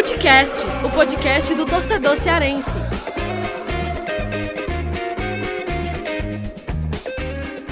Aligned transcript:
Futecast, 0.00 0.64
o 0.82 0.90
podcast 0.90 1.54
do 1.54 1.66
torcedor 1.66 2.16
cearense. 2.16 2.70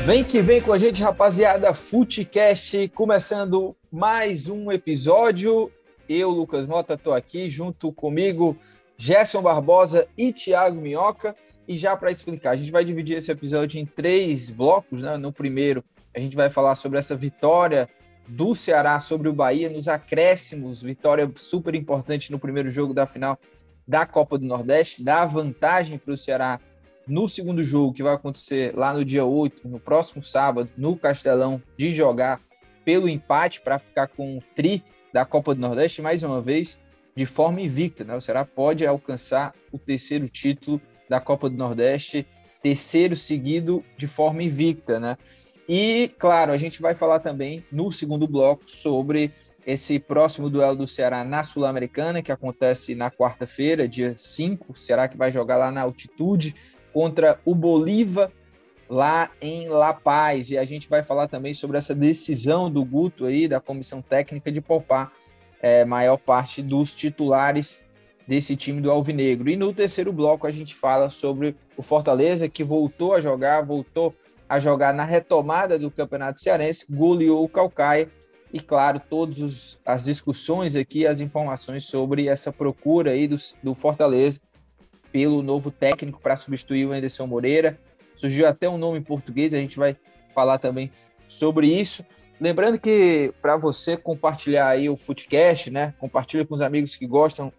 Vem 0.04 0.22
que 0.22 0.42
vem 0.42 0.60
com 0.60 0.70
a 0.70 0.78
gente, 0.78 1.02
rapaziada. 1.02 1.72
Futecast, 1.72 2.86
começando 2.88 3.74
mais 3.90 4.46
um 4.46 4.70
episódio. 4.70 5.72
Eu, 6.06 6.28
Lucas 6.28 6.66
Mota, 6.66 6.92
estou 6.92 7.14
aqui 7.14 7.48
junto 7.48 7.90
comigo, 7.90 8.54
Gerson 8.98 9.40
Barbosa 9.40 10.06
e 10.14 10.30
Thiago 10.30 10.78
Minhoca. 10.78 11.34
E 11.66 11.78
já 11.78 11.96
para 11.96 12.10
explicar, 12.10 12.50
a 12.50 12.56
gente 12.56 12.70
vai 12.70 12.84
dividir 12.84 13.16
esse 13.16 13.32
episódio 13.32 13.80
em 13.80 13.86
três 13.86 14.50
blocos. 14.50 15.00
Né? 15.00 15.16
No 15.16 15.32
primeiro, 15.32 15.82
a 16.14 16.20
gente 16.20 16.36
vai 16.36 16.50
falar 16.50 16.74
sobre 16.74 16.98
essa 16.98 17.16
vitória 17.16 17.88
do 18.28 18.54
Ceará 18.54 19.00
sobre 19.00 19.28
o 19.28 19.32
Bahia 19.32 19.70
nos 19.70 19.88
acréscimos, 19.88 20.82
vitória 20.82 21.30
super 21.36 21.74
importante 21.74 22.30
no 22.30 22.38
primeiro 22.38 22.70
jogo 22.70 22.92
da 22.92 23.06
final 23.06 23.38
da 23.86 24.04
Copa 24.04 24.36
do 24.38 24.44
Nordeste, 24.44 25.02
dá 25.02 25.24
vantagem 25.24 25.98
para 25.98 26.12
o 26.12 26.16
Ceará 26.16 26.60
no 27.06 27.26
segundo 27.26 27.64
jogo, 27.64 27.94
que 27.94 28.02
vai 28.02 28.14
acontecer 28.14 28.76
lá 28.76 28.92
no 28.92 29.02
dia 29.02 29.24
8, 29.24 29.66
no 29.66 29.80
próximo 29.80 30.22
sábado, 30.22 30.70
no 30.76 30.94
Castelão, 30.94 31.60
de 31.76 31.94
jogar 31.94 32.38
pelo 32.84 33.08
empate 33.08 33.62
para 33.62 33.78
ficar 33.78 34.08
com 34.08 34.36
o 34.36 34.42
tri 34.54 34.84
da 35.10 35.24
Copa 35.24 35.54
do 35.54 35.60
Nordeste, 35.60 36.02
mais 36.02 36.22
uma 36.22 36.42
vez, 36.42 36.78
de 37.16 37.24
forma 37.24 37.62
invicta. 37.62 38.04
Né? 38.04 38.14
O 38.14 38.20
Ceará 38.20 38.44
pode 38.44 38.86
alcançar 38.86 39.54
o 39.72 39.78
terceiro 39.78 40.28
título 40.28 40.80
da 41.08 41.18
Copa 41.18 41.48
do 41.48 41.56
Nordeste, 41.56 42.26
terceiro 42.62 43.16
seguido 43.16 43.82
de 43.96 44.06
forma 44.06 44.42
invicta. 44.42 45.00
Né? 45.00 45.16
E, 45.68 46.10
claro, 46.18 46.50
a 46.50 46.56
gente 46.56 46.80
vai 46.80 46.94
falar 46.94 47.20
também 47.20 47.64
no 47.70 47.92
segundo 47.92 48.26
bloco 48.26 48.62
sobre 48.66 49.32
esse 49.66 49.98
próximo 49.98 50.48
duelo 50.48 50.74
do 50.74 50.88
Ceará 50.88 51.22
na 51.24 51.44
Sul-Americana, 51.44 52.22
que 52.22 52.32
acontece 52.32 52.94
na 52.94 53.10
quarta-feira, 53.10 53.86
dia 53.86 54.16
5. 54.16 54.78
Será 54.78 55.06
que 55.06 55.16
vai 55.16 55.30
jogar 55.30 55.58
lá 55.58 55.70
na 55.70 55.82
altitude 55.82 56.54
contra 56.92 57.38
o 57.44 57.54
Bolívar, 57.54 58.32
lá 58.88 59.30
em 59.40 59.68
La 59.68 59.92
Paz. 59.92 60.50
E 60.50 60.56
a 60.56 60.64
gente 60.64 60.88
vai 60.88 61.02
falar 61.02 61.28
também 61.28 61.52
sobre 61.52 61.76
essa 61.76 61.94
decisão 61.94 62.70
do 62.70 62.82
Guto 62.84 63.26
aí, 63.26 63.46
da 63.46 63.60
comissão 63.60 64.00
técnica, 64.00 64.50
de 64.50 64.60
poupar 64.60 65.12
é, 65.60 65.84
maior 65.84 66.16
parte 66.16 66.62
dos 66.62 66.92
titulares 66.92 67.82
desse 68.26 68.56
time 68.56 68.80
do 68.80 68.90
Alvinegro. 68.90 69.48
E 69.48 69.56
no 69.56 69.72
terceiro 69.72 70.12
bloco 70.12 70.46
a 70.46 70.50
gente 70.50 70.74
fala 70.74 71.10
sobre 71.10 71.54
o 71.76 71.82
Fortaleza, 71.82 72.48
que 72.48 72.64
voltou 72.64 73.14
a 73.14 73.20
jogar, 73.20 73.64
voltou 73.64 74.14
a 74.26 74.27
jogar 74.58 74.94
na 74.94 75.04
retomada 75.04 75.78
do 75.78 75.90
Campeonato 75.90 76.40
Cearense, 76.40 76.86
goleou 76.88 77.44
o 77.44 77.48
Calcaia 77.48 78.10
e, 78.52 78.60
claro, 78.60 78.98
todas 78.98 79.78
as 79.84 80.04
discussões 80.04 80.74
aqui, 80.74 81.06
as 81.06 81.20
informações 81.20 81.84
sobre 81.84 82.28
essa 82.28 82.50
procura 82.50 83.10
aí 83.10 83.28
do, 83.28 83.36
do 83.62 83.74
Fortaleza 83.74 84.40
pelo 85.12 85.42
novo 85.42 85.70
técnico 85.70 86.20
para 86.20 86.36
substituir 86.36 86.86
o 86.86 86.92
Anderson 86.92 87.26
Moreira. 87.26 87.78
Surgiu 88.14 88.46
até 88.46 88.68
um 88.68 88.78
nome 88.78 88.98
em 88.98 89.02
português, 89.02 89.52
a 89.52 89.58
gente 89.58 89.78
vai 89.78 89.96
falar 90.34 90.58
também 90.58 90.90
sobre 91.26 91.66
isso. 91.66 92.04
Lembrando 92.40 92.78
que 92.78 93.32
para 93.42 93.56
você 93.56 93.96
compartilhar 93.96 94.68
aí 94.68 94.88
o 94.88 94.96
Footcast, 94.96 95.70
né? 95.70 95.94
Compartilha 95.98 96.46
com 96.46 96.54
os 96.54 96.60
amigos 96.60 96.96
que 96.96 97.06
gostam 97.06 97.52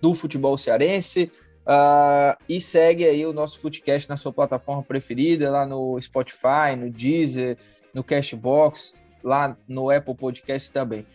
do 0.00 0.14
futebol 0.14 0.56
cearense, 0.56 1.30
Uh, 1.70 2.34
e 2.48 2.60
segue 2.60 3.04
aí 3.04 3.24
o 3.24 3.32
nosso 3.32 3.60
Footcast 3.60 4.08
na 4.08 4.16
sua 4.16 4.32
plataforma 4.32 4.82
preferida, 4.82 5.52
lá 5.52 5.64
no 5.64 6.00
Spotify, 6.00 6.74
no 6.76 6.90
Deezer, 6.90 7.56
no 7.94 8.02
Cashbox, 8.02 9.00
lá 9.22 9.56
no 9.68 9.88
Apple 9.88 10.16
Podcast 10.16 10.72
também. 10.72 11.06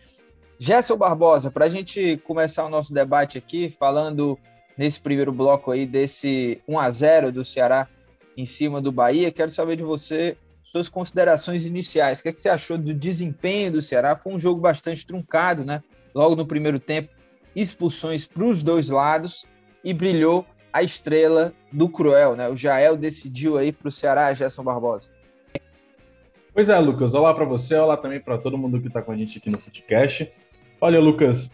Gerson 0.58 0.96
Barbosa, 0.96 1.50
para 1.50 1.66
a 1.66 1.68
gente 1.68 2.16
começar 2.24 2.64
o 2.64 2.70
nosso 2.70 2.94
debate 2.94 3.36
aqui, 3.36 3.68
falando 3.78 4.38
nesse 4.78 4.98
primeiro 4.98 5.30
bloco 5.30 5.70
aí 5.70 5.84
desse 5.84 6.62
1 6.66 6.78
a 6.78 6.90
0 6.90 7.32
do 7.32 7.44
Ceará 7.44 7.86
em 8.34 8.46
cima 8.46 8.80
do 8.80 8.90
Bahia, 8.90 9.30
quero 9.30 9.50
saber 9.50 9.76
de 9.76 9.82
você 9.82 10.38
suas 10.62 10.88
considerações 10.88 11.66
iniciais. 11.66 12.20
O 12.20 12.22
que, 12.22 12.30
é 12.30 12.32
que 12.32 12.40
você 12.40 12.48
achou 12.48 12.78
do 12.78 12.94
desempenho 12.94 13.72
do 13.72 13.82
Ceará? 13.82 14.16
Foi 14.16 14.32
um 14.32 14.38
jogo 14.38 14.58
bastante 14.60 15.06
truncado, 15.06 15.66
né? 15.66 15.82
Logo 16.14 16.34
no 16.34 16.46
primeiro 16.46 16.80
tempo, 16.80 17.10
expulsões 17.54 18.24
para 18.24 18.44
os 18.44 18.62
dois 18.62 18.88
lados 18.88 19.46
e 19.84 19.94
brilhou 19.94 20.44
a 20.76 20.82
estrela 20.82 21.54
do 21.72 21.88
Cruel, 21.88 22.36
né? 22.36 22.50
O 22.50 22.56
Jael 22.56 22.98
decidiu 22.98 23.56
aí 23.56 23.72
para 23.72 23.88
o 23.88 23.90
Ceará, 23.90 24.30
Gerson 24.34 24.62
Barbosa. 24.62 25.08
Pois 26.52 26.68
é, 26.68 26.78
Lucas. 26.78 27.14
Olá 27.14 27.32
para 27.32 27.46
você, 27.46 27.74
olá 27.76 27.96
também 27.96 28.20
para 28.20 28.36
todo 28.36 28.58
mundo 28.58 28.78
que 28.78 28.88
está 28.88 29.00
com 29.00 29.10
a 29.10 29.16
gente 29.16 29.38
aqui 29.38 29.48
no 29.48 29.58
Footcast. 29.58 30.30
Olha, 30.78 31.00
Lucas, 31.00 31.48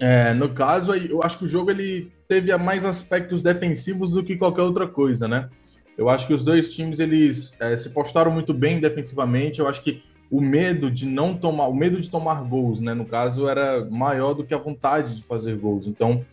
é, 0.00 0.32
no 0.32 0.48
caso, 0.54 0.94
eu 0.94 1.20
acho 1.22 1.36
que 1.36 1.44
o 1.44 1.48
jogo 1.48 1.70
ele 1.70 2.10
teve 2.26 2.56
mais 2.56 2.86
aspectos 2.86 3.42
defensivos 3.42 4.12
do 4.12 4.24
que 4.24 4.38
qualquer 4.38 4.62
outra 4.62 4.88
coisa, 4.88 5.28
né? 5.28 5.50
Eu 5.98 6.08
acho 6.08 6.26
que 6.26 6.32
os 6.32 6.42
dois 6.42 6.74
times 6.74 7.00
eles 7.00 7.54
é, 7.60 7.76
se 7.76 7.90
postaram 7.90 8.30
muito 8.30 8.54
bem 8.54 8.80
defensivamente. 8.80 9.60
Eu 9.60 9.68
acho 9.68 9.82
que 9.82 10.02
o 10.30 10.40
medo 10.40 10.90
de 10.90 11.04
não 11.04 11.36
tomar, 11.36 11.68
o 11.68 11.74
medo 11.74 12.00
de 12.00 12.08
tomar 12.08 12.42
gols, 12.42 12.80
né? 12.80 12.94
No 12.94 13.04
caso, 13.04 13.46
era 13.46 13.84
maior 13.84 14.32
do 14.32 14.44
que 14.44 14.54
a 14.54 14.58
vontade 14.58 15.14
de 15.14 15.22
fazer 15.24 15.58
gols. 15.58 15.86
Então, 15.86 16.24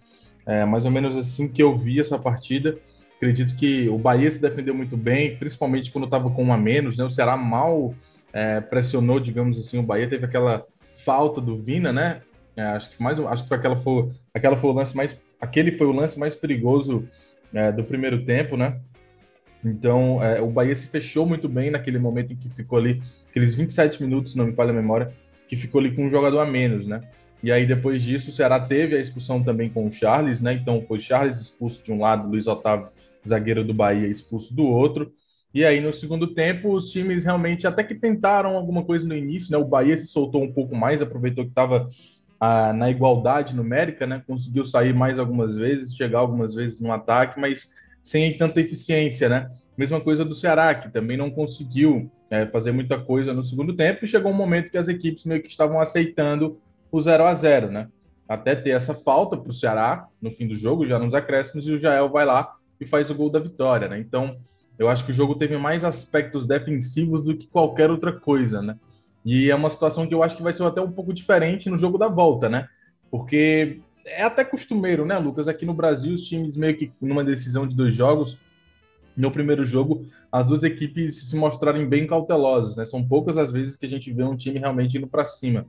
é 0.46 0.66
mais 0.66 0.86
ou 0.86 0.92
menos 0.92 1.16
assim 1.16 1.48
que 1.48 1.62
eu 1.62 1.78
vi 1.78 2.00
essa 2.00 2.18
partida. 2.18 2.78
Acredito 3.18 3.56
que 3.56 3.88
o 3.88 3.98
Bahia 3.98 4.32
se 4.32 4.40
defendeu 4.40 4.74
muito 4.74 4.98
bem, 4.98 5.36
principalmente 5.38 5.92
quando 5.92 6.06
estava 6.06 6.30
com 6.32 6.46
um 6.46 6.54
a 6.54 6.58
menos. 6.58 6.98
Né? 6.98 7.04
O 7.04 7.12
Ceará 7.12 7.38
mal 7.38 7.94
é, 8.34 8.60
pressionou, 8.60 9.20
digamos 9.20 9.60
assim, 9.60 9.78
o 9.78 9.84
Bahia. 9.84 10.10
Teve 10.10 10.26
aquela 10.26 10.66
falta 11.06 11.40
do 11.40 11.58
Vina, 11.58 11.94
né? 11.94 12.22
É, 12.56 12.64
acho 12.64 12.90
que 12.90 13.02
mais, 13.02 13.20
acho 13.20 13.48
que 13.48 13.54
aquela 13.54 13.76
foi, 13.78 14.10
aquela 14.34 14.58
foi 14.58 14.70
o 14.70 14.74
lance 14.74 14.96
mais, 14.96 15.16
aquele 15.40 15.72
foi 15.74 15.88
o 15.88 15.92
lance 15.92 16.20
mais 16.20 16.36
perigoso 16.36 17.08
é, 17.54 17.72
do 17.72 17.84
primeiro 17.84 18.24
tempo, 18.26 18.58
né? 18.58 18.80
Então, 19.64 20.24
é, 20.24 20.42
o 20.42 20.48
Bahia 20.48 20.76
se 20.76 20.88
fechou 20.88 21.26
muito 21.26 21.48
bem 21.48 21.70
naquele 21.70 22.00
momento 22.00 22.34
em 22.34 22.36
que 22.36 22.50
ficou 22.50 22.80
ali, 22.80 23.02
aqueles 23.30 23.54
27 23.54 24.02
minutos, 24.02 24.36
não 24.36 24.48
me 24.48 24.54
falha 24.54 24.72
a 24.72 24.74
memória, 24.74 25.14
que 25.48 25.56
ficou 25.56 25.80
ali 25.80 25.92
com 25.92 26.06
um 26.06 26.10
jogador 26.10 26.40
a 26.40 26.46
menos, 26.46 26.88
né? 26.88 27.02
E 27.44 27.52
aí, 27.52 27.66
depois 27.66 28.04
disso, 28.04 28.30
o 28.30 28.34
Ceará 28.34 28.60
teve 28.60 28.96
a 28.96 29.00
expulsão 29.00 29.44
também 29.44 29.70
com 29.70 29.88
o 29.88 29.92
Charles, 29.92 30.40
né? 30.42 30.54
Então, 30.54 30.84
foi 30.88 31.00
Charles 31.00 31.40
expulso 31.40 31.84
de 31.84 31.92
um 31.92 32.00
lado, 32.00 32.30
Luiz 32.30 32.46
Otávio, 32.46 32.90
zagueiro 33.28 33.64
do 33.64 33.74
Bahia, 33.74 34.08
expulso 34.08 34.54
do 34.54 34.66
outro. 34.66 35.12
E 35.54 35.66
aí, 35.66 35.82
no 35.82 35.92
segundo 35.92 36.28
tempo, 36.28 36.74
os 36.74 36.92
times 36.92 37.26
realmente 37.26 37.68
até 37.68 37.84
que 37.84 37.96
tentaram 37.96 38.56
alguma 38.56 38.84
coisa 38.84 39.08
no 39.08 39.16
início, 39.16 39.52
né? 39.52 39.58
O 39.58 39.66
Bahia 39.66 39.98
se 39.98 40.08
soltou 40.08 40.44
um 40.44 40.52
pouco 40.52 40.76
mais, 40.76 41.02
aproveitou 41.02 41.44
que 41.44 41.50
estava 41.50 41.90
ah, 42.40 42.72
na 42.74 42.90
igualdade 42.90 43.56
numérica, 43.56 44.06
né? 44.06 44.24
Conseguiu 44.26 44.64
sair 44.66 44.94
mais 44.94 45.20
algumas 45.20 45.56
vezes, 45.56 45.96
chegar 45.96 46.20
algumas 46.20 46.54
vezes 46.54 46.80
no 46.80 46.92
ataque, 46.92 47.40
mas 47.40 47.70
sem 48.02 48.38
tanta 48.38 48.62
eficiência, 48.62 49.28
né? 49.28 49.52
Mesma 49.78 50.00
coisa 50.00 50.24
do 50.24 50.36
Ceará, 50.36 50.74
que 50.76 50.90
também 50.90 51.18
não 51.18 51.30
conseguiu 51.30 52.10
é, 52.30 52.46
fazer 52.46 52.72
muita 52.72 53.00
coisa 53.00 53.34
no 53.34 53.44
segundo 53.44 53.76
tempo, 53.76 54.06
e 54.06 54.08
chegou 54.08 54.32
um 54.32 54.36
momento 54.36 54.70
que 54.70 54.78
as 54.78 54.88
equipes 54.88 55.26
meio 55.26 55.42
que 55.42 55.50
estavam 55.50 55.82
aceitando 55.82 56.60
o 56.92 57.02
0 57.02 57.26
a 57.26 57.34
0 57.34 57.72
né? 57.72 57.88
Até 58.28 58.56
ter 58.56 58.72
essa 58.72 58.94
falta 58.94 59.36
para 59.36 59.50
o 59.50 59.54
Ceará 59.54 60.08
no 60.22 60.32
fim 60.32 60.48
do 60.48 60.58
jogo, 60.58 60.88
já 60.88 60.98
nos 61.00 61.14
acréscimos, 61.14 61.68
e 61.68 61.72
o 61.72 61.80
Jael 61.80 62.10
vai 62.10 62.26
lá 62.26 62.56
e 62.80 62.86
faz 62.86 63.10
o 63.10 63.16
gol 63.16 63.30
da 63.30 63.40
vitória, 63.40 63.88
né? 63.88 64.00
Então, 64.00 64.38
eu 64.78 64.90
acho 64.90 65.06
que 65.06 65.12
o 65.12 65.14
jogo 65.14 65.36
teve 65.36 65.58
mais 65.58 65.84
aspectos 65.84 66.48
defensivos 66.48 67.24
do 67.24 67.36
que 67.36 67.48
qualquer 67.48 67.92
outra 67.92 68.12
coisa, 68.12 68.62
né? 68.62 68.78
E 69.24 69.50
é 69.50 69.56
uma 69.56 69.70
situação 69.70 70.08
que 70.08 70.14
eu 70.14 70.24
acho 70.24 70.36
que 70.36 70.44
vai 70.44 70.54
ser 70.54 70.64
até 70.64 70.82
um 70.82 70.92
pouco 70.92 71.14
diferente 71.14 71.70
no 71.70 71.78
jogo 71.78 71.98
da 71.98 72.08
volta, 72.08 72.50
né? 72.50 72.68
Porque 73.12 73.80
é 74.06 74.24
até 74.24 74.44
costumeiro, 74.44 75.06
né, 75.06 75.18
Lucas? 75.18 75.48
Aqui 75.48 75.66
no 75.66 75.74
Brasil, 75.74 76.16
os 76.16 76.24
times 76.24 76.58
meio 76.58 76.76
que 76.76 76.92
numa 77.00 77.24
decisão 77.24 77.68
de 77.68 77.76
dois 77.76 77.94
jogos, 77.94 78.38
no 79.16 79.30
primeiro 79.30 79.66
jogo, 79.66 80.06
as 80.32 80.48
duas 80.48 80.64
equipes 80.64 81.30
se 81.30 81.36
mostrarem 81.36 81.88
bem 81.88 82.08
cautelosas, 82.08 82.76
né? 82.76 82.86
São 82.86 83.06
poucas 83.06 83.38
as 83.38 83.52
vezes 83.52 83.76
que 83.76 83.86
a 83.86 83.90
gente 83.90 84.12
vê 84.12 84.24
um 84.24 84.36
time 84.36 84.58
realmente 84.58 84.98
indo 84.98 85.08
para 85.08 85.26
cima. 85.26 85.66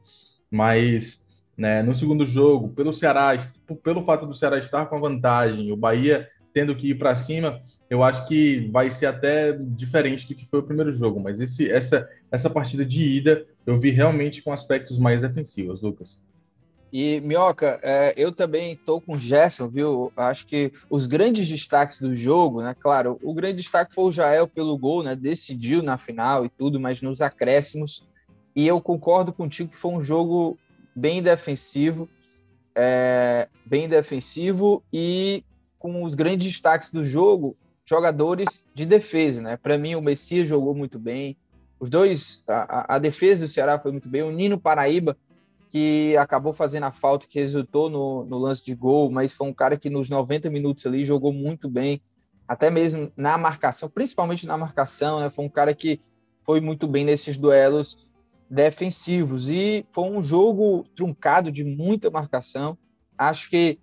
Mas 0.50 1.21
né, 1.62 1.80
no 1.80 1.94
segundo 1.94 2.26
jogo, 2.26 2.70
pelo 2.70 2.92
Ceará, 2.92 3.38
pelo 3.84 4.04
fato 4.04 4.26
do 4.26 4.34
Ceará 4.34 4.58
estar 4.58 4.86
com 4.86 4.96
a 4.96 4.98
vantagem, 4.98 5.70
o 5.70 5.76
Bahia 5.76 6.28
tendo 6.52 6.74
que 6.74 6.88
ir 6.88 6.98
para 6.98 7.14
cima, 7.14 7.62
eu 7.88 8.02
acho 8.02 8.26
que 8.26 8.68
vai 8.72 8.90
ser 8.90 9.06
até 9.06 9.52
diferente 9.52 10.26
do 10.26 10.34
que 10.34 10.44
foi 10.50 10.58
o 10.58 10.64
primeiro 10.64 10.92
jogo. 10.92 11.20
Mas 11.20 11.38
esse, 11.38 11.70
essa, 11.70 12.08
essa 12.32 12.50
partida 12.50 12.84
de 12.84 13.00
ida 13.00 13.46
eu 13.64 13.78
vi 13.78 13.90
realmente 13.90 14.42
com 14.42 14.52
aspectos 14.52 14.98
mais 14.98 15.20
defensivos, 15.20 15.80
Lucas. 15.82 16.16
E, 16.92 17.20
Minhoca, 17.20 17.78
é, 17.80 18.12
eu 18.16 18.32
também 18.32 18.72
estou 18.72 19.00
com 19.00 19.12
o 19.12 19.18
Gerson, 19.18 19.68
viu? 19.68 20.12
Acho 20.16 20.44
que 20.44 20.72
os 20.90 21.06
grandes 21.06 21.48
destaques 21.48 22.00
do 22.00 22.12
jogo, 22.12 22.60
né? 22.60 22.74
Claro, 22.78 23.20
o 23.22 23.32
grande 23.32 23.58
destaque 23.58 23.94
foi 23.94 24.04
o 24.06 24.12
Jael 24.12 24.48
pelo 24.48 24.76
gol, 24.76 25.04
né? 25.04 25.14
Decidiu 25.14 25.80
na 25.80 25.96
final 25.96 26.44
e 26.44 26.48
tudo, 26.48 26.80
mas 26.80 27.00
nos 27.00 27.22
acréscimos 27.22 28.02
e 28.54 28.66
eu 28.66 28.80
concordo 28.80 29.32
contigo 29.32 29.70
que 29.70 29.78
foi 29.78 29.92
um 29.92 30.02
jogo 30.02 30.58
bem 30.94 31.22
defensivo, 31.22 32.08
é, 32.74 33.48
bem 33.64 33.88
defensivo 33.88 34.82
e 34.92 35.44
com 35.78 36.02
os 36.04 36.14
grandes 36.14 36.52
destaques 36.52 36.90
do 36.90 37.04
jogo, 37.04 37.56
jogadores 37.84 38.64
de 38.74 38.86
defesa, 38.86 39.40
né? 39.40 39.56
Para 39.56 39.76
mim, 39.76 39.94
o 39.94 40.00
Messias 40.00 40.48
jogou 40.48 40.74
muito 40.74 40.98
bem. 40.98 41.36
Os 41.80 41.90
dois, 41.90 42.44
a, 42.46 42.94
a, 42.94 42.98
defesa 42.98 43.44
do 43.44 43.50
Ceará 43.50 43.78
foi 43.78 43.90
muito 43.90 44.08
bem. 44.08 44.22
O 44.22 44.30
Nino 44.30 44.58
Paraíba 44.58 45.16
que 45.72 46.14
acabou 46.18 46.52
fazendo 46.52 46.84
a 46.84 46.92
falta 46.92 47.26
que 47.26 47.40
resultou 47.40 47.88
no, 47.88 48.26
no, 48.26 48.36
lance 48.36 48.62
de 48.62 48.74
gol, 48.74 49.10
mas 49.10 49.32
foi 49.32 49.48
um 49.48 49.54
cara 49.54 49.74
que 49.74 49.88
nos 49.88 50.10
90 50.10 50.50
minutos 50.50 50.84
ali 50.84 51.02
jogou 51.02 51.32
muito 51.32 51.66
bem, 51.66 51.98
até 52.46 52.70
mesmo 52.70 53.10
na 53.16 53.38
marcação, 53.38 53.88
principalmente 53.88 54.46
na 54.46 54.58
marcação, 54.58 55.18
né? 55.18 55.30
Foi 55.30 55.46
um 55.46 55.48
cara 55.48 55.72
que 55.72 55.98
foi 56.44 56.60
muito 56.60 56.86
bem 56.86 57.06
nesses 57.06 57.38
duelos 57.38 58.06
defensivos 58.52 59.48
e 59.48 59.86
foi 59.90 60.04
um 60.04 60.22
jogo 60.22 60.84
truncado 60.94 61.50
de 61.50 61.64
muita 61.64 62.10
marcação. 62.10 62.76
Acho 63.16 63.48
que 63.48 63.78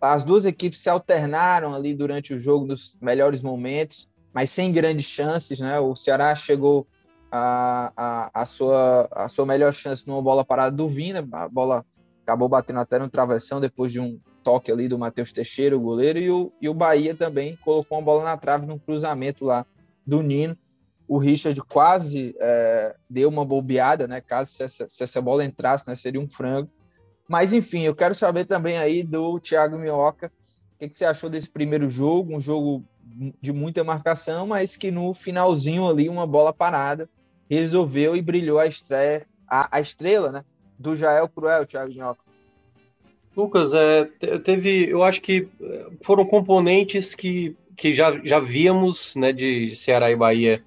as 0.00 0.22
duas 0.22 0.44
equipes 0.44 0.78
se 0.78 0.88
alternaram 0.88 1.74
ali 1.74 1.96
durante 1.96 2.32
o 2.32 2.38
jogo 2.38 2.64
nos 2.64 2.96
melhores 3.00 3.42
momentos, 3.42 4.08
mas 4.32 4.50
sem 4.50 4.72
grandes 4.72 5.06
chances, 5.06 5.58
né? 5.58 5.80
O 5.80 5.96
Ceará 5.96 6.32
chegou 6.36 6.86
a, 7.28 7.92
a, 7.96 8.42
a, 8.42 8.46
sua, 8.46 9.08
a 9.10 9.28
sua 9.28 9.44
melhor 9.44 9.74
chance 9.74 10.06
numa 10.06 10.22
bola 10.22 10.44
parada 10.44 10.76
do 10.76 10.88
Vina, 10.88 11.26
a 11.32 11.48
bola 11.48 11.84
acabou 12.22 12.48
batendo 12.48 12.78
até 12.78 13.00
no 13.00 13.10
travessão 13.10 13.60
depois 13.60 13.90
de 13.90 13.98
um 13.98 14.20
toque 14.44 14.70
ali 14.70 14.86
do 14.86 14.96
Matheus 14.96 15.32
Teixeira, 15.32 15.76
o 15.76 15.80
goleiro, 15.80 16.20
e 16.20 16.30
o, 16.30 16.52
e 16.60 16.68
o 16.68 16.74
Bahia 16.74 17.16
também 17.16 17.58
colocou 17.64 17.98
uma 17.98 18.04
bola 18.04 18.22
na 18.22 18.36
trave 18.36 18.64
num 18.64 18.78
cruzamento 18.78 19.44
lá 19.44 19.66
do 20.06 20.22
Nino. 20.22 20.56
O 21.06 21.18
Richard 21.18 21.60
quase 21.62 22.34
é, 22.40 22.94
deu 23.08 23.28
uma 23.28 23.44
bobeada, 23.44 24.08
né? 24.08 24.20
Caso 24.20 24.52
se 24.52 24.62
essa, 24.62 24.88
se 24.88 25.02
essa 25.02 25.20
bola 25.20 25.44
entrasse, 25.44 25.86
né, 25.86 25.94
seria 25.94 26.20
um 26.20 26.28
frango. 26.28 26.70
Mas 27.28 27.52
enfim, 27.52 27.82
eu 27.82 27.94
quero 27.94 28.14
saber 28.14 28.44
também 28.44 28.78
aí 28.78 29.02
do 29.02 29.38
Thiago 29.40 29.78
Minhoca, 29.78 30.32
o 30.74 30.78
que, 30.78 30.88
que 30.88 30.96
você 30.96 31.04
achou 31.04 31.30
desse 31.30 31.48
primeiro 31.48 31.88
jogo, 31.88 32.34
um 32.34 32.40
jogo 32.40 32.84
de 33.40 33.52
muita 33.52 33.84
marcação, 33.84 34.46
mas 34.46 34.76
que 34.76 34.90
no 34.90 35.14
finalzinho 35.14 35.88
ali 35.88 36.08
uma 36.08 36.26
bola 36.26 36.52
parada 36.52 37.08
resolveu 37.48 38.16
e 38.16 38.22
brilhou 38.22 38.58
a 38.58 38.66
estreia, 38.66 39.26
a, 39.48 39.76
a 39.76 39.80
estrela, 39.80 40.32
né, 40.32 40.44
do 40.78 40.96
Jael 40.96 41.28
Cruel, 41.28 41.66
Thiago 41.66 41.92
Minhoca. 41.92 42.24
Lucas, 43.36 43.74
é, 43.74 44.04
teve, 44.38 44.88
eu 44.88 45.02
acho 45.02 45.20
que 45.20 45.48
é, 45.60 45.86
foram 46.02 46.24
componentes 46.24 47.14
que, 47.14 47.56
que 47.76 47.92
já, 47.92 48.18
já 48.24 48.38
víamos, 48.38 49.16
né, 49.16 49.32
de 49.32 49.74
Ceará 49.76 50.10
e 50.10 50.16
Bahia 50.16 50.62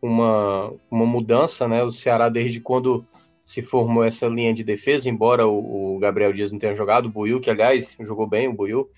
uma, 0.00 0.72
uma 0.90 1.06
mudança, 1.06 1.68
né, 1.68 1.82
o 1.82 1.90
Ceará 1.90 2.28
desde 2.28 2.60
quando 2.60 3.04
se 3.44 3.62
formou 3.62 4.04
essa 4.04 4.26
linha 4.28 4.54
de 4.54 4.62
defesa, 4.62 5.08
embora 5.10 5.46
o, 5.46 5.96
o 5.96 5.98
Gabriel 5.98 6.32
Dias 6.32 6.50
não 6.50 6.58
tenha 6.58 6.74
jogado, 6.74 7.06
o 7.06 7.10
Buiu, 7.10 7.40
que 7.40 7.50
aliás 7.50 7.96
jogou 8.00 8.26
bem, 8.26 8.48
o 8.48 8.52
Buiu, 8.52 8.88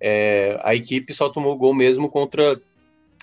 é, 0.00 0.60
a 0.62 0.74
equipe 0.74 1.14
só 1.14 1.28
tomou 1.28 1.56
gol 1.56 1.74
mesmo 1.74 2.08
contra 2.08 2.60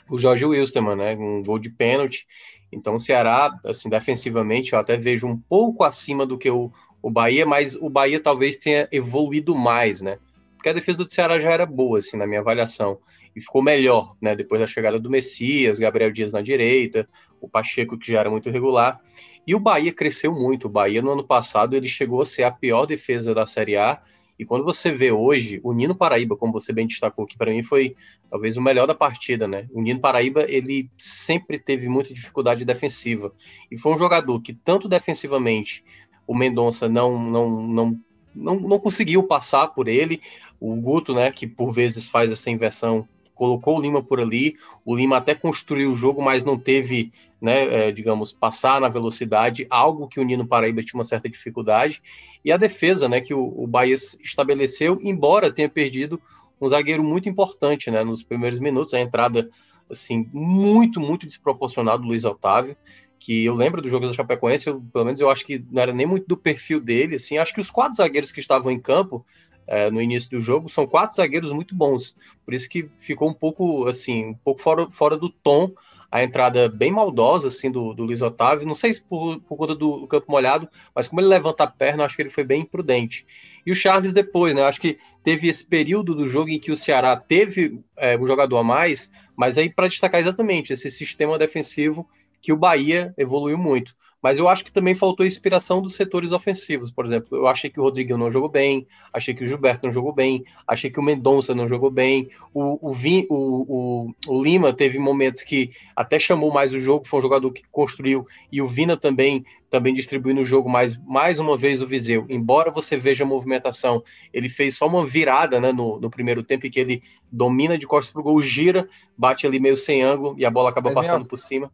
o 0.09 0.17
Jorge 0.17 0.45
Wilstermann, 0.45 0.95
né, 0.95 1.15
um 1.15 1.43
gol 1.43 1.59
de 1.59 1.69
pênalti, 1.69 2.25
então 2.71 2.95
o 2.95 2.99
Ceará, 2.99 3.57
assim, 3.65 3.89
defensivamente, 3.89 4.73
eu 4.73 4.79
até 4.79 4.95
vejo 4.95 5.27
um 5.27 5.37
pouco 5.37 5.83
acima 5.83 6.25
do 6.25 6.37
que 6.37 6.49
o, 6.49 6.71
o 7.01 7.09
Bahia, 7.09 7.45
mas 7.45 7.75
o 7.75 7.89
Bahia 7.89 8.19
talvez 8.19 8.57
tenha 8.57 8.87
evoluído 8.91 9.55
mais, 9.55 10.01
né? 10.01 10.19
Porque 10.59 10.69
a 10.69 10.73
defesa 10.73 11.03
do 11.03 11.09
Ceará 11.09 11.39
já 11.39 11.49
era 11.51 11.65
boa, 11.65 11.99
assim, 11.99 12.17
na 12.17 12.27
minha 12.27 12.41
avaliação. 12.41 12.99
E 13.33 13.39
ficou 13.39 13.61
melhor, 13.63 14.15
né? 14.21 14.35
Depois 14.35 14.59
da 14.59 14.67
chegada 14.67 14.99
do 14.99 15.09
Messias, 15.09 15.79
Gabriel 15.79 16.11
Dias 16.11 16.33
na 16.33 16.41
direita, 16.41 17.07
o 17.39 17.47
Pacheco, 17.47 17.97
que 17.97 18.11
já 18.11 18.19
era 18.19 18.29
muito 18.29 18.49
regular. 18.49 18.99
E 19.47 19.55
o 19.55 19.59
Bahia 19.59 19.93
cresceu 19.93 20.33
muito. 20.33 20.65
O 20.65 20.69
Bahia, 20.69 21.01
no 21.01 21.11
ano 21.11 21.23
passado, 21.23 21.75
ele 21.75 21.87
chegou 21.87 22.21
a 22.21 22.25
ser 22.25 22.43
a 22.43 22.51
pior 22.51 22.85
defesa 22.85 23.33
da 23.33 23.45
Série 23.45 23.77
A 23.77 24.01
e 24.39 24.45
quando 24.45 24.63
você 24.63 24.89
vê 24.89 25.11
hoje, 25.11 25.59
o 25.61 25.73
Nino 25.73 25.93
Paraíba, 25.93 26.37
como 26.37 26.53
você 26.53 26.71
bem 26.71 26.87
destacou, 26.87 27.25
que 27.25 27.37
para 27.37 27.51
mim 27.51 27.61
foi 27.61 27.97
talvez 28.31 28.55
o 28.55 28.61
melhor 28.61 28.87
da 28.87 28.95
partida, 28.95 29.45
né? 29.45 29.67
O 29.69 29.81
Nino 29.81 29.99
Paraíba, 29.99 30.45
ele 30.47 30.89
sempre 30.97 31.59
teve 31.59 31.89
muita 31.89 32.13
dificuldade 32.13 32.63
defensiva. 32.63 33.33
E 33.69 33.77
foi 33.77 33.93
um 33.93 33.97
jogador 33.97 34.39
que, 34.39 34.53
tanto 34.53 34.87
defensivamente, 34.87 35.83
o 36.25 36.33
Mendonça 36.33 36.87
não, 36.87 37.21
não, 37.21 37.49
não, 37.67 37.99
não, 38.33 38.55
não 38.61 38.79
conseguiu 38.79 39.23
passar 39.23 39.67
por 39.67 39.89
ele. 39.89 40.21
O 40.59 40.75
Guto, 40.75 41.13
né, 41.13 41.31
que 41.31 41.47
por 41.47 41.71
vezes 41.71 42.07
faz 42.07 42.31
essa 42.31 42.49
inversão, 42.49 43.07
colocou 43.33 43.77
o 43.77 43.81
Lima 43.81 44.03
por 44.03 44.19
ali. 44.19 44.57
O 44.83 44.95
Lima 44.95 45.17
até 45.17 45.33
construiu 45.33 45.91
o 45.91 45.95
jogo, 45.95 46.21
mas 46.21 46.43
não 46.43 46.59
teve, 46.59 47.13
né, 47.41 47.87
é, 47.87 47.91
digamos, 47.91 48.33
passar 48.33 48.81
na 48.81 48.89
velocidade, 48.89 49.65
algo 49.69 50.09
que 50.09 50.19
o 50.19 50.23
Nino 50.23 50.45
Paraíba 50.45 50.83
tinha 50.83 50.99
uma 50.99 51.05
certa 51.05 51.29
dificuldade. 51.29 52.01
E 52.43 52.51
a 52.51 52.57
defesa, 52.57 53.07
né, 53.07 53.21
que 53.21 53.33
o, 53.33 53.39
o 53.39 53.65
Bahia 53.65 53.95
estabeleceu, 53.95 54.99
embora 55.01 55.51
tenha 55.51 55.69
perdido 55.69 56.21
um 56.59 56.67
zagueiro 56.67 57.03
muito 57.03 57.29
importante, 57.29 57.89
né, 57.89 58.03
nos 58.03 58.21
primeiros 58.21 58.59
minutos, 58.59 58.93
a 58.93 58.99
entrada 58.99 59.49
assim 59.89 60.29
muito, 60.33 60.99
muito 60.99 61.25
desproporcional 61.25 61.97
do 61.97 62.05
Luiz 62.05 62.25
Otávio 62.25 62.75
que 63.19 63.43
eu 63.43 63.53
lembro 63.53 63.81
do 63.81 63.89
jogo 63.89 64.07
do 64.07 64.13
Chapecoense, 64.13 64.67
eu, 64.67 64.81
pelo 64.93 65.05
menos 65.05 65.19
eu 65.19 65.29
acho 65.29 65.45
que 65.45 65.63
não 65.69 65.81
era 65.81 65.93
nem 65.93 66.05
muito 66.05 66.25
do 66.25 66.37
perfil 66.37 66.79
dele, 66.79 67.17
assim, 67.17 67.37
acho 67.37 67.53
que 67.53 67.59
os 67.59 67.69
quatro 67.69 67.97
zagueiros 67.97 68.31
que 68.31 68.39
estavam 68.39 68.71
em 68.71 68.79
campo 68.79 69.25
é, 69.69 69.91
no 69.91 70.01
início 70.01 70.31
do 70.31 70.41
jogo, 70.41 70.67
são 70.67 70.87
quatro 70.87 71.15
zagueiros 71.15 71.51
muito 71.51 71.75
bons. 71.75 72.15
Por 72.43 72.55
isso 72.55 72.67
que 72.67 72.89
ficou 72.97 73.29
um 73.29 73.33
pouco 73.33 73.87
assim, 73.87 74.25
um 74.25 74.33
pouco 74.33 74.59
fora, 74.59 74.89
fora 74.89 75.15
do 75.15 75.29
tom 75.29 75.71
a 76.11 76.23
entrada 76.23 76.67
bem 76.67 76.91
maldosa 76.91 77.49
assim 77.49 77.69
do, 77.69 77.93
do 77.93 78.03
Luiz 78.03 78.19
Otávio. 78.19 78.67
Não 78.67 78.73
sei 78.73 78.95
se 78.95 79.01
por, 79.01 79.39
por 79.41 79.55
conta 79.55 79.75
do, 79.75 80.07
campo 80.07 80.31
molhado, 80.31 80.67
mas 80.93 81.07
como 81.07 81.21
ele 81.21 81.27
levanta 81.27 81.65
a 81.65 81.67
perna, 81.67 82.03
acho 82.03 82.15
que 82.15 82.23
ele 82.23 82.31
foi 82.31 82.43
bem 82.43 82.61
imprudente. 82.61 83.27
E 83.63 83.71
o 83.71 83.75
Charles 83.75 84.11
depois, 84.11 84.55
né? 84.55 84.63
Acho 84.63 84.81
que 84.81 84.97
teve 85.23 85.47
esse 85.47 85.63
período 85.63 86.15
do 86.15 86.27
jogo 86.27 86.49
em 86.49 86.59
que 86.59 86.71
o 86.71 86.77
Ceará 86.77 87.15
teve 87.15 87.79
é, 87.95 88.17
um 88.17 88.25
jogador 88.25 88.57
a 88.57 88.63
mais, 88.63 89.11
mas 89.35 89.55
aí 89.55 89.69
para 89.69 89.87
destacar 89.87 90.19
exatamente 90.19 90.73
esse 90.73 90.89
sistema 90.89 91.37
defensivo 91.37 92.09
que 92.41 92.51
o 92.51 92.57
Bahia 92.57 93.13
evoluiu 93.17 93.57
muito 93.57 93.93
mas 94.21 94.37
eu 94.37 94.49
acho 94.49 94.65
que 94.65 94.71
também 94.71 94.93
faltou 94.93 95.25
inspiração 95.25 95.81
dos 95.81 95.95
setores 95.95 96.31
ofensivos. 96.31 96.91
Por 96.91 97.05
exemplo, 97.05 97.37
eu 97.37 97.47
achei 97.47 97.69
que 97.69 97.79
o 97.79 97.83
Rodriguinho 97.83 98.17
não 98.17 98.29
jogou 98.29 98.49
bem, 98.49 98.85
achei 99.13 99.33
que 99.33 99.43
o 99.43 99.47
Gilberto 99.47 99.85
não 99.85 99.93
jogou 99.93 100.13
bem, 100.13 100.43
achei 100.67 100.89
que 100.89 100.99
o 100.99 101.03
Mendonça 101.03 101.55
não 101.55 101.67
jogou 101.67 101.89
bem, 101.89 102.29
o, 102.53 102.89
o, 102.89 102.93
Vin, 102.93 103.25
o, 103.29 104.11
o, 104.27 104.43
Lima 104.43 104.73
teve 104.73 104.99
momentos 104.99 105.41
que 105.41 105.71
até 105.95 106.19
chamou 106.19 106.51
mais 106.51 106.73
o 106.73 106.79
jogo, 106.79 107.07
foi 107.07 107.19
um 107.19 107.23
jogador 107.23 107.51
que 107.51 107.63
construiu, 107.71 108.25
e 108.51 108.61
o 108.61 108.67
Vina 108.67 108.97
também 108.97 109.45
também 109.69 109.93
distribuindo 109.93 110.41
o 110.41 110.45
jogo 110.45 110.67
mais, 110.67 110.97
mais 111.05 111.39
uma 111.39 111.55
vez 111.55 111.79
o 111.79 111.85
Viseu. 111.85 112.25
Embora 112.27 112.71
você 112.71 112.97
veja 112.97 113.23
a 113.23 113.27
movimentação, 113.27 114.03
ele 114.33 114.49
fez 114.49 114.75
só 114.75 114.87
uma 114.87 115.05
virada 115.05 115.59
né, 115.59 115.71
no, 115.71 115.99
no 115.99 116.09
primeiro 116.09 116.43
tempo, 116.43 116.65
em 116.65 116.71
que 116.71 116.79
ele 116.79 117.03
domina 117.31 117.77
de 117.77 117.85
costas 117.85 118.11
para 118.11 118.19
o 118.19 118.23
gol, 118.23 118.41
gira, 118.41 118.89
bate 119.15 119.45
ali 119.45 119.59
meio 119.59 119.77
sem 119.77 120.01
ângulo 120.01 120.33
e 120.39 120.45
a 120.45 120.49
bola 120.49 120.71
acaba 120.71 120.89
Mas, 120.89 121.07
passando 121.07 121.25
por 121.25 121.37
cima. 121.37 121.71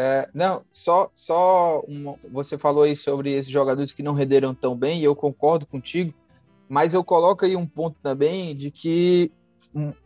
É, 0.00 0.28
não, 0.32 0.62
só, 0.70 1.10
só 1.12 1.80
uma, 1.80 2.14
você 2.30 2.56
falou 2.56 2.84
aí 2.84 2.94
sobre 2.94 3.32
esses 3.32 3.50
jogadores 3.50 3.92
que 3.92 4.00
não 4.00 4.14
renderam 4.14 4.54
tão 4.54 4.76
bem, 4.76 5.00
e 5.00 5.04
eu 5.04 5.16
concordo 5.16 5.66
contigo, 5.66 6.14
mas 6.68 6.94
eu 6.94 7.02
coloco 7.02 7.44
aí 7.44 7.56
um 7.56 7.66
ponto 7.66 7.96
também 8.00 8.54
de 8.54 8.70
que 8.70 9.32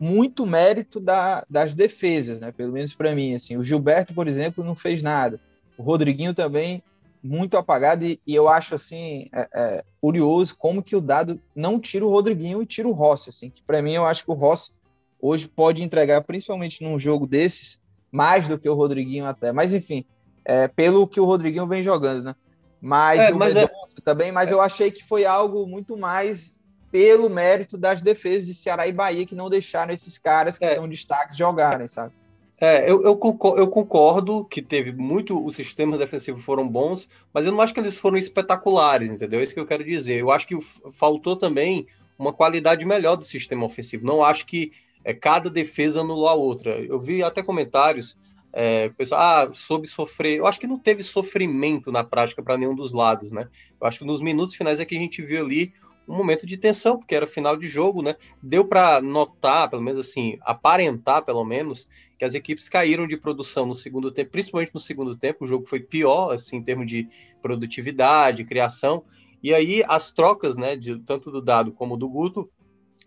muito 0.00 0.46
mérito 0.46 0.98
da, 0.98 1.44
das 1.48 1.74
defesas, 1.74 2.40
né? 2.40 2.50
Pelo 2.50 2.72
menos 2.72 2.94
para 2.94 3.14
mim, 3.14 3.34
assim, 3.34 3.58
o 3.58 3.62
Gilberto, 3.62 4.14
por 4.14 4.26
exemplo, 4.26 4.64
não 4.64 4.74
fez 4.74 5.02
nada, 5.02 5.38
o 5.76 5.82
Rodriguinho 5.82 6.32
também 6.32 6.82
muito 7.22 7.58
apagado 7.58 8.02
e, 8.06 8.18
e 8.26 8.34
eu 8.34 8.48
acho 8.48 8.74
assim 8.74 9.28
é, 9.30 9.48
é, 9.54 9.84
curioso 10.00 10.56
como 10.56 10.82
que 10.82 10.96
o 10.96 11.02
dado 11.02 11.38
não 11.54 11.78
tira 11.78 12.06
o 12.06 12.10
Rodriguinho 12.10 12.62
e 12.62 12.66
tira 12.66 12.88
o 12.88 12.92
Rossi, 12.92 13.28
assim, 13.28 13.50
que 13.50 13.62
para 13.62 13.82
mim 13.82 13.92
eu 13.92 14.06
acho 14.06 14.24
que 14.24 14.30
o 14.30 14.34
Rossi 14.34 14.72
hoje 15.20 15.46
pode 15.46 15.82
entregar, 15.82 16.22
principalmente 16.22 16.82
num 16.82 16.98
jogo 16.98 17.26
desses, 17.26 17.81
mais 18.12 18.46
do 18.46 18.58
que 18.58 18.68
o 18.68 18.74
Rodriguinho 18.74 19.26
até. 19.26 19.50
Mas 19.50 19.72
enfim, 19.72 20.04
é, 20.44 20.68
pelo 20.68 21.06
que 21.08 21.18
o 21.18 21.24
Rodriguinho 21.24 21.66
vem 21.66 21.82
jogando, 21.82 22.22
né? 22.22 22.36
Mas 22.80 23.18
é, 23.20 23.32
mas 23.32 23.56
é... 23.56 23.70
também, 24.04 24.30
mas 24.30 24.50
eu 24.50 24.60
achei 24.60 24.90
que 24.90 25.04
foi 25.04 25.24
algo 25.24 25.66
muito 25.66 25.96
mais 25.96 26.60
pelo 26.90 27.30
mérito 27.30 27.78
das 27.78 28.02
defesas 28.02 28.46
de 28.46 28.52
Ceará 28.52 28.86
e 28.86 28.92
Bahia 28.92 29.24
que 29.24 29.34
não 29.34 29.48
deixaram 29.48 29.94
esses 29.94 30.18
caras 30.18 30.58
que 30.58 30.64
é. 30.64 30.74
são 30.74 30.86
destaques 30.86 31.36
jogarem, 31.36 31.88
sabe? 31.88 32.12
É, 32.60 32.88
eu, 32.88 33.02
eu 33.02 33.16
concordo 33.16 34.44
que 34.44 34.62
teve 34.62 34.92
muito, 34.92 35.44
os 35.44 35.56
sistemas 35.56 35.98
defensivos 35.98 36.44
foram 36.44 36.68
bons, 36.68 37.08
mas 37.34 37.44
eu 37.44 37.50
não 37.50 37.60
acho 37.60 37.74
que 37.74 37.80
eles 37.80 37.98
foram 37.98 38.16
espetaculares, 38.16 39.10
entendeu? 39.10 39.40
É 39.40 39.42
isso 39.42 39.52
que 39.52 39.58
eu 39.58 39.66
quero 39.66 39.82
dizer. 39.82 40.20
Eu 40.20 40.30
acho 40.30 40.46
que 40.46 40.56
faltou 40.92 41.34
também 41.34 41.88
uma 42.16 42.32
qualidade 42.32 42.84
melhor 42.84 43.16
do 43.16 43.24
sistema 43.24 43.66
ofensivo. 43.66 44.06
Não 44.06 44.22
acho 44.22 44.46
que 44.46 44.70
é, 45.04 45.12
cada 45.12 45.50
defesa 45.50 46.00
anulou 46.00 46.28
a 46.28 46.34
outra. 46.34 46.78
Eu 46.80 47.00
vi 47.00 47.22
até 47.22 47.42
comentários, 47.42 48.16
é, 48.52 48.88
pessoal, 48.90 49.20
ah, 49.20 49.52
soube 49.52 49.86
sofrer. 49.86 50.38
Eu 50.38 50.46
acho 50.46 50.60
que 50.60 50.66
não 50.66 50.78
teve 50.78 51.02
sofrimento 51.02 51.90
na 51.90 52.04
prática 52.04 52.42
para 52.42 52.58
nenhum 52.58 52.74
dos 52.74 52.92
lados, 52.92 53.32
né? 53.32 53.48
Eu 53.80 53.86
acho 53.86 54.00
que 54.00 54.04
nos 54.04 54.20
minutos 54.20 54.54
finais 54.54 54.80
é 54.80 54.84
que 54.84 54.96
a 54.96 55.00
gente 55.00 55.22
viu 55.22 55.44
ali 55.44 55.72
um 56.06 56.16
momento 56.16 56.46
de 56.46 56.56
tensão, 56.56 56.98
porque 56.98 57.14
era 57.14 57.26
final 57.26 57.56
de 57.56 57.68
jogo, 57.68 58.02
né? 58.02 58.16
Deu 58.42 58.64
para 58.64 59.00
notar, 59.00 59.70
pelo 59.70 59.82
menos 59.82 59.98
assim, 59.98 60.38
aparentar, 60.42 61.24
pelo 61.24 61.44
menos, 61.44 61.88
que 62.18 62.24
as 62.24 62.34
equipes 62.34 62.68
caíram 62.68 63.06
de 63.06 63.16
produção 63.16 63.66
no 63.66 63.74
segundo 63.74 64.10
tempo, 64.10 64.30
principalmente 64.30 64.74
no 64.74 64.80
segundo 64.80 65.16
tempo. 65.16 65.44
O 65.44 65.48
jogo 65.48 65.66
foi 65.66 65.80
pior, 65.80 66.32
assim, 66.32 66.56
em 66.56 66.62
termos 66.62 66.86
de 66.86 67.08
produtividade, 67.40 68.44
criação. 68.44 69.04
E 69.42 69.54
aí 69.54 69.82
as 69.88 70.12
trocas, 70.12 70.56
né, 70.56 70.76
de, 70.76 70.98
tanto 71.00 71.30
do 71.30 71.40
Dado 71.40 71.72
como 71.72 71.96
do 71.96 72.08
Guto, 72.08 72.50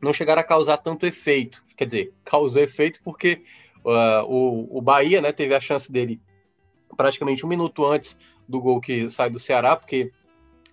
não 0.02 0.14
chegaram 0.14 0.42
a 0.42 0.44
causar 0.44 0.78
tanto 0.78 1.06
efeito. 1.06 1.64
Quer 1.76 1.86
dizer, 1.86 2.14
causou 2.24 2.62
efeito 2.62 3.00
porque 3.04 3.44
uh, 3.84 4.24
o, 4.28 4.78
o 4.78 4.82
Bahia 4.82 5.22
né, 5.22 5.32
teve 5.32 5.54
a 5.54 5.62
chance 5.62 5.92
dele 5.92 6.20
praticamente 6.96 7.46
um 7.46 7.50
minuto 7.50 7.86
antes 7.86 8.18
do 8.48 8.62
gol 8.62 8.80
que 8.80 9.10
sai 9.10 9.30
do 9.30 9.40
Ceará, 9.40 9.76
porque 9.76 10.12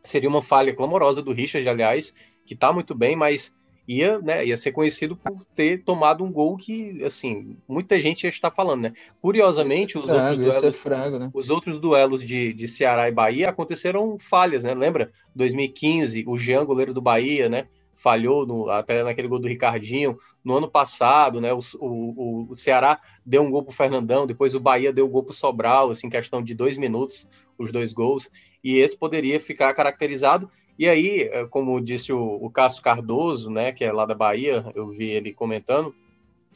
seria 0.04 0.28
uma 0.28 0.42
falha 0.42 0.74
clamorosa 0.74 1.22
do 1.22 1.32
Richard, 1.32 1.68
aliás, 1.68 2.14
que 2.44 2.54
está 2.54 2.72
muito 2.72 2.94
bem, 2.94 3.16
mas 3.16 3.54
ia, 3.86 4.18
né, 4.20 4.44
ia 4.44 4.56
ser 4.56 4.72
conhecido 4.72 5.16
por 5.16 5.44
ter 5.54 5.78
tomado 5.78 6.24
um 6.24 6.30
gol 6.30 6.56
que, 6.56 7.02
assim, 7.04 7.56
muita 7.66 7.98
gente 8.00 8.22
já 8.22 8.28
está 8.28 8.50
falando, 8.50 8.82
né? 8.82 8.92
Curiosamente, 9.20 9.98
os, 9.98 10.10
outros 10.10 10.38
duelos, 10.38 11.18
né? 11.18 11.30
os 11.34 11.50
outros 11.50 11.80
duelos 11.80 12.24
de, 12.24 12.52
de 12.52 12.68
Ceará 12.68 13.08
e 13.08 13.12
Bahia 13.12 13.48
aconteceram 13.48 14.16
falhas, 14.18 14.62
né? 14.62 14.74
Lembra? 14.74 15.10
2015, 15.34 16.24
o 16.26 16.38
Jean, 16.38 16.64
goleiro 16.64 16.94
do 16.94 17.02
Bahia, 17.02 17.48
né? 17.48 17.66
Falhou 18.02 18.46
no, 18.46 18.68
até 18.68 19.04
naquele 19.04 19.28
gol 19.28 19.38
do 19.38 19.48
Ricardinho. 19.48 20.16
No 20.44 20.56
ano 20.56 20.70
passado, 20.70 21.40
né? 21.40 21.52
O, 21.52 21.60
o, 21.78 22.46
o 22.50 22.54
Ceará 22.54 23.00
deu 23.24 23.42
um 23.42 23.50
gol 23.50 23.62
para 23.62 23.72
o 23.72 23.76
Fernandão, 23.76 24.26
depois 24.26 24.54
o 24.54 24.60
Bahia 24.60 24.92
deu 24.92 25.06
um 25.06 25.10
gol 25.10 25.22
para 25.22 25.32
o 25.32 25.36
Sobral, 25.36 25.90
assim, 25.90 26.10
questão 26.10 26.42
de 26.42 26.54
dois 26.54 26.76
minutos, 26.76 27.28
os 27.56 27.70
dois 27.70 27.92
gols. 27.92 28.30
E 28.62 28.78
esse 28.78 28.96
poderia 28.96 29.38
ficar 29.38 29.72
caracterizado 29.74 30.50
e 30.78 30.88
aí, 30.88 31.22
é, 31.22 31.44
como 31.46 31.80
disse 31.80 32.12
o, 32.12 32.38
o 32.40 32.50
Cássio 32.50 32.82
Cardoso, 32.82 33.50
né, 33.50 33.72
que 33.72 33.84
é 33.84 33.92
lá 33.92 34.06
da 34.06 34.14
Bahia, 34.14 34.64
eu 34.74 34.88
vi 34.88 35.10
ele 35.10 35.32
comentando, 35.32 35.94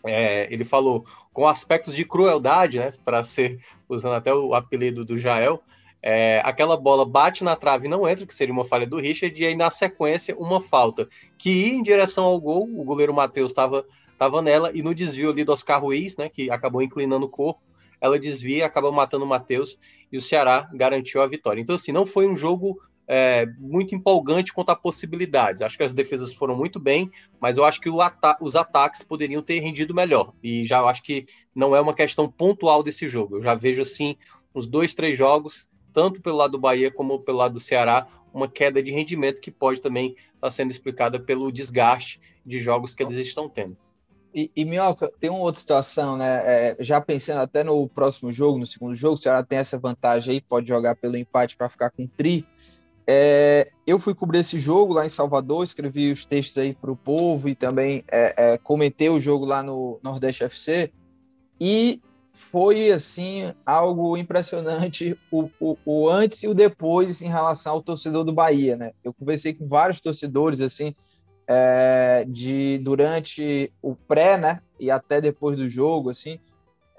é, 0.04 0.52
ele 0.52 0.64
falou 0.64 1.04
com 1.32 1.46
aspectos 1.46 1.94
de 1.94 2.04
crueldade, 2.04 2.78
né, 2.78 2.92
para 3.04 3.22
ser, 3.22 3.60
usando 3.88 4.14
até 4.14 4.32
o 4.32 4.54
apelido 4.54 5.04
do 5.04 5.18
Jael, 5.18 5.62
é, 6.08 6.40
aquela 6.44 6.76
bola 6.76 7.04
bate 7.04 7.42
na 7.42 7.56
trave 7.56 7.86
e 7.86 7.90
não 7.90 8.08
entra, 8.08 8.24
que 8.24 8.32
seria 8.32 8.54
uma 8.54 8.64
falha 8.64 8.86
do 8.86 8.96
Richard, 8.96 9.42
e 9.42 9.44
aí 9.44 9.56
na 9.56 9.72
sequência 9.72 10.36
uma 10.38 10.60
falta, 10.60 11.08
que 11.36 11.50
ia 11.50 11.74
em 11.74 11.82
direção 11.82 12.24
ao 12.24 12.40
gol, 12.40 12.62
o 12.62 12.84
goleiro 12.84 13.12
Matheus 13.12 13.50
estava 13.50 13.84
tava 14.16 14.40
nela, 14.40 14.70
e 14.72 14.84
no 14.84 14.94
desvio 14.94 15.30
ali 15.30 15.42
do 15.42 15.52
Oscar 15.52 15.82
Ruiz, 15.82 16.16
né, 16.16 16.28
que 16.28 16.48
acabou 16.48 16.80
inclinando 16.80 17.26
o 17.26 17.28
corpo, 17.28 17.60
ela 18.00 18.20
desvia, 18.20 18.64
acaba 18.64 18.92
matando 18.92 19.24
o 19.24 19.28
Matheus, 19.28 19.76
e 20.12 20.16
o 20.16 20.22
Ceará 20.22 20.70
garantiu 20.72 21.20
a 21.22 21.26
vitória. 21.26 21.60
Então, 21.60 21.74
assim, 21.74 21.90
não 21.90 22.06
foi 22.06 22.28
um 22.28 22.36
jogo 22.36 22.80
é, 23.08 23.44
muito 23.58 23.92
empolgante 23.92 24.52
quanto 24.52 24.70
a 24.70 24.76
possibilidades. 24.76 25.60
Acho 25.60 25.76
que 25.76 25.82
as 25.82 25.92
defesas 25.92 26.32
foram 26.32 26.54
muito 26.54 26.78
bem, 26.78 27.10
mas 27.40 27.58
eu 27.58 27.64
acho 27.64 27.80
que 27.80 27.90
ata 28.00 28.38
os 28.40 28.54
ataques 28.54 29.02
poderiam 29.02 29.42
ter 29.42 29.58
rendido 29.58 29.92
melhor. 29.92 30.32
E 30.40 30.64
já 30.64 30.80
acho 30.82 31.02
que 31.02 31.26
não 31.52 31.74
é 31.74 31.80
uma 31.80 31.94
questão 31.94 32.30
pontual 32.30 32.82
desse 32.82 33.08
jogo. 33.08 33.38
Eu 33.38 33.42
já 33.42 33.56
vejo 33.56 33.82
assim 33.82 34.14
uns 34.54 34.68
dois, 34.68 34.94
três 34.94 35.18
jogos, 35.18 35.68
tanto 35.96 36.20
pelo 36.20 36.36
lado 36.36 36.50
do 36.50 36.58
Bahia 36.58 36.90
como 36.90 37.18
pelo 37.20 37.38
lado 37.38 37.54
do 37.54 37.60
Ceará, 37.60 38.06
uma 38.30 38.46
queda 38.46 38.82
de 38.82 38.92
rendimento 38.92 39.40
que 39.40 39.50
pode 39.50 39.80
também 39.80 40.10
estar 40.10 40.40
tá 40.42 40.50
sendo 40.50 40.70
explicada 40.70 41.18
pelo 41.18 41.50
desgaste 41.50 42.20
de 42.44 42.58
jogos 42.58 42.94
que 42.94 43.02
eles 43.02 43.16
estão 43.16 43.48
tendo. 43.48 43.74
E, 44.34 44.50
e 44.54 44.66
Minhoca, 44.66 45.10
tem 45.18 45.30
uma 45.30 45.38
outra 45.38 45.58
situação, 45.58 46.18
né? 46.18 46.42
É, 46.44 46.76
já 46.80 47.00
pensando 47.00 47.40
até 47.40 47.64
no 47.64 47.88
próximo 47.88 48.30
jogo, 48.30 48.58
no 48.58 48.66
segundo 48.66 48.94
jogo, 48.94 49.14
o 49.14 49.16
Ceará 49.16 49.42
tem 49.42 49.58
essa 49.58 49.78
vantagem 49.78 50.34
aí, 50.34 50.40
pode 50.42 50.68
jogar 50.68 50.96
pelo 50.96 51.16
empate 51.16 51.56
para 51.56 51.70
ficar 51.70 51.88
com 51.88 52.06
tri. 52.06 52.46
É, 53.06 53.70
eu 53.86 53.98
fui 53.98 54.14
cobrir 54.14 54.40
esse 54.40 54.60
jogo 54.60 54.92
lá 54.92 55.06
em 55.06 55.08
Salvador, 55.08 55.64
escrevi 55.64 56.12
os 56.12 56.26
textos 56.26 56.58
aí 56.58 56.74
para 56.74 56.92
o 56.92 56.96
povo 56.96 57.48
e 57.48 57.54
também 57.54 58.04
é, 58.06 58.34
é, 58.36 58.58
comentei 58.58 59.08
o 59.08 59.18
jogo 59.18 59.46
lá 59.46 59.62
no 59.62 59.98
Nordeste 60.02 60.44
FC 60.44 60.92
e 61.58 62.02
foi 62.50 62.90
assim 62.90 63.52
algo 63.64 64.16
impressionante 64.16 65.18
o, 65.30 65.48
o, 65.60 65.76
o, 65.84 66.08
antes 66.08 66.42
e 66.42 66.48
o 66.48 66.54
depois 66.54 67.20
em 67.20 67.28
relação 67.28 67.74
ao 67.74 67.82
torcedor 67.82 68.24
do 68.24 68.32
Bahia, 68.32 68.76
né? 68.76 68.92
Eu 69.04 69.12
conversei 69.12 69.54
com 69.54 69.68
vários 69.68 70.00
torcedores 70.00 70.60
assim 70.60 70.94
é, 71.48 72.24
de 72.28 72.78
durante 72.78 73.72
o 73.82 73.94
pré, 73.94 74.36
né? 74.38 74.60
E 74.78 74.90
até 74.90 75.20
depois 75.20 75.56
do 75.56 75.68
jogo, 75.68 76.10
assim. 76.10 76.38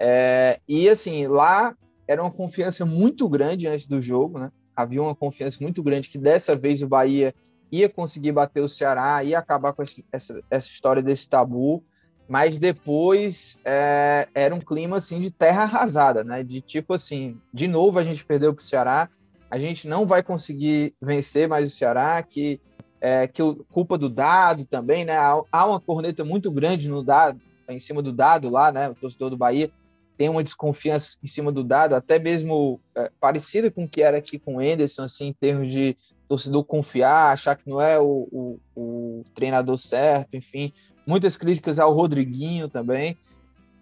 É, 0.00 0.60
e 0.68 0.88
assim 0.88 1.26
lá 1.26 1.76
era 2.06 2.22
uma 2.22 2.30
confiança 2.30 2.86
muito 2.86 3.28
grande 3.28 3.66
antes 3.66 3.86
do 3.86 4.00
jogo, 4.00 4.38
né? 4.38 4.50
havia 4.78 5.02
uma 5.02 5.14
confiança 5.14 5.58
muito 5.60 5.82
grande 5.82 6.08
que 6.08 6.16
dessa 6.16 6.56
vez 6.56 6.82
o 6.82 6.86
Bahia 6.86 7.34
ia 7.70 7.88
conseguir 7.88 8.30
bater 8.30 8.62
o 8.62 8.68
Ceará, 8.68 9.24
ia 9.24 9.36
acabar 9.36 9.72
com 9.72 9.82
esse, 9.82 10.04
essa, 10.12 10.40
essa 10.48 10.68
história 10.68 11.02
desse 11.02 11.28
tabu, 11.28 11.84
mas 12.28 12.58
depois 12.58 13.58
é, 13.64 14.28
era 14.34 14.54
um 14.54 14.60
clima 14.60 14.98
assim 14.98 15.20
de 15.20 15.30
terra 15.30 15.62
arrasada, 15.62 16.22
né? 16.22 16.44
De 16.44 16.60
tipo 16.60 16.92
assim, 16.92 17.40
de 17.52 17.66
novo 17.66 17.98
a 17.98 18.04
gente 18.04 18.24
perdeu 18.24 18.52
para 18.52 18.60
o 18.60 18.64
Ceará, 18.64 19.08
a 19.50 19.58
gente 19.58 19.88
não 19.88 20.06
vai 20.06 20.22
conseguir 20.22 20.94
vencer 21.00 21.48
mais 21.48 21.72
o 21.72 21.74
Ceará, 21.74 22.22
que 22.22 22.60
é, 23.00 23.26
que 23.26 23.42
culpa 23.70 23.96
do 23.96 24.08
dado 24.08 24.64
também, 24.64 25.04
né? 25.04 25.16
Há 25.16 25.66
uma 25.66 25.80
corneta 25.80 26.24
muito 26.24 26.50
grande 26.50 26.88
no 26.88 27.02
dado, 27.02 27.40
em 27.68 27.78
cima 27.78 28.02
do 28.02 28.12
dado 28.12 28.50
lá, 28.50 28.70
né? 28.70 28.88
O 28.90 28.94
torcedor 28.94 29.30
do 29.30 29.36
Bahia 29.36 29.70
tem 30.18 30.28
uma 30.28 30.42
desconfiança 30.42 31.16
em 31.22 31.28
cima 31.28 31.52
do 31.52 31.62
dado, 31.62 31.94
até 31.94 32.18
mesmo 32.18 32.80
é, 32.96 33.08
parecida 33.20 33.70
com 33.70 33.84
o 33.84 33.88
que 33.88 34.02
era 34.02 34.18
aqui 34.18 34.36
com 34.36 34.56
o 34.56 34.60
Anderson, 34.60 35.04
assim, 35.04 35.28
em 35.28 35.32
termos 35.32 35.70
de 35.70 35.96
torcedor 36.26 36.64
confiar, 36.64 37.32
achar 37.32 37.54
que 37.54 37.70
não 37.70 37.80
é 37.80 38.00
o, 38.00 38.28
o, 38.32 38.60
o 38.76 39.24
treinador 39.32 39.78
certo, 39.78 40.34
enfim, 40.34 40.72
muitas 41.06 41.36
críticas 41.36 41.78
ao 41.78 41.94
Rodriguinho 41.94 42.68
também. 42.68 43.16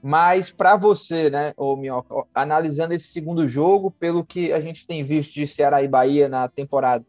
Mas 0.02 0.50
para 0.50 0.76
você, 0.76 1.30
né, 1.30 1.54
ô 1.56 1.74
Minhoca, 1.74 2.14
analisando 2.34 2.92
esse 2.92 3.08
segundo 3.08 3.48
jogo, 3.48 3.90
pelo 3.90 4.22
que 4.22 4.52
a 4.52 4.60
gente 4.60 4.86
tem 4.86 5.02
visto 5.02 5.32
de 5.32 5.46
Ceará 5.46 5.82
e 5.82 5.88
Bahia 5.88 6.28
na 6.28 6.46
temporada, 6.48 7.04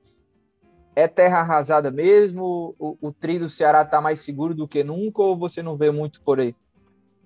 é 0.95 1.05
terra 1.05 1.41
arrasada 1.41 1.91
mesmo? 1.91 2.73
O, 2.79 2.97
o 3.01 3.11
do 3.11 3.49
Ceará 3.49 3.81
está 3.81 4.01
mais 4.01 4.21
seguro 4.21 4.55
do 4.55 4.67
que 4.67 4.85
nunca 4.85 5.21
ou 5.21 5.37
você 5.37 5.61
não 5.61 5.75
vê 5.75 5.91
muito 5.91 6.21
por 6.21 6.39
aí? 6.39 6.55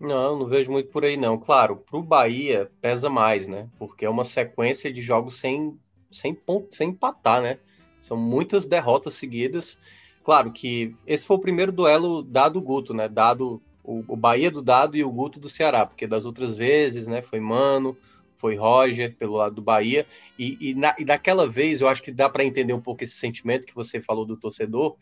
Não, 0.01 0.39
não 0.39 0.47
vejo 0.47 0.71
muito 0.71 0.89
por 0.89 1.05
aí, 1.05 1.15
não. 1.15 1.37
Claro, 1.37 1.77
para 1.77 1.99
o 1.99 2.01
Bahia 2.01 2.71
pesa 2.81 3.07
mais, 3.07 3.47
né? 3.47 3.69
Porque 3.77 4.03
é 4.03 4.09
uma 4.09 4.23
sequência 4.23 4.91
de 4.91 4.99
jogos 4.99 5.35
sem, 5.35 5.77
sem, 6.09 6.33
ponto, 6.33 6.75
sem 6.75 6.89
empatar, 6.89 7.39
né? 7.39 7.59
São 7.99 8.17
muitas 8.17 8.65
derrotas 8.65 9.13
seguidas. 9.13 9.77
Claro 10.23 10.51
que 10.51 10.95
esse 11.05 11.25
foi 11.25 11.37
o 11.37 11.41
primeiro 11.41 11.71
duelo 11.71 12.23
dado 12.23 12.59
Guto, 12.59 12.95
né? 12.95 13.07
Dado 13.07 13.61
o, 13.83 14.03
o 14.07 14.15
Bahia 14.15 14.49
do 14.49 14.61
Dado 14.61 14.97
e 14.97 15.03
o 15.03 15.11
Guto 15.11 15.39
do 15.39 15.47
Ceará, 15.47 15.85
porque 15.85 16.07
das 16.07 16.25
outras 16.25 16.55
vezes, 16.55 17.05
né? 17.05 17.21
Foi 17.21 17.39
Mano, 17.39 17.95
foi 18.37 18.55
Roger 18.55 19.15
pelo 19.15 19.35
lado 19.35 19.53
do 19.53 19.61
Bahia. 19.61 20.07
E, 20.37 20.57
e, 20.59 20.73
na, 20.73 20.95
e 20.97 21.05
daquela 21.05 21.47
vez 21.47 21.79
eu 21.79 21.87
acho 21.87 22.01
que 22.01 22.11
dá 22.11 22.27
para 22.27 22.43
entender 22.43 22.73
um 22.73 22.81
pouco 22.81 23.03
esse 23.03 23.13
sentimento 23.13 23.67
que 23.67 23.75
você 23.75 24.01
falou 24.01 24.25
do 24.25 24.35
torcedor, 24.35 24.97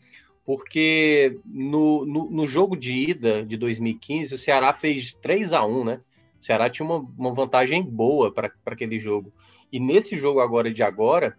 porque 0.50 1.38
no, 1.46 2.04
no, 2.04 2.28
no, 2.28 2.44
jogo 2.44 2.76
de 2.76 2.90
ida 2.90 3.44
de 3.44 3.56
2015, 3.56 4.34
o 4.34 4.36
Ceará 4.36 4.72
fez 4.72 5.14
3 5.14 5.52
a 5.52 5.64
1 5.64 5.84
né? 5.84 6.00
O 6.40 6.44
Ceará 6.44 6.68
tinha 6.68 6.84
uma, 6.84 7.08
uma 7.16 7.32
vantagem 7.32 7.80
boa 7.84 8.34
para 8.34 8.50
aquele 8.66 8.98
jogo. 8.98 9.32
E 9.70 9.78
nesse 9.78 10.16
jogo 10.16 10.40
agora 10.40 10.72
de 10.72 10.82
agora, 10.82 11.38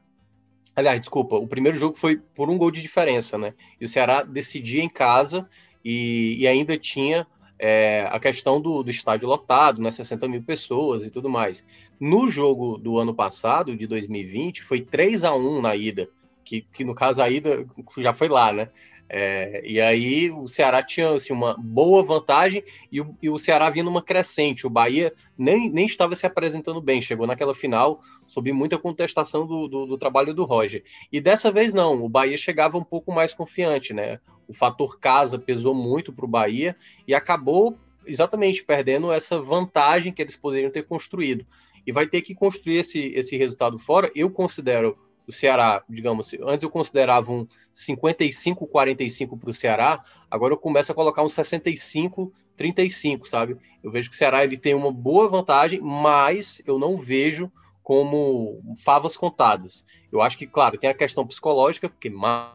aliás, 0.74 0.98
desculpa, 0.98 1.36
o 1.36 1.46
primeiro 1.46 1.78
jogo 1.78 1.98
foi 1.98 2.22
por 2.34 2.50
um 2.50 2.58
gol 2.58 2.72
de 2.72 2.82
diferença, 2.82 3.38
né? 3.38 3.54
E 3.82 3.84
o 3.84 3.88
Ceará 3.88 4.24
decidia 4.24 4.82
em 4.82 4.90
casa 4.90 5.46
e, 5.84 6.38
e 6.40 6.48
ainda 6.48 6.78
tinha 6.78 7.28
é, 7.60 8.08
a 8.10 8.18
questão 8.18 8.62
do, 8.62 8.82
do, 8.82 8.90
estádio 8.90 9.28
lotado, 9.28 9.82
né? 9.82 9.92
60 9.92 10.26
mil 10.30 10.42
pessoas 10.42 11.04
e 11.04 11.12
tudo 11.12 11.28
mais. 11.28 11.66
No 12.00 12.30
jogo 12.30 12.78
do 12.78 12.98
ano 12.98 13.14
passado, 13.14 13.76
de 13.76 13.86
2020, 13.88 14.64
foi 14.64 14.80
3 14.80 15.26
a 15.26 15.36
1 15.36 15.62
na 15.62 15.76
ida. 15.76 16.08
Que, 16.46 16.62
que 16.62 16.84
no 16.84 16.96
caso 16.96 17.22
a 17.22 17.30
ida 17.30 17.66
já 17.98 18.14
foi 18.14 18.30
lá, 18.30 18.54
né? 18.54 18.70
É, 19.14 19.62
e 19.66 19.82
aí 19.82 20.32
o 20.32 20.48
Ceará 20.48 20.82
tinha 20.82 21.10
assim, 21.10 21.34
uma 21.34 21.54
boa 21.60 22.02
vantagem 22.02 22.64
e 22.90 23.02
o, 23.02 23.14
e 23.22 23.30
o, 23.30 23.38
Ceará 23.38 23.70
vinha 23.70 23.84
numa 23.84 24.02
crescente. 24.02 24.66
O 24.66 24.70
Bahia 24.70 25.14
nem, 25.38 25.70
nem 25.70 25.86
estava 25.86 26.16
se 26.16 26.26
apresentando 26.26 26.80
bem, 26.80 27.02
chegou 27.02 27.28
naquela 27.28 27.54
final 27.54 28.00
sob 28.26 28.54
muita 28.54 28.80
contestação 28.80 29.46
do, 29.46 29.68
do, 29.68 29.86
do, 29.86 29.98
trabalho 29.98 30.34
do 30.34 30.46
Roger. 30.46 30.82
E 31.12 31.20
dessa 31.20 31.52
vez 31.52 31.74
não, 31.74 32.02
o 32.06 32.08
Bahia 32.08 32.38
chegava 32.38 32.78
um 32.78 32.84
pouco 32.86 33.12
mais 33.12 33.34
confiante, 33.34 33.94
né? 33.94 34.18
O 34.48 34.54
fator 34.54 34.98
casa 34.98 35.38
pesou 35.38 35.76
muito 35.76 36.14
para 36.14 36.24
o 36.24 36.30
Bahia 36.30 36.74
e 37.06 37.14
acabou 37.14 37.78
exatamente 38.06 38.64
perdendo 38.64 39.12
essa 39.12 39.42
vantagem 39.42 40.14
que 40.14 40.22
eles 40.22 40.38
poderiam 40.38 40.72
ter 40.72 40.84
construído. 40.84 41.46
E 41.86 41.92
vai 41.92 42.08
ter 42.08 42.22
que 42.22 42.34
construir 42.34 42.78
esse, 42.78 43.12
esse 43.14 43.36
resultado 43.36 43.78
fora. 43.78 44.10
Eu 44.16 44.32
considero 44.32 44.98
o 45.28 45.32
Ceará, 45.32 45.84
digamos, 45.90 46.34
antes 46.42 46.64
eu 46.64 46.70
considerava 46.70 47.32
um 47.32 47.48
55-45 47.74 49.40
para 49.40 49.50
o 49.50 49.54
Ceará, 49.54 50.04
agora 50.30 50.54
eu 50.54 50.58
começo 50.58 50.92
a 50.92 50.96
colocar 50.96 51.24
um 51.24 51.28
65-35, 51.28 53.26
sabe? 53.26 53.58
Eu 53.84 53.92
vejo 53.92 54.10
que 54.10 54.16
o 54.16 54.18
Ceará 54.18 54.44
ele 54.44 54.58
tem 54.58 54.74
uma 54.74 54.92
boa 54.92 55.28
vantagem, 55.30 55.80
mas 55.80 56.62
eu 56.66 56.78
não 56.78 56.98
vejo 56.98 57.52
como 57.84 58.62
favas 58.84 59.18
contadas. 59.18 59.86
Eu 60.12 60.22
acho 60.22 60.38
que, 60.38 60.48
claro, 60.48 60.78
tem 60.78 60.90
a 60.90 60.94
questão 60.94 61.26
psicológica, 61.26 61.90
porque 61.90 62.10
mais 62.10 62.52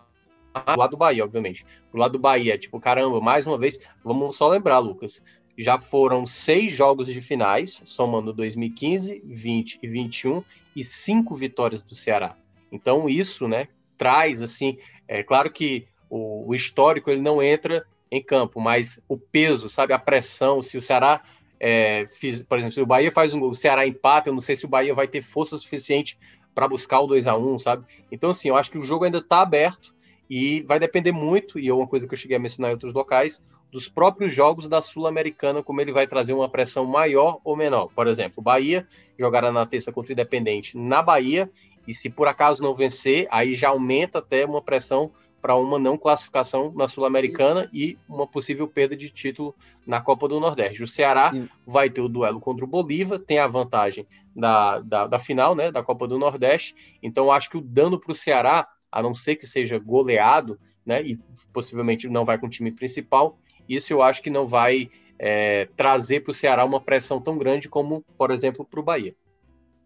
do 0.64 0.78
lado 0.78 0.90
do 0.92 0.96
Bahia, 0.96 1.25
obviamente. 1.25 1.66
Do 1.92 1.99
lado 1.99 2.12
do 2.12 2.18
Bahia, 2.18 2.56
tipo, 2.56 2.80
caramba, 2.80 3.20
mais 3.20 3.46
uma 3.46 3.58
vez, 3.58 3.78
vamos 4.02 4.37
só 4.37 4.49
lembrar, 4.49 4.78
Lucas, 4.78 5.23
já 5.58 5.78
foram 5.78 6.26
seis 6.26 6.73
jogos 6.73 7.06
de 7.06 7.20
finais, 7.20 7.82
somando 7.85 8.32
2015, 8.32 9.23
20 9.25 9.78
e 9.82 9.88
21, 9.88 10.44
e 10.75 10.85
cinco 10.85 11.35
vitórias 11.35 11.82
do 11.82 11.94
Ceará. 11.94 12.37
Então 12.76 13.09
isso, 13.09 13.49
né, 13.49 13.68
traz 13.97 14.42
assim, 14.42 14.78
é 15.09 15.23
claro 15.23 15.50
que 15.50 15.87
o, 16.09 16.50
o 16.50 16.54
histórico 16.54 17.11
ele 17.11 17.21
não 17.21 17.42
entra 17.42 17.85
em 18.11 18.23
campo, 18.23 18.61
mas 18.61 19.00
o 19.09 19.18
peso, 19.18 19.68
sabe, 19.68 19.92
a 19.92 19.99
pressão, 19.99 20.62
se 20.62 20.78
o 20.78 20.83
Ceará 20.83 21.23
é, 21.59 22.04
fiz, 22.06 22.42
por 22.42 22.59
exemplo, 22.59 22.75
se 22.75 22.80
o 22.80 22.87
Bahia 22.87 23.11
faz 23.11 23.35
um 23.35 23.40
gol, 23.40 23.50
o 23.50 23.56
Ceará 23.56 23.87
empata, 23.87 24.28
eu 24.28 24.35
não 24.35 24.40
sei 24.40 24.54
se 24.54 24.64
o 24.64 24.68
Bahia 24.68 24.95
vai 24.95 25.09
ter 25.09 25.23
força 25.23 25.56
suficiente 25.56 26.18
para 26.54 26.68
buscar 26.68 27.00
o 27.00 27.06
2 27.06 27.26
a 27.26 27.37
1 27.37 27.59
sabe? 27.59 27.85
Então, 28.11 28.30
assim, 28.30 28.49
eu 28.49 28.56
acho 28.56 28.71
que 28.71 28.78
o 28.78 28.85
jogo 28.85 29.04
ainda 29.04 29.18
está 29.18 29.42
aberto 29.42 29.95
e 30.28 30.62
vai 30.62 30.78
depender 30.78 31.12
muito, 31.12 31.59
e 31.59 31.68
é 31.68 31.75
uma 31.75 31.87
coisa 31.87 32.06
que 32.06 32.14
eu 32.14 32.18
cheguei 32.18 32.37
a 32.37 32.40
mencionar 32.40 32.71
em 32.71 32.75
outros 32.75 32.95
locais, 32.95 33.42
dos 33.71 33.88
próprios 33.88 34.33
jogos 34.33 34.68
da 34.68 34.80
Sul-Americana, 34.80 35.62
como 35.62 35.80
ele 35.80 35.92
vai 35.92 36.06
trazer 36.06 36.33
uma 36.33 36.49
pressão 36.49 36.85
maior 36.85 37.38
ou 37.45 37.56
menor. 37.56 37.90
Por 37.95 38.06
exemplo, 38.06 38.42
Bahia 38.42 38.87
jogará 39.18 39.52
na 39.52 39.66
terça 39.66 39.92
contra 39.92 40.11
o 40.11 40.14
Independente 40.14 40.76
na 40.76 41.02
Bahia, 41.02 41.50
e 41.87 41.95
se 41.95 42.11
por 42.11 42.28
acaso 42.28 42.62
não 42.62 42.75
vencer, 42.75 43.26
aí 43.31 43.55
já 43.55 43.69
aumenta 43.69 44.19
até 44.19 44.45
uma 44.45 44.62
pressão 44.62 45.11
para 45.40 45.55
uma 45.55 45.78
não 45.78 45.97
classificação 45.97 46.73
na 46.75 46.88
Sul-Americana 46.88 47.71
e 47.73 47.97
uma 48.09 48.26
possível 48.26 48.66
perda 48.66 48.97
de 48.97 49.11
título 49.11 49.55
na 49.87 50.00
Copa 50.00 50.26
do 50.26 50.40
Nordeste. 50.40 50.83
O 50.83 50.88
Ceará 50.88 51.31
vai 51.64 51.88
ter 51.88 52.00
o 52.00 52.09
duelo 52.09 52.40
contra 52.40 52.64
o 52.64 52.69
Bolívar, 52.69 53.21
tem 53.21 53.38
a 53.38 53.47
vantagem 53.47 54.07
da, 54.35 54.81
da, 54.81 55.07
da 55.07 55.19
final 55.19 55.55
né, 55.55 55.71
da 55.71 55.83
Copa 55.83 56.09
do 56.09 56.19
Nordeste, 56.19 56.99
então 57.02 57.31
acho 57.31 57.49
que 57.49 57.57
o 57.57 57.61
dano 57.61 57.99
para 57.99 58.12
o 58.12 58.14
Ceará, 58.14 58.69
a 58.90 59.02
não 59.02 59.14
ser 59.14 59.37
que 59.37 59.47
seja 59.47 59.78
goleado, 59.78 60.59
né, 60.85 61.02
e 61.02 61.16
possivelmente 61.52 62.09
não 62.09 62.25
vai 62.25 62.38
com 62.38 62.47
o 62.47 62.50
time 62.50 62.73
principal, 62.73 63.38
isso 63.69 63.93
eu 63.93 64.02
acho 64.02 64.23
que 64.23 64.31
não 64.31 64.47
vai 64.47 64.90
é, 65.19 65.69
trazer 65.76 66.21
para 66.21 66.31
o 66.33 66.35
Ceará 66.35 66.64
uma 66.64 66.81
pressão 66.81 67.21
tão 67.21 67.38
grande 67.38 67.69
como, 67.69 68.05
por 68.19 68.31
exemplo, 68.31 68.64
para 68.64 68.81
o 68.81 68.83
Bahia. 68.83 69.14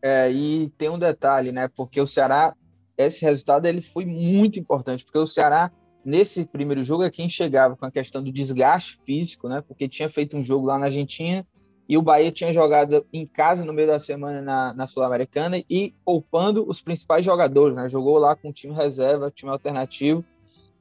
É, 0.03 0.31
e 0.31 0.69
tem 0.79 0.89
um 0.89 0.99
detalhe, 0.99 1.53
né? 1.53 1.69
Porque 1.69 2.01
o 2.01 2.07
Ceará, 2.07 2.55
esse 2.97 3.25
resultado 3.25 3.67
ele 3.67 3.83
foi 3.83 4.07
muito 4.07 4.59
importante, 4.59 5.05
porque 5.05 5.19
o 5.19 5.27
Ceará, 5.27 5.71
nesse 6.05 6.47
primeiro 6.47 6.83
jogo, 6.83 7.03
é 7.03 7.11
quem 7.11 7.29
chegava 7.29 7.77
com 7.77 7.87
a 7.87 7.91
questão 7.91 8.23
do 8.23 8.33
desgaste 8.33 8.99
físico, 9.05 9.49
né? 9.49 9.63
Porque 9.67 9.89
tinha 9.89 10.09
feito 10.09 10.37
um 10.37 10.43
jogo 10.43 10.67
lá 10.67 10.79
na 10.79 10.87
Argentina 10.87 11.47
e 11.89 11.99
o 11.99 12.03
Bahia 12.03 12.31
tinha 12.31 12.53
jogado 12.53 13.05
em 13.13 13.27
casa 13.27 13.65
no 13.65 13.73
meio 13.73 13.89
da 13.89 13.99
semana 13.99 14.41
na, 14.41 14.73
na 14.73 14.87
Sul-Americana 14.87 15.63
e 15.69 15.95
poupando 16.05 16.65
os 16.69 16.81
principais 16.81 17.25
jogadores, 17.25 17.77
né? 17.77 17.89
Jogou 17.89 18.17
lá 18.19 18.37
com 18.37 18.51
o 18.51 18.53
time 18.53 18.73
reserva, 18.73 19.31
time 19.31 19.51
alternativo 19.51 20.25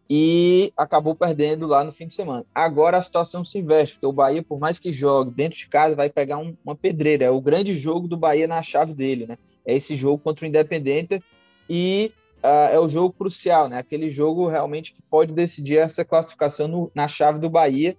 e 0.09 0.73
acabou 0.75 1.13
perdendo 1.13 1.67
lá 1.67 1.83
no 1.83 1.91
fim 1.91 2.07
de 2.07 2.15
semana. 2.15 2.43
Agora 2.53 2.97
a 2.97 3.01
situação 3.01 3.45
se 3.45 3.59
inverte, 3.59 3.93
porque 3.93 4.07
o 4.07 4.11
Bahia, 4.11 4.41
por 4.41 4.59
mais 4.59 4.79
que 4.79 4.91
jogue 4.91 5.29
dentro 5.29 5.59
de 5.59 5.67
casa, 5.67 5.95
vai 5.95 6.09
pegar 6.09 6.39
um, 6.39 6.57
uma 6.65 6.75
pedreira. 6.75 7.25
É 7.25 7.29
o 7.29 7.39
grande 7.39 7.75
jogo 7.75 8.07
do 8.07 8.17
Bahia 8.17 8.47
na 8.47 8.63
chave 8.63 8.93
dele, 8.93 9.27
né? 9.27 9.37
É 9.63 9.75
esse 9.75 9.95
jogo 9.95 10.17
contra 10.17 10.45
o 10.45 10.47
Independente 10.47 11.23
e 11.69 12.11
uh, 12.43 12.73
é 12.73 12.79
o 12.79 12.89
jogo 12.89 13.13
crucial, 13.13 13.69
né? 13.69 13.77
Aquele 13.77 14.09
jogo 14.09 14.47
realmente 14.47 14.95
que 14.95 15.01
pode 15.03 15.31
decidir 15.31 15.77
essa 15.77 16.03
classificação 16.03 16.67
no, 16.67 16.91
na 16.95 17.07
chave 17.07 17.37
do 17.37 17.49
Bahia. 17.49 17.95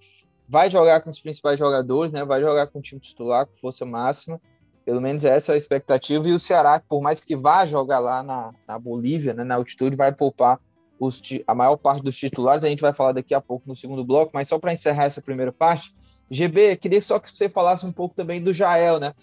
Vai 0.49 0.69
jogar 0.69 1.02
com 1.02 1.11
os 1.11 1.21
principais 1.21 1.61
jogadores, 1.61 2.11
né? 2.11 2.25
Vai 2.25 2.40
jogar 2.40 2.67
com 2.67 2.81
o 2.81 2.83
time 2.83 3.00
titular, 3.00 3.47
com 3.47 3.57
força 3.61 3.87
máxima. 3.87 4.40
Pelo 4.85 5.00
menos 5.00 5.25
essa 5.25 5.52
é 5.52 5.55
a 5.55 5.57
expectativa. 5.57 6.29
E 6.29 6.33
o 6.33 6.40
Ceará, 6.40 6.83
por 6.88 7.00
mais 7.00 7.21
que 7.21 7.37
vá 7.37 7.64
jogar 7.64 8.00
lá 8.00 8.21
na, 8.21 8.50
na 8.67 8.76
Bolívia, 8.81 9.33
né, 9.33 9.45
na 9.45 9.55
altitude, 9.55 9.95
vai 9.95 10.12
poupar 10.12 10.59
os, 11.00 11.23
a 11.47 11.54
maior 11.54 11.76
parte 11.76 12.04
dos 12.04 12.14
titulares, 12.14 12.62
a 12.62 12.69
gente 12.69 12.83
vai 12.83 12.92
falar 12.92 13.12
daqui 13.12 13.35
a 13.35 13.40
pouco 13.40 13.66
no 13.66 13.75
segundo 13.75 14.04
bloco, 14.04 14.33
mas 14.35 14.47
só 14.47 14.59
para 14.59 14.75
encerrar 14.75 15.04
essa 15.04 15.23
primeira 15.23 15.50
parte, 15.50 15.95
GB, 16.30 16.76
queria 16.76 17.00
só 17.00 17.19
que 17.19 17.33
você 17.33 17.49
falasse 17.49 17.87
um 17.87 17.90
pouco 17.90 18.14
também 18.14 18.40
do 18.40 18.52
Jael, 18.52 19.00
né? 19.00 19.14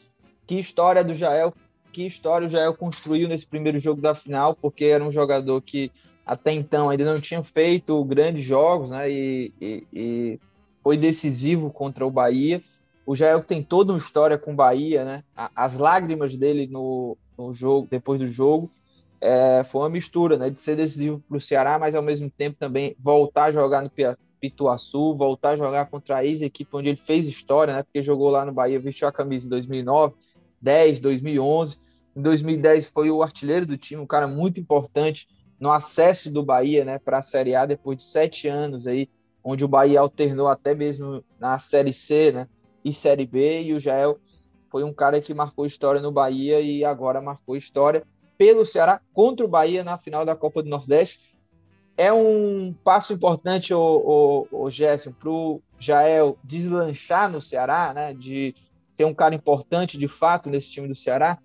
Que 0.47 0.59
história 0.59 1.03
do 1.03 1.13
Jael, 1.13 1.53
que 1.93 2.05
história 2.05 2.47
o 2.47 2.49
Jael 2.49 2.73
construiu 2.73 3.29
nesse 3.29 3.45
primeiro 3.45 3.77
jogo 3.77 4.01
da 4.01 4.15
final, 4.15 4.55
porque 4.55 4.85
era 4.85 5.03
um 5.03 5.11
jogador 5.11 5.61
que 5.61 5.91
até 6.25 6.51
então 6.51 6.89
ainda 6.89 7.05
não 7.05 7.21
tinha 7.21 7.43
feito 7.43 8.03
grandes 8.03 8.43
jogos, 8.43 8.89
né? 8.89 9.09
E, 9.09 9.53
e, 9.61 9.87
e 9.93 10.39
foi 10.83 10.97
decisivo 10.97 11.69
contra 11.69 12.05
o 12.05 12.11
Bahia. 12.11 12.61
O 13.05 13.15
Jael 13.15 13.43
tem 13.43 13.61
toda 13.61 13.93
uma 13.93 13.99
história 13.99 14.37
com 14.37 14.51
o 14.51 14.55
Bahia, 14.55 15.05
né? 15.05 15.23
As 15.55 15.77
lágrimas 15.77 16.35
dele 16.35 16.67
no, 16.67 17.15
no 17.37 17.53
jogo, 17.53 17.87
depois 17.89 18.19
do 18.19 18.27
jogo, 18.27 18.69
é, 19.19 19.63
foi 19.63 19.81
uma 19.81 19.89
mistura, 19.89 20.37
né, 20.37 20.49
de 20.49 20.59
ser 20.59 20.75
decisivo 20.75 21.23
para 21.27 21.37
o 21.37 21.41
Ceará, 21.41 21.79
mas 21.79 21.95
ao 21.95 22.03
mesmo 22.03 22.29
tempo 22.29 22.57
também 22.59 22.95
voltar 22.99 23.45
a 23.45 23.51
jogar 23.51 23.81
no 23.81 23.91
Pituaçu, 24.39 25.15
voltar 25.15 25.51
a 25.51 25.55
jogar 25.55 25.87
contra 25.87 26.17
a 26.17 26.25
ex-equipe 26.25 26.75
onde 26.75 26.89
ele 26.89 26.97
fez 26.97 27.27
história, 27.27 27.73
né, 27.73 27.83
porque 27.83 28.03
jogou 28.03 28.29
lá 28.29 28.45
no 28.45 28.53
Bahia, 28.53 28.79
vestiu 28.79 29.07
a 29.07 29.11
camisa 29.11 29.45
em 29.45 29.49
2009, 29.49 30.15
10, 30.61 30.99
2011, 30.99 31.77
em 32.15 32.21
2010 32.21 32.87
foi 32.87 33.09
o 33.09 33.23
artilheiro 33.23 33.65
do 33.65 33.77
time, 33.77 34.01
um 34.01 34.07
cara 34.07 34.27
muito 34.27 34.59
importante 34.59 35.27
no 35.59 35.71
acesso 35.71 36.31
do 36.31 36.43
Bahia, 36.43 36.85
né, 36.85 36.99
para 36.99 37.17
a 37.17 37.23
Série 37.23 37.55
A 37.55 37.65
depois 37.65 37.97
de 37.97 38.03
sete 38.03 38.47
anos 38.47 38.85
aí, 38.85 39.09
onde 39.43 39.65
o 39.65 39.67
Bahia 39.67 39.99
alternou 39.99 40.47
até 40.47 40.75
mesmo 40.75 41.23
na 41.39 41.57
Série 41.57 41.93
C, 41.93 42.31
né, 42.31 42.47
e 42.83 42.93
Série 42.93 43.25
B, 43.25 43.63
e 43.63 43.73
o 43.73 43.79
Jael 43.79 44.19
foi 44.69 44.83
um 44.83 44.93
cara 44.93 45.19
que 45.19 45.33
marcou 45.33 45.65
história 45.65 46.01
no 46.01 46.11
Bahia 46.11 46.59
e 46.59 46.83
agora 46.85 47.21
marcou 47.21 47.55
história 47.55 48.05
pelo 48.37 48.65
Ceará 48.65 49.01
contra 49.13 49.45
o 49.45 49.49
Bahia 49.49 49.83
na 49.83 49.97
final 49.97 50.25
da 50.25 50.35
Copa 50.35 50.61
do 50.61 50.69
Nordeste. 50.69 51.37
É 51.97 52.13
um 52.13 52.75
passo 52.83 53.13
importante, 53.13 53.73
o, 53.73 54.47
o, 54.51 54.65
o 54.65 54.69
Gerson, 54.69 55.11
para 55.11 55.29
o 55.29 55.61
Jael 55.79 56.37
deslanchar 56.43 57.29
no 57.29 57.41
Ceará, 57.41 57.91
né? 57.93 58.13
De 58.13 58.53
ser 58.91 59.05
um 59.05 59.13
cara 59.13 59.33
importante 59.33 59.97
de 59.97 60.07
fato 60.07 60.49
nesse 60.49 60.69
time 60.69 60.87
do 60.87 60.95
Ceará? 60.95 61.39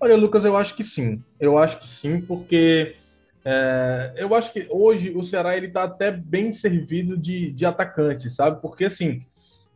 Olha, 0.00 0.16
Lucas, 0.16 0.44
eu 0.44 0.56
acho 0.56 0.76
que 0.76 0.84
sim. 0.84 1.22
Eu 1.40 1.58
acho 1.58 1.80
que 1.80 1.88
sim, 1.88 2.20
porque 2.20 2.94
é, 3.44 4.14
eu 4.16 4.34
acho 4.34 4.52
que 4.52 4.66
hoje 4.70 5.10
o 5.10 5.22
Ceará 5.22 5.56
ele 5.56 5.66
está 5.66 5.84
até 5.84 6.10
bem 6.10 6.52
servido 6.52 7.16
de, 7.16 7.50
de 7.50 7.66
atacante, 7.66 8.30
sabe? 8.30 8.60
Porque 8.60 8.84
assim 8.84 9.20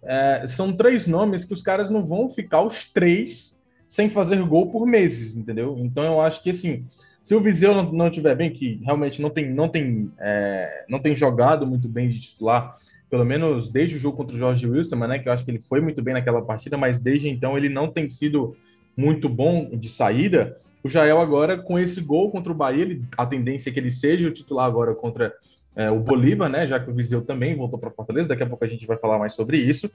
é, 0.03 0.45
são 0.47 0.73
três 0.77 1.07
nomes 1.07 1.45
que 1.45 1.55
os 1.55 1.63
caras 1.63 1.91
não 1.91 2.05
vão 2.05 2.29
ficar 2.29 2.63
os 2.63 2.85
três 2.85 3.59
sem 3.93 4.09
fazer 4.09 4.43
gol 4.47 4.71
por 4.71 4.87
meses, 4.87 5.37
entendeu? 5.37 5.77
Então 5.79 6.03
eu 6.03 6.19
acho 6.19 6.43
que 6.43 6.49
assim, 6.49 6.87
se 7.23 7.35
o 7.35 7.41
Viseu 7.43 7.75
não, 7.75 7.93
não 7.93 8.11
tiver 8.11 8.35
bem, 8.35 8.51
que 8.51 8.81
realmente 8.83 9.21
não 9.21 9.29
tem, 9.29 9.51
não 9.51 9.69
tem, 9.69 10.11
é, 10.19 10.87
não 10.89 10.99
tem 10.99 11.15
jogado 11.15 11.67
muito 11.67 11.87
bem 11.91 12.09
de 12.09 12.19
titular, 12.19 12.79
pelo 13.11 13.23
menos 13.23 13.71
desde 13.71 13.97
o 13.97 13.99
jogo 13.99 14.17
contra 14.17 14.35
o 14.35 14.39
Jorge 14.39 14.67
Wilson, 14.67 14.97
né? 14.97 15.19
Que 15.19 15.29
eu 15.29 15.33
acho 15.35 15.45
que 15.45 15.51
ele 15.51 15.61
foi 15.61 15.83
muito 15.83 16.01
bem 16.01 16.15
naquela 16.15 16.41
partida, 16.41 16.79
mas 16.79 16.99
desde 16.99 17.29
então 17.29 17.55
ele 17.55 17.69
não 17.69 17.87
tem 17.87 18.09
sido 18.09 18.57
muito 18.97 19.29
bom 19.29 19.69
de 19.77 19.91
saída. 19.91 20.57
O 20.83 20.89
Jael 20.89 21.21
agora 21.21 21.59
com 21.59 21.79
esse 21.79 22.01
gol 22.01 22.31
contra 22.31 22.51
o 22.51 22.55
Bahia, 22.55 22.81
ele, 22.81 23.05
a 23.19 23.27
tendência 23.27 23.69
é 23.69 23.75
que 23.75 23.79
ele 23.79 23.91
seja 23.91 24.27
o 24.27 24.33
titular 24.33 24.65
agora 24.65 24.95
contra 24.95 25.35
é, 25.77 25.91
o 25.91 26.01
Bolívar, 26.01 26.49
né? 26.49 26.67
Já 26.67 26.81
que 26.81 26.91
o 26.91 26.95
Viseu 26.95 27.21
também 27.21 27.55
voltou 27.55 27.79
para 27.79 27.91
Fortaleza, 27.91 28.29
daqui 28.29 28.43
a 28.43 28.47
pouco 28.47 28.65
a 28.65 28.69
gente 28.69 28.87
vai 28.87 28.97
falar 28.97 29.19
mais 29.19 29.35
sobre 29.35 29.59
isso. 29.59 29.91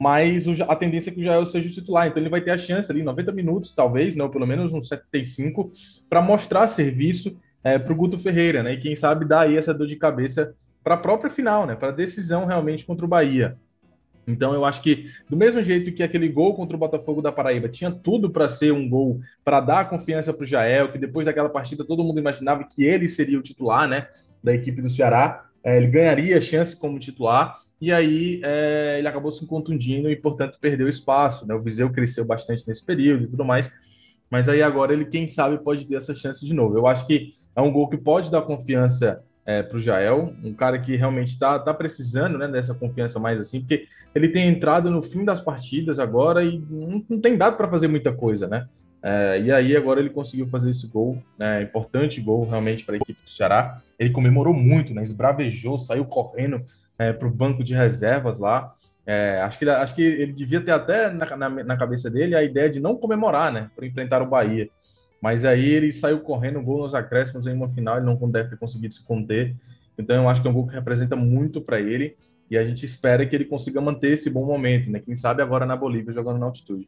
Mas 0.00 0.46
a 0.62 0.74
tendência 0.74 1.10
é 1.10 1.12
que 1.12 1.20
o 1.20 1.24
Jael 1.24 1.44
seja 1.44 1.68
o 1.68 1.72
titular, 1.72 2.08
então 2.08 2.22
ele 2.22 2.30
vai 2.30 2.40
ter 2.40 2.50
a 2.50 2.58
chance 2.58 2.90
ali, 2.90 3.02
90 3.02 3.32
minutos, 3.32 3.74
talvez, 3.74 4.16
não, 4.16 4.30
pelo 4.30 4.46
menos 4.46 4.72
uns 4.72 4.88
75, 4.88 5.72
para 6.08 6.22
mostrar 6.22 6.68
serviço 6.68 7.36
é, 7.62 7.78
para 7.78 7.92
o 7.92 7.96
Guto 7.96 8.18
Ferreira, 8.18 8.62
né? 8.62 8.72
E 8.72 8.80
quem 8.80 8.96
sabe 8.96 9.26
dar 9.26 9.42
aí 9.42 9.56
essa 9.56 9.74
dor 9.74 9.86
de 9.86 9.96
cabeça 9.96 10.54
para 10.82 10.94
a 10.94 10.98
própria 10.98 11.30
final, 11.30 11.66
né? 11.66 11.74
Para 11.76 11.88
a 11.88 11.92
decisão 11.92 12.46
realmente 12.46 12.86
contra 12.86 13.04
o 13.04 13.08
Bahia. 13.08 13.56
Então 14.26 14.54
eu 14.54 14.64
acho 14.64 14.80
que 14.80 15.10
do 15.28 15.36
mesmo 15.36 15.62
jeito 15.62 15.92
que 15.92 16.02
aquele 16.02 16.28
gol 16.28 16.54
contra 16.54 16.76
o 16.76 16.80
Botafogo 16.80 17.20
da 17.20 17.32
Paraíba 17.32 17.68
tinha 17.68 17.90
tudo 17.90 18.30
para 18.30 18.48
ser 18.48 18.72
um 18.72 18.88
gol 18.88 19.20
para 19.44 19.60
dar 19.60 19.88
confiança 19.88 20.32
para 20.32 20.44
o 20.44 20.46
Jael, 20.46 20.92
que 20.92 20.98
depois 20.98 21.26
daquela 21.26 21.48
partida 21.48 21.84
todo 21.84 22.04
mundo 22.04 22.20
imaginava 22.20 22.64
que 22.64 22.84
ele 22.84 23.08
seria 23.08 23.38
o 23.38 23.42
titular, 23.42 23.88
né? 23.88 24.06
da 24.42 24.54
equipe 24.54 24.80
do 24.80 24.88
Ceará, 24.88 25.46
é, 25.62 25.76
ele 25.76 25.88
ganharia 25.88 26.40
chance 26.40 26.74
como 26.74 26.98
titular, 26.98 27.60
e 27.80 27.90
aí 27.90 28.40
é, 28.44 28.96
ele 28.98 29.08
acabou 29.08 29.32
se 29.32 29.46
contundindo 29.46 30.10
e, 30.10 30.16
portanto, 30.16 30.58
perdeu 30.60 30.88
espaço. 30.88 31.46
Né? 31.46 31.54
O 31.54 31.62
Viseu 31.62 31.90
cresceu 31.90 32.24
bastante 32.24 32.68
nesse 32.68 32.84
período 32.84 33.24
e 33.24 33.28
tudo 33.28 33.44
mais, 33.44 33.70
mas 34.30 34.48
aí 34.48 34.62
agora 34.62 34.92
ele, 34.92 35.06
quem 35.06 35.26
sabe, 35.26 35.58
pode 35.58 35.86
ter 35.86 35.96
essa 35.96 36.14
chance 36.14 36.44
de 36.44 36.52
novo. 36.52 36.76
Eu 36.76 36.86
acho 36.86 37.06
que 37.06 37.34
é 37.56 37.60
um 37.60 37.72
gol 37.72 37.88
que 37.88 37.96
pode 37.96 38.30
dar 38.30 38.42
confiança 38.42 39.22
é, 39.46 39.62
para 39.62 39.78
o 39.78 39.80
Jael, 39.80 40.34
um 40.44 40.52
cara 40.52 40.78
que 40.78 40.94
realmente 40.94 41.30
está 41.30 41.58
tá 41.58 41.72
precisando 41.72 42.38
né, 42.38 42.46
dessa 42.46 42.74
confiança 42.74 43.18
mais 43.18 43.40
assim, 43.40 43.60
porque 43.60 43.86
ele 44.14 44.28
tem 44.28 44.48
entrado 44.48 44.90
no 44.90 45.02
fim 45.02 45.24
das 45.24 45.40
partidas 45.40 45.98
agora 45.98 46.44
e 46.44 46.58
não, 46.70 47.04
não 47.08 47.20
tem 47.20 47.36
dado 47.36 47.56
para 47.56 47.68
fazer 47.68 47.88
muita 47.88 48.12
coisa, 48.12 48.46
né? 48.46 48.68
É, 49.02 49.40
e 49.40 49.50
aí 49.50 49.74
agora 49.74 49.98
ele 49.98 50.10
conseguiu 50.10 50.46
fazer 50.48 50.70
esse 50.70 50.86
gol, 50.86 51.22
né, 51.38 51.62
importante 51.62 52.20
gol 52.20 52.46
realmente 52.46 52.84
para 52.84 52.96
a 52.96 52.98
equipe 52.98 53.18
do 53.24 53.30
Ceará. 53.30 53.80
Ele 53.98 54.10
comemorou 54.10 54.52
muito, 54.52 54.92
né, 54.92 55.02
esbravejou, 55.02 55.78
saiu 55.78 56.04
correndo 56.04 56.62
é, 57.00 57.14
para 57.14 57.26
o 57.26 57.30
banco 57.30 57.64
de 57.64 57.74
reservas 57.74 58.38
lá. 58.38 58.74
É, 59.06 59.40
acho, 59.40 59.58
que, 59.58 59.68
acho 59.68 59.94
que 59.94 60.02
ele 60.02 60.34
devia 60.34 60.60
ter 60.60 60.70
até 60.70 61.10
na, 61.10 61.34
na, 61.34 61.48
na, 61.48 61.76
cabeça 61.76 62.10
dele 62.10 62.36
a 62.36 62.44
ideia 62.44 62.68
de 62.68 62.78
não 62.78 62.94
comemorar, 62.94 63.50
né, 63.50 63.70
para 63.74 63.86
enfrentar 63.86 64.20
o 64.20 64.28
Bahia. 64.28 64.68
Mas 65.22 65.46
aí 65.46 65.64
ele 65.64 65.92
saiu 65.92 66.20
correndo, 66.20 66.62
gol 66.62 66.82
nos 66.82 66.94
acréscimos 66.94 67.46
em 67.46 67.54
uma 67.54 67.70
final, 67.70 67.96
ele 67.96 68.04
não 68.04 68.16
deve 68.30 68.50
ter 68.50 68.58
conseguido 68.58 68.92
se 68.92 69.02
conter. 69.02 69.56
Então 69.96 70.14
eu 70.14 70.28
acho 70.28 70.42
que 70.42 70.46
é 70.46 70.50
um 70.50 70.54
gol 70.54 70.66
que 70.66 70.74
representa 70.74 71.16
muito 71.16 71.60
para 71.62 71.80
ele 71.80 72.16
e 72.50 72.58
a 72.58 72.64
gente 72.64 72.84
espera 72.84 73.24
que 73.24 73.34
ele 73.34 73.46
consiga 73.46 73.80
manter 73.80 74.12
esse 74.12 74.28
bom 74.28 74.44
momento, 74.44 74.90
né? 74.90 75.00
Quem 75.00 75.16
sabe 75.16 75.42
agora 75.42 75.64
na 75.64 75.76
Bolívia 75.76 76.12
jogando 76.12 76.38
na 76.38 76.46
altitude. 76.46 76.86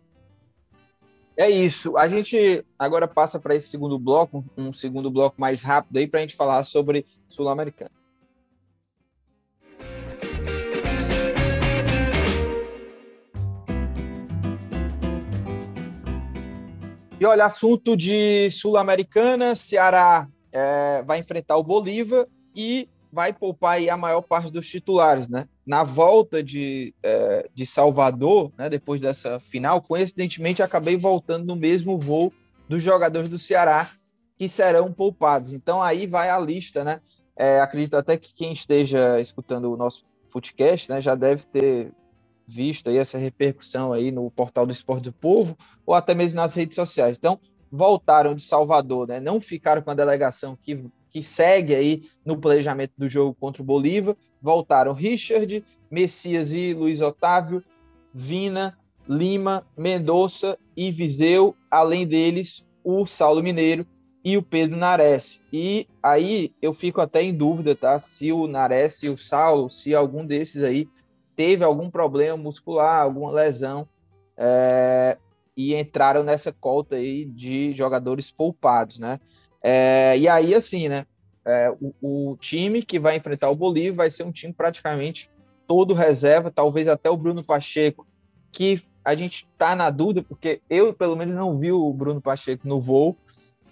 É 1.36 1.48
isso. 1.48 1.96
A 1.96 2.06
gente 2.08 2.62
agora 2.78 3.08
passa 3.08 3.40
para 3.40 3.54
esse 3.54 3.68
segundo 3.68 3.98
bloco, 3.98 4.44
um 4.56 4.72
segundo 4.72 5.10
bloco 5.10 5.40
mais 5.40 5.62
rápido 5.62 5.96
aí 5.96 6.06
para 6.06 6.20
a 6.20 6.22
gente 6.22 6.36
falar 6.36 6.62
sobre 6.64 7.06
Sul-Americano. 7.30 8.01
E 17.22 17.24
olha, 17.24 17.44
assunto 17.44 17.96
de 17.96 18.50
Sul-Americana, 18.50 19.54
Ceará 19.54 20.26
é, 20.50 21.04
vai 21.04 21.20
enfrentar 21.20 21.56
o 21.56 21.62
Bolívar 21.62 22.26
e 22.52 22.88
vai 23.12 23.32
poupar 23.32 23.78
a 23.88 23.96
maior 23.96 24.22
parte 24.22 24.50
dos 24.50 24.66
titulares, 24.66 25.28
né? 25.28 25.46
Na 25.64 25.84
volta 25.84 26.42
de, 26.42 26.92
é, 27.00 27.48
de 27.54 27.64
Salvador, 27.64 28.50
né, 28.58 28.68
depois 28.68 29.00
dessa 29.00 29.38
final, 29.38 29.80
coincidentemente 29.80 30.64
acabei 30.64 30.96
voltando 30.96 31.46
no 31.46 31.54
mesmo 31.54 31.96
voo 31.96 32.32
dos 32.68 32.82
jogadores 32.82 33.28
do 33.28 33.38
Ceará 33.38 33.88
que 34.36 34.48
serão 34.48 34.92
poupados. 34.92 35.52
Então 35.52 35.80
aí 35.80 36.08
vai 36.08 36.28
a 36.28 36.40
lista, 36.40 36.82
né? 36.82 37.00
É, 37.36 37.60
acredito 37.60 37.96
até 37.96 38.16
que 38.16 38.34
quem 38.34 38.52
esteja 38.52 39.20
escutando 39.20 39.72
o 39.72 39.76
nosso 39.76 40.04
Footcast, 40.26 40.90
né, 40.90 41.00
já 41.00 41.14
deve 41.14 41.44
ter 41.44 41.92
visto 42.46 42.88
aí 42.88 42.96
essa 42.96 43.18
repercussão 43.18 43.92
aí 43.92 44.10
no 44.10 44.30
portal 44.30 44.66
do 44.66 44.72
Esporte 44.72 45.04
do 45.04 45.12
Povo 45.12 45.56
ou 45.86 45.94
até 45.94 46.14
mesmo 46.14 46.36
nas 46.36 46.54
redes 46.54 46.74
sociais. 46.74 47.16
Então, 47.18 47.38
voltaram 47.70 48.34
de 48.34 48.42
Salvador, 48.42 49.08
né? 49.08 49.20
Não 49.20 49.40
ficaram 49.40 49.80
com 49.80 49.90
a 49.90 49.94
delegação 49.94 50.56
que, 50.60 50.84
que 51.08 51.22
segue 51.22 51.74
aí 51.74 52.02
no 52.24 52.38
planejamento 52.38 52.92
do 52.98 53.08
jogo 53.08 53.34
contra 53.38 53.62
o 53.62 53.66
Bolívar. 53.66 54.14
Voltaram 54.40 54.92
Richard, 54.92 55.64
Messias 55.90 56.52
e 56.52 56.74
Luiz 56.74 57.00
Otávio, 57.00 57.64
Vina, 58.12 58.78
Lima, 59.08 59.66
Mendonça 59.76 60.58
e 60.76 60.90
Viseu, 60.90 61.56
além 61.70 62.06
deles 62.06 62.64
o 62.84 63.06
Saulo 63.06 63.42
Mineiro 63.42 63.86
e 64.24 64.36
o 64.36 64.42
Pedro 64.42 64.76
Nares. 64.76 65.40
E 65.52 65.86
aí 66.02 66.52
eu 66.60 66.72
fico 66.72 67.00
até 67.00 67.22
em 67.22 67.34
dúvida, 67.34 67.74
tá? 67.74 67.98
Se 67.98 68.32
o 68.32 68.46
Nares 68.46 69.02
e 69.02 69.08
o 69.08 69.18
Saulo, 69.18 69.68
se 69.70 69.94
algum 69.94 70.24
desses 70.24 70.62
aí 70.62 70.88
teve 71.36 71.64
algum 71.64 71.90
problema 71.90 72.36
muscular, 72.36 73.02
alguma 73.02 73.30
lesão, 73.30 73.88
é, 74.36 75.18
e 75.56 75.74
entraram 75.74 76.22
nessa 76.22 76.52
colta 76.52 76.96
aí 76.96 77.24
de 77.24 77.72
jogadores 77.72 78.30
poupados, 78.30 78.98
né? 78.98 79.18
É, 79.62 80.18
e 80.18 80.28
aí, 80.28 80.54
assim, 80.54 80.88
né? 80.88 81.06
É, 81.44 81.74
o, 81.80 81.94
o, 82.30 82.36
time 82.36 82.82
que 82.82 82.98
vai 82.98 83.16
enfrentar 83.16 83.50
o 83.50 83.56
Bolívar 83.56 83.96
vai 83.96 84.10
ser 84.10 84.22
um 84.22 84.30
time 84.30 84.52
praticamente 84.52 85.28
todo 85.66 85.94
reserva, 85.94 86.52
talvez 86.52 86.86
até 86.86 87.10
o 87.10 87.16
Bruno 87.16 87.42
Pacheco, 87.42 88.06
que 88.52 88.82
a 89.04 89.14
gente 89.14 89.48
tá 89.58 89.74
na 89.74 89.90
dúvida, 89.90 90.22
porque 90.22 90.60
eu, 90.70 90.94
pelo 90.94 91.16
menos, 91.16 91.34
não 91.34 91.58
vi 91.58 91.72
o 91.72 91.92
Bruno 91.92 92.20
Pacheco 92.20 92.66
no 92.68 92.80
voo. 92.80 93.16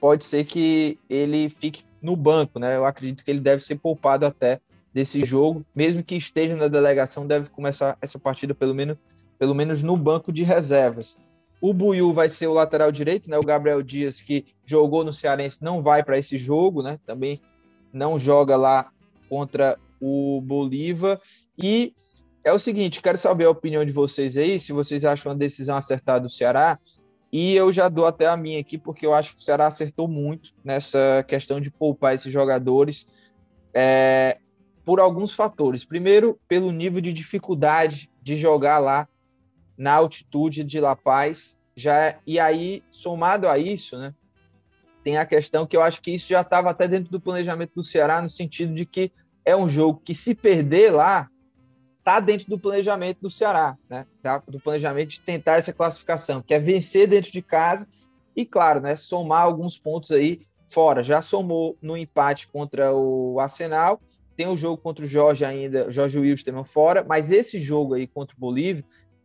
Pode 0.00 0.24
ser 0.24 0.44
que 0.44 0.98
ele 1.08 1.48
fique 1.48 1.84
no 2.02 2.16
banco, 2.16 2.58
né? 2.58 2.76
Eu 2.76 2.84
acredito 2.84 3.24
que 3.24 3.30
ele 3.30 3.40
deve 3.40 3.62
ser 3.62 3.76
poupado 3.76 4.26
até 4.26 4.60
desse 4.92 5.24
jogo, 5.24 5.64
mesmo 5.74 6.02
que 6.02 6.16
esteja 6.16 6.56
na 6.56 6.68
delegação, 6.68 7.26
deve 7.26 7.48
começar 7.50 7.96
essa 8.00 8.18
partida 8.18 8.54
pelo 8.54 8.74
menos, 8.74 8.96
pelo 9.38 9.54
menos 9.54 9.82
no 9.82 9.96
banco 9.96 10.32
de 10.32 10.42
reservas. 10.42 11.16
O 11.60 11.74
Buiu 11.74 12.12
vai 12.12 12.28
ser 12.28 12.46
o 12.46 12.54
lateral 12.54 12.90
direito, 12.90 13.28
né? 13.28 13.38
O 13.38 13.44
Gabriel 13.44 13.82
Dias, 13.82 14.20
que 14.20 14.46
jogou 14.64 15.04
no 15.04 15.12
Cearense, 15.12 15.58
não 15.62 15.82
vai 15.82 16.02
para 16.02 16.18
esse 16.18 16.38
jogo, 16.38 16.82
né? 16.82 16.98
Também 17.06 17.38
não 17.92 18.18
joga 18.18 18.56
lá 18.56 18.90
contra 19.28 19.78
o 20.00 20.40
Bolívar. 20.40 21.20
E 21.62 21.92
é 22.42 22.52
o 22.52 22.58
seguinte, 22.58 23.02
quero 23.02 23.18
saber 23.18 23.44
a 23.44 23.50
opinião 23.50 23.84
de 23.84 23.92
vocês 23.92 24.36
aí, 24.38 24.58
se 24.58 24.72
vocês 24.72 25.04
acham 25.04 25.32
a 25.32 25.34
decisão 25.34 25.76
acertada 25.76 26.20
do 26.20 26.30
Ceará. 26.30 26.78
E 27.32 27.54
eu 27.54 27.72
já 27.72 27.88
dou 27.88 28.06
até 28.06 28.26
a 28.26 28.36
minha 28.36 28.58
aqui, 28.58 28.76
porque 28.78 29.06
eu 29.06 29.14
acho 29.14 29.34
que 29.34 29.40
o 29.40 29.44
Ceará 29.44 29.66
acertou 29.66 30.08
muito 30.08 30.50
nessa 30.64 31.24
questão 31.28 31.60
de 31.60 31.70
poupar 31.70 32.14
esses 32.14 32.32
jogadores. 32.32 33.06
É, 33.72 34.38
por 34.90 34.98
alguns 34.98 35.32
fatores. 35.32 35.84
Primeiro, 35.84 36.36
pelo 36.48 36.72
nível 36.72 37.00
de 37.00 37.12
dificuldade 37.12 38.10
de 38.20 38.34
jogar 38.34 38.80
lá 38.80 39.06
na 39.78 39.92
altitude 39.92 40.64
de 40.64 40.80
La 40.80 40.96
Paz. 40.96 41.56
Já, 41.76 42.18
e 42.26 42.40
aí, 42.40 42.82
somado 42.90 43.48
a 43.48 43.56
isso, 43.56 43.96
né, 43.96 44.12
tem 45.04 45.16
a 45.16 45.24
questão 45.24 45.64
que 45.64 45.76
eu 45.76 45.82
acho 45.84 46.02
que 46.02 46.10
isso 46.10 46.26
já 46.28 46.40
estava 46.40 46.70
até 46.70 46.88
dentro 46.88 47.08
do 47.08 47.20
planejamento 47.20 47.72
do 47.76 47.84
Ceará, 47.84 48.20
no 48.20 48.28
sentido 48.28 48.74
de 48.74 48.84
que 48.84 49.12
é 49.44 49.54
um 49.54 49.68
jogo 49.68 50.02
que, 50.04 50.12
se 50.12 50.34
perder 50.34 50.90
lá, 50.90 51.28
está 52.00 52.18
dentro 52.18 52.48
do 52.48 52.58
planejamento 52.58 53.20
do 53.20 53.30
Ceará, 53.30 53.78
né? 53.88 54.04
Tá? 54.20 54.42
Do 54.48 54.58
planejamento 54.58 55.10
de 55.10 55.20
tentar 55.20 55.58
essa 55.58 55.72
classificação, 55.72 56.42
que 56.42 56.52
é 56.52 56.58
vencer 56.58 57.06
dentro 57.06 57.30
de 57.30 57.42
casa 57.42 57.86
e, 58.34 58.44
claro, 58.44 58.80
né, 58.80 58.96
somar 58.96 59.42
alguns 59.42 59.78
pontos 59.78 60.10
aí 60.10 60.40
fora. 60.66 61.04
Já 61.04 61.22
somou 61.22 61.78
no 61.80 61.96
empate 61.96 62.48
contra 62.48 62.92
o 62.92 63.38
Arsenal 63.38 64.00
tem 64.40 64.46
o 64.46 64.56
jogo 64.56 64.78
contra 64.78 65.04
o 65.04 65.06
Jorge 65.06 65.44
ainda, 65.44 65.92
Jorge 65.92 66.18
Wilson 66.18 66.64
fora, 66.64 67.04
mas 67.06 67.30
esse 67.30 67.60
jogo 67.60 67.92
aí 67.92 68.06
contra 68.06 68.34
o 68.34 68.40
Bolívia 68.40 68.82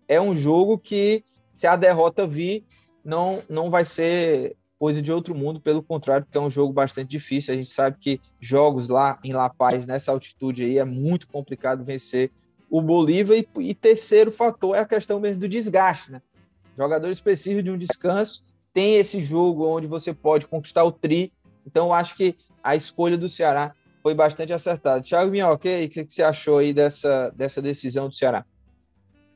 é 0.10 0.20
um 0.20 0.36
jogo 0.36 0.78
que, 0.78 1.24
se 1.54 1.66
a 1.66 1.78
derrota 1.78 2.28
vir, 2.28 2.66
não, 3.02 3.42
não 3.48 3.70
vai 3.70 3.86
ser 3.86 4.58
coisa 4.78 5.02
de 5.02 5.14
outro 5.14 5.34
mundo, 5.34 5.62
pelo 5.62 5.82
contrário, 5.82 6.26
porque 6.26 6.38
é 6.38 6.42
um 6.42 6.50
jogo 6.50 6.74
bastante 6.74 7.12
difícil. 7.12 7.54
A 7.54 7.58
gente 7.58 7.70
sabe 7.70 7.96
que 7.98 8.20
jogos 8.42 8.90
lá 8.90 9.18
em 9.24 9.32
La 9.32 9.50
Paz, 9.50 9.88
nessa 9.88 10.12
altitude 10.12 10.66
aí, 10.66 10.80
é 10.80 10.84
muito 10.84 11.30
complicado 11.30 11.86
vencer 11.86 12.30
o 12.70 12.82
Bolívia. 12.82 13.38
E, 13.38 13.48
e 13.60 13.74
terceiro 13.74 14.30
fator 14.30 14.76
é 14.76 14.80
a 14.80 14.86
questão 14.86 15.18
mesmo 15.18 15.40
do 15.40 15.48
desgaste, 15.48 16.12
né? 16.12 16.22
Jogador 16.78 17.10
específico 17.10 17.64
de 17.64 17.72
um 17.72 17.78
descanso, 17.78 18.44
tem 18.74 18.98
esse 18.98 19.22
jogo 19.22 19.66
onde 19.66 19.88
você 19.88 20.14
pode 20.14 20.46
conquistar 20.46 20.84
o 20.84 20.92
tri. 20.92 21.32
Então, 21.66 21.86
eu 21.86 21.94
acho 21.94 22.18
que 22.18 22.36
a 22.62 22.76
escolha 22.76 23.18
do 23.18 23.30
Ceará 23.30 23.74
foi 24.06 24.14
bastante 24.14 24.54
acertado. 24.54 25.04
Thiago 25.04 25.32
Minhoca, 25.32 25.68
o 25.68 25.90
que, 25.90 26.06
que 26.06 26.14
você 26.14 26.22
achou 26.22 26.60
aí 26.60 26.72
dessa, 26.72 27.32
dessa 27.32 27.60
decisão 27.60 28.08
do 28.08 28.14
Ceará? 28.14 28.46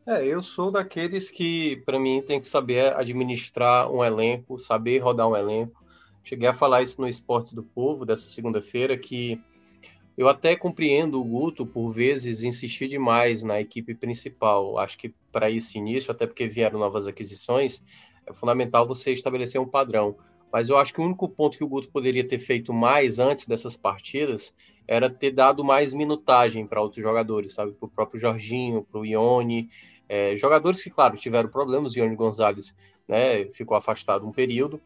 É, 0.06 0.24
eu 0.24 0.44
sou 0.44 0.70
daqueles 0.70 1.32
que, 1.32 1.78
para 1.88 2.00
mim, 2.00 2.22
tem 2.22 2.40
que 2.40 2.46
saber 2.46 2.96
administrar 2.96 3.92
um 3.92 4.06
elenco, 4.06 4.60
saber 4.60 5.00
rodar 5.00 5.28
um 5.28 5.36
elenco. 5.36 5.84
Cheguei 6.24 6.48
a 6.48 6.54
falar 6.54 6.84
isso 6.84 7.02
no 7.02 7.08
Esportes 7.08 7.52
do 7.54 7.64
Povo, 7.64 8.06
dessa 8.06 8.30
segunda-feira, 8.30 8.96
que 8.96 9.42
eu 10.16 10.30
até 10.30 10.56
compreendo 10.56 11.20
o 11.20 11.24
Guto, 11.26 11.66
por 11.66 11.90
vezes, 11.90 12.44
insistir 12.44 12.88
demais 12.88 13.42
na 13.42 13.60
equipe 13.60 13.96
principal. 13.96 14.78
Acho 14.78 15.00
que 15.00 15.12
para 15.32 15.50
esse 15.50 15.80
início, 15.80 16.12
até 16.12 16.28
porque 16.28 16.48
vieram 16.48 16.78
novas 16.78 17.08
aquisições, 17.08 17.82
é 18.24 18.32
fundamental 18.32 18.88
você 18.88 19.14
estabelecer 19.14 19.60
um 19.60 19.68
padrão. 19.68 20.16
Mas 20.52 20.70
eu 20.70 20.78
acho 20.78 20.94
que 20.94 21.00
o 21.00 21.04
único 21.04 21.30
ponto 21.30 21.58
que 21.58 21.64
o 21.64 21.68
Guto 21.68 21.90
poderia 21.90 22.28
ter 22.28 22.40
feito 22.40 22.74
mais 22.74 23.20
antes 23.20 23.48
dessas 23.48 23.78
partidas 23.78 24.54
era 24.88 25.10
ter 25.10 25.32
dado 25.32 25.64
mais 25.64 25.94
minutagem 25.94 26.66
para 26.66 26.82
outros 26.82 27.04
jogadores, 27.04 27.54
sabe? 27.54 27.74
Para 27.74 27.86
o 27.86 27.90
próprio 27.90 28.20
Jorginho, 28.20 28.84
para 28.92 29.00
o 29.00 29.06
Ione. 29.06 29.70
É, 30.08 30.36
jogadores 30.36 30.82
que, 30.82 30.90
claro, 30.90 31.16
tiveram 31.16 31.48
problemas. 31.48 31.94
O 31.94 32.00
Ione 32.00 32.16
Gonzalez 32.16 32.74
né, 33.08 33.46
ficou 33.46 33.78
afastado 33.78 34.28
um 34.28 34.32
período. 34.32 34.82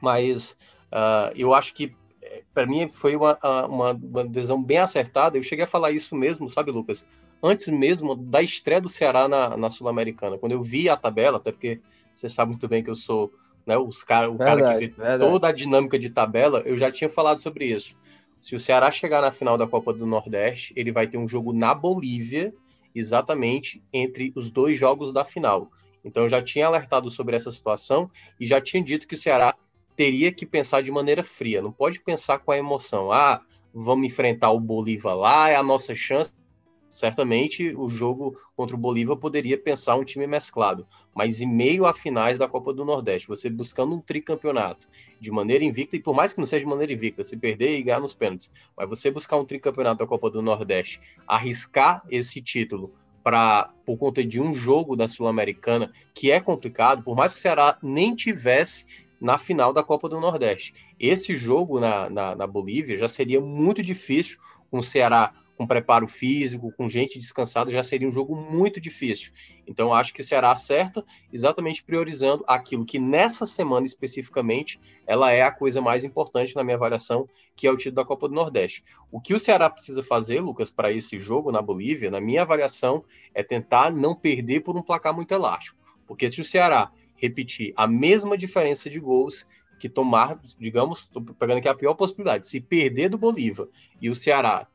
Mas 0.00 0.52
uh, 0.90 1.32
eu 1.34 1.52
acho 1.52 1.74
que, 1.74 1.94
é, 2.22 2.42
para 2.54 2.66
mim, 2.66 2.88
foi 2.88 3.14
uma, 3.14 3.38
uma, 3.68 3.92
uma 3.92 4.24
decisão 4.24 4.62
bem 4.62 4.78
acertada. 4.78 5.36
Eu 5.36 5.42
cheguei 5.42 5.66
a 5.66 5.68
falar 5.68 5.90
isso 5.90 6.16
mesmo, 6.16 6.48
sabe, 6.48 6.70
Lucas? 6.70 7.06
Antes 7.42 7.68
mesmo 7.68 8.16
da 8.16 8.40
estreia 8.40 8.80
do 8.80 8.88
Ceará 8.88 9.28
na, 9.28 9.54
na 9.54 9.68
Sul-Americana. 9.68 10.38
Quando 10.38 10.52
eu 10.52 10.62
vi 10.62 10.88
a 10.88 10.96
tabela, 10.96 11.36
até 11.36 11.52
porque 11.52 11.78
você 12.14 12.26
sabe 12.26 12.52
muito 12.52 12.66
bem 12.66 12.82
que 12.82 12.88
eu 12.88 12.96
sou 12.96 13.30
né? 13.66 13.76
Os 13.76 14.02
cara, 14.02 14.30
o 14.30 14.36
verdade, 14.36 14.62
cara 14.62 14.78
que 14.78 14.86
vê 14.86 14.92
verdade. 14.94 15.30
toda 15.30 15.48
a 15.48 15.52
dinâmica 15.52 15.98
de 15.98 16.08
tabela, 16.08 16.62
eu 16.64 16.76
já 16.78 16.90
tinha 16.90 17.10
falado 17.10 17.40
sobre 17.40 17.66
isso. 17.66 17.96
Se 18.40 18.54
o 18.54 18.60
Ceará 18.60 18.90
chegar 18.90 19.20
na 19.20 19.32
final 19.32 19.58
da 19.58 19.66
Copa 19.66 19.92
do 19.92 20.06
Nordeste, 20.06 20.72
ele 20.76 20.92
vai 20.92 21.08
ter 21.08 21.18
um 21.18 21.26
jogo 21.26 21.52
na 21.52 21.74
Bolívia, 21.74 22.54
exatamente 22.94 23.82
entre 23.92 24.32
os 24.36 24.50
dois 24.50 24.78
jogos 24.78 25.12
da 25.12 25.24
final. 25.24 25.70
Então 26.04 26.22
eu 26.22 26.28
já 26.28 26.40
tinha 26.40 26.66
alertado 26.66 27.10
sobre 27.10 27.34
essa 27.34 27.50
situação 27.50 28.08
e 28.38 28.46
já 28.46 28.60
tinha 28.60 28.82
dito 28.82 29.08
que 29.08 29.14
o 29.14 29.18
Ceará 29.18 29.54
teria 29.96 30.30
que 30.30 30.46
pensar 30.46 30.82
de 30.82 30.92
maneira 30.92 31.24
fria, 31.24 31.60
não 31.60 31.72
pode 31.72 32.00
pensar 32.00 32.38
com 32.38 32.52
a 32.52 32.56
emoção. 32.56 33.10
Ah, 33.10 33.40
vamos 33.74 34.06
enfrentar 34.06 34.52
o 34.52 34.60
Bolívar 34.60 35.16
lá, 35.16 35.48
é 35.48 35.56
a 35.56 35.62
nossa 35.62 35.94
chance 35.94 36.32
certamente 36.96 37.74
o 37.76 37.88
jogo 37.88 38.38
contra 38.56 38.74
o 38.74 38.78
Bolívar 38.78 39.16
poderia 39.16 39.58
pensar 39.58 39.96
um 39.96 40.04
time 40.04 40.26
mesclado, 40.26 40.86
mas 41.14 41.42
em 41.42 41.46
meio 41.46 41.84
a 41.84 41.92
finais 41.92 42.38
da 42.38 42.48
Copa 42.48 42.72
do 42.72 42.84
Nordeste, 42.84 43.28
você 43.28 43.50
buscando 43.50 43.94
um 43.94 44.00
tricampeonato 44.00 44.88
de 45.20 45.30
maneira 45.30 45.62
invicta, 45.62 45.96
e 45.96 46.00
por 46.00 46.14
mais 46.14 46.32
que 46.32 46.38
não 46.38 46.46
seja 46.46 46.60
de 46.60 46.66
maneira 46.66 46.92
invicta, 46.92 47.22
se 47.22 47.36
perder 47.36 47.78
e 47.78 47.82
ganhar 47.82 48.00
nos 48.00 48.14
pênaltis, 48.14 48.50
mas 48.76 48.88
você 48.88 49.10
buscar 49.10 49.36
um 49.36 49.44
tricampeonato 49.44 49.98
da 49.98 50.06
Copa 50.06 50.30
do 50.30 50.40
Nordeste, 50.40 51.00
arriscar 51.26 52.02
esse 52.10 52.40
título 52.40 52.92
para 53.22 53.70
por 53.84 53.98
conta 53.98 54.24
de 54.24 54.40
um 54.40 54.54
jogo 54.54 54.96
da 54.96 55.08
Sul-Americana, 55.08 55.92
que 56.14 56.30
é 56.30 56.40
complicado, 56.40 57.02
por 57.02 57.16
mais 57.16 57.32
que 57.32 57.38
o 57.38 57.42
Ceará 57.42 57.76
nem 57.82 58.14
tivesse 58.14 58.86
na 59.20 59.36
final 59.36 59.72
da 59.72 59.82
Copa 59.82 60.08
do 60.08 60.20
Nordeste. 60.20 60.74
Esse 60.98 61.34
jogo 61.34 61.80
na, 61.80 62.08
na, 62.08 62.36
na 62.36 62.46
Bolívia 62.46 62.96
já 62.96 63.08
seria 63.08 63.40
muito 63.40 63.82
difícil 63.82 64.38
com 64.70 64.78
o 64.78 64.82
Ceará 64.82 65.32
com 65.56 65.66
preparo 65.66 66.06
físico, 66.06 66.72
com 66.76 66.88
gente 66.88 67.18
descansada, 67.18 67.70
já 67.70 67.82
seria 67.82 68.06
um 68.06 68.10
jogo 68.10 68.36
muito 68.36 68.80
difícil. 68.80 69.32
Então, 69.66 69.92
acho 69.92 70.12
que 70.12 70.20
o 70.20 70.24
Ceará 70.24 70.52
acerta 70.52 71.04
exatamente 71.32 71.82
priorizando 71.82 72.44
aquilo 72.46 72.84
que 72.84 72.98
nessa 72.98 73.46
semana 73.46 73.86
especificamente 73.86 74.78
ela 75.06 75.32
é 75.32 75.42
a 75.42 75.50
coisa 75.50 75.80
mais 75.80 76.04
importante 76.04 76.54
na 76.54 76.62
minha 76.62 76.76
avaliação, 76.76 77.28
que 77.54 77.66
é 77.66 77.70
o 77.70 77.76
título 77.76 77.96
da 77.96 78.04
Copa 78.04 78.28
do 78.28 78.34
Nordeste. 78.34 78.84
O 79.10 79.20
que 79.20 79.34
o 79.34 79.40
Ceará 79.40 79.70
precisa 79.70 80.02
fazer, 80.02 80.40
Lucas, 80.40 80.70
para 80.70 80.92
esse 80.92 81.18
jogo 81.18 81.50
na 81.50 81.62
Bolívia, 81.62 82.10
na 82.10 82.20
minha 82.20 82.42
avaliação, 82.42 83.02
é 83.32 83.42
tentar 83.42 83.90
não 83.90 84.14
perder 84.14 84.60
por 84.60 84.76
um 84.76 84.82
placar 84.82 85.14
muito 85.14 85.32
elástico. 85.32 85.78
Porque 86.06 86.28
se 86.28 86.40
o 86.40 86.44
Ceará 86.44 86.92
repetir 87.16 87.72
a 87.76 87.86
mesma 87.86 88.36
diferença 88.36 88.90
de 88.90 89.00
gols 89.00 89.46
que 89.78 89.88
tomar, 89.88 90.40
digamos, 90.58 91.00
estou 91.00 91.22
pegando 91.22 91.58
aqui 91.58 91.68
a 91.68 91.74
pior 91.74 91.94
possibilidade, 91.94 92.48
se 92.48 92.60
perder 92.60 93.08
do 93.08 93.18
Bolívar 93.18 93.66
e 94.00 94.08
o 94.08 94.14
Ceará 94.14 94.66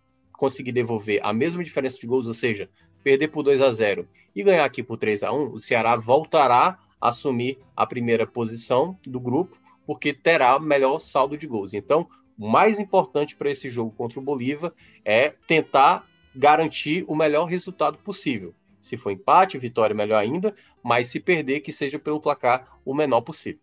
conseguir 0.42 0.72
devolver 0.72 1.20
a 1.22 1.32
mesma 1.32 1.64
diferença 1.64 2.00
de 2.00 2.08
gols, 2.08 2.26
ou 2.26 2.34
seja, 2.34 2.68
perder 3.04 3.28
por 3.28 3.44
2 3.44 3.62
a 3.62 3.70
0 3.70 4.08
e 4.36 4.42
ganhar 4.42 4.66
aqui 4.66 4.82
por 4.82 4.98
3 4.98 5.22
a 5.22 5.32
1 5.32 5.54
o 5.54 5.60
Ceará 5.60 5.96
voltará 5.96 6.80
a 7.00 7.10
assumir 7.10 7.60
a 7.78 7.86
primeira 7.86 8.26
posição 8.26 8.98
do 9.06 9.20
grupo, 9.20 9.56
porque 9.86 10.16
terá 10.16 10.60
melhor 10.60 10.98
saldo 10.98 11.38
de 11.38 11.46
gols. 11.46 11.76
Então, 11.76 12.08
o 12.40 12.50
mais 12.50 12.80
importante 12.80 13.36
para 13.36 13.52
esse 13.52 13.70
jogo 13.70 13.92
contra 13.92 14.20
o 14.20 14.24
Bolívar 14.24 14.74
é 15.06 15.30
tentar 15.46 16.08
garantir 16.36 17.06
o 17.08 17.16
melhor 17.16 17.46
resultado 17.46 18.00
possível. 18.00 18.52
Se 18.80 18.98
for 18.98 19.12
empate, 19.12 19.60
vitória, 19.60 19.96
melhor 19.96 20.18
ainda, 20.18 20.56
mas 20.82 21.06
se 21.06 21.20
perder, 21.20 21.60
que 21.60 21.72
seja 21.72 22.00
pelo 22.00 22.20
placar 22.20 22.80
o 22.84 22.96
menor 22.96 23.22
possível. 23.22 23.62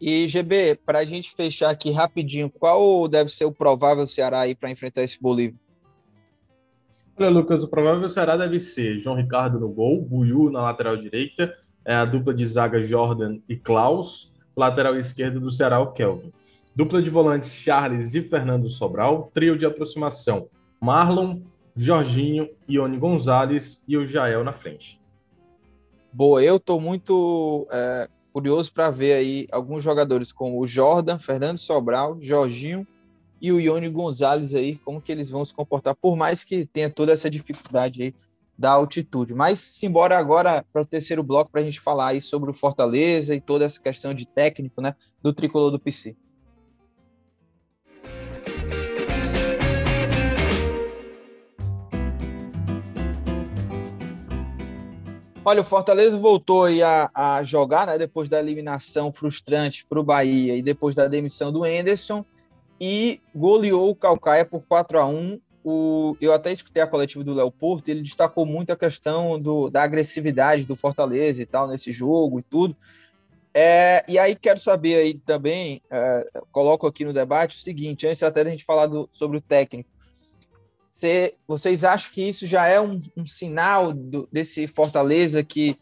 E 0.00 0.26
GB, 0.28 0.76
para 0.76 1.00
a 1.00 1.04
gente 1.04 1.34
fechar 1.34 1.68
aqui 1.68 1.90
rapidinho, 1.90 2.48
qual 2.48 3.06
deve 3.06 3.28
ser 3.28 3.44
o 3.44 3.52
provável 3.52 4.06
Ceará 4.06 4.40
aí 4.40 4.54
para 4.54 4.70
enfrentar 4.70 5.02
esse 5.02 5.20
Bolívar? 5.20 5.62
Olha, 7.16 7.30
Lucas, 7.30 7.62
o 7.62 7.68
provável 7.68 8.08
Ceará 8.08 8.36
deve 8.36 8.58
ser 8.58 8.98
João 8.98 9.14
Ricardo 9.14 9.60
no 9.60 9.68
gol, 9.68 10.02
Buiu 10.02 10.50
na 10.50 10.62
lateral 10.62 10.96
direita, 10.96 11.56
é 11.84 11.94
a 11.94 12.04
dupla 12.04 12.34
de 12.34 12.44
zaga 12.44 12.82
Jordan 12.82 13.38
e 13.48 13.56
Klaus, 13.56 14.32
lateral 14.56 14.98
esquerdo 14.98 15.38
do 15.38 15.48
Ceará, 15.48 15.78
o 15.78 15.92
Kelvin. 15.92 16.32
Dupla 16.74 17.00
de 17.00 17.10
volantes 17.10 17.54
Charles 17.54 18.14
e 18.14 18.22
Fernando 18.22 18.68
Sobral, 18.68 19.30
trio 19.32 19.56
de 19.56 19.64
aproximação 19.64 20.48
Marlon, 20.80 21.38
Jorginho, 21.76 22.48
Ione 22.68 22.98
Gonzalez 22.98 23.80
e 23.86 23.96
o 23.96 24.04
Jael 24.04 24.42
na 24.42 24.52
frente. 24.52 25.00
Boa, 26.12 26.42
eu 26.42 26.56
estou 26.56 26.80
muito 26.80 27.68
é, 27.70 28.08
curioso 28.32 28.72
para 28.72 28.90
ver 28.90 29.12
aí 29.12 29.46
alguns 29.52 29.84
jogadores 29.84 30.32
como 30.32 30.60
o 30.60 30.66
Jordan, 30.66 31.18
Fernando 31.18 31.58
Sobral, 31.58 32.18
Jorginho 32.20 32.84
e 33.44 33.52
o 33.52 33.60
Ione 33.60 33.90
Gonzalez 33.90 34.54
aí, 34.54 34.76
como 34.82 35.02
que 35.02 35.12
eles 35.12 35.28
vão 35.28 35.44
se 35.44 35.52
comportar, 35.52 35.94
por 35.94 36.16
mais 36.16 36.42
que 36.42 36.64
tenha 36.64 36.88
toda 36.88 37.12
essa 37.12 37.28
dificuldade 37.28 38.02
aí 38.02 38.14
da 38.58 38.70
altitude. 38.70 39.34
Mas 39.34 39.60
simbora 39.60 40.16
agora 40.16 40.64
para 40.72 40.80
o 40.80 40.86
terceiro 40.86 41.22
bloco 41.22 41.50
para 41.50 41.60
a 41.60 41.64
gente 41.64 41.78
falar 41.78 42.06
aí 42.06 42.22
sobre 42.22 42.50
o 42.50 42.54
Fortaleza 42.54 43.34
e 43.34 43.42
toda 43.42 43.66
essa 43.66 43.78
questão 43.78 44.14
de 44.14 44.26
técnico, 44.26 44.80
né, 44.80 44.94
do 45.22 45.30
tricolor 45.30 45.70
do 45.70 45.78
PC. 45.78 46.16
Olha, 55.44 55.60
o 55.60 55.64
Fortaleza 55.64 56.16
voltou 56.16 56.64
a, 56.64 57.10
a 57.14 57.44
jogar, 57.44 57.88
né, 57.88 57.98
depois 57.98 58.26
da 58.26 58.40
eliminação 58.40 59.12
frustrante 59.12 59.84
para 59.84 60.00
o 60.00 60.02
Bahia 60.02 60.56
e 60.56 60.62
depois 60.62 60.94
da 60.94 61.06
demissão 61.06 61.52
do 61.52 61.66
Enderson 61.66 62.24
e 62.80 63.20
goleou 63.34 63.90
o 63.90 63.94
Calcaia 63.96 64.44
por 64.44 64.64
4 64.64 64.98
a 64.98 65.06
1 65.06 65.40
o, 65.64 66.14
eu 66.20 66.32
até 66.34 66.52
escutei 66.52 66.82
a 66.82 66.86
coletiva 66.86 67.24
do 67.24 67.32
Léo 67.32 67.50
Porto, 67.50 67.88
ele 67.88 68.02
destacou 68.02 68.44
muito 68.44 68.70
a 68.70 68.76
questão 68.76 69.40
do, 69.40 69.70
da 69.70 69.82
agressividade 69.82 70.66
do 70.66 70.74
Fortaleza 70.74 71.40
e 71.40 71.46
tal, 71.46 71.66
nesse 71.66 71.90
jogo 71.90 72.38
e 72.38 72.42
tudo. 72.42 72.76
É, 73.54 74.04
e 74.06 74.18
aí 74.18 74.34
quero 74.34 74.60
saber 74.60 74.96
aí 74.96 75.14
também, 75.14 75.80
é, 75.90 76.28
coloco 76.52 76.86
aqui 76.86 77.04
no 77.04 77.14
debate 77.14 77.56
o 77.56 77.60
seguinte, 77.60 78.06
antes 78.06 78.22
até 78.22 78.44
da 78.44 78.50
gente 78.50 78.64
falar 78.64 78.88
do, 78.88 79.08
sobre 79.12 79.38
o 79.38 79.40
técnico, 79.40 79.88
cê, 80.86 81.34
vocês 81.46 81.82
acham 81.82 82.12
que 82.12 82.28
isso 82.28 82.46
já 82.46 82.66
é 82.66 82.78
um, 82.78 83.00
um 83.16 83.24
sinal 83.24 83.92
do, 83.92 84.28
desse 84.30 84.66
Fortaleza 84.66 85.42
que 85.42 85.78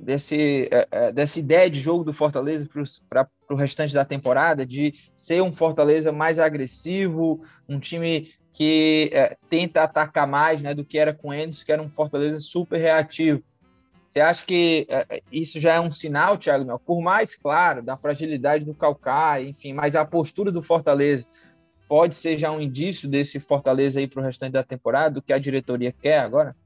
desse, 0.00 0.68
é, 0.70 0.88
é, 0.90 1.12
dessa 1.12 1.38
ideia 1.38 1.70
de 1.70 1.80
jogo 1.80 2.04
do 2.04 2.12
Fortaleza 2.12 2.68
para 3.08 3.28
o 3.50 3.54
restante 3.54 3.94
da 3.94 4.04
temporada, 4.04 4.66
de 4.66 4.94
ser 5.14 5.42
um 5.42 5.52
Fortaleza 5.52 6.12
mais 6.12 6.38
agressivo, 6.38 7.42
um 7.68 7.78
time 7.78 8.30
que 8.52 9.10
é, 9.12 9.36
tenta 9.50 9.82
atacar 9.82 10.26
mais 10.26 10.62
né, 10.62 10.74
do 10.74 10.84
que 10.84 10.98
era 10.98 11.12
com 11.12 11.32
eles, 11.32 11.62
que 11.62 11.72
era 11.72 11.82
um 11.82 11.90
Fortaleza 11.90 12.40
super 12.40 12.78
reativo. 12.78 13.42
Você 14.08 14.20
acha 14.20 14.46
que 14.46 14.86
é, 14.88 15.22
isso 15.30 15.60
já 15.60 15.74
é 15.74 15.80
um 15.80 15.90
sinal, 15.90 16.38
Thiago? 16.38 16.78
Por 16.78 17.02
mais, 17.02 17.34
claro, 17.34 17.82
da 17.82 17.96
fragilidade 17.96 18.64
do 18.64 18.74
Calcaia, 18.74 19.48
enfim, 19.48 19.74
mas 19.74 19.94
a 19.94 20.06
postura 20.06 20.50
do 20.50 20.62
Fortaleza 20.62 21.26
pode 21.88 22.16
ser 22.16 22.38
já 22.38 22.50
um 22.50 22.60
indício 22.60 23.08
desse 23.08 23.38
Fortaleza 23.38 24.00
aí 24.00 24.06
para 24.06 24.20
o 24.20 24.24
restante 24.24 24.52
da 24.52 24.62
temporada, 24.62 25.16
do 25.16 25.22
que 25.22 25.32
a 25.32 25.38
diretoria 25.38 25.92
quer 25.92 26.20
agora? 26.20 26.56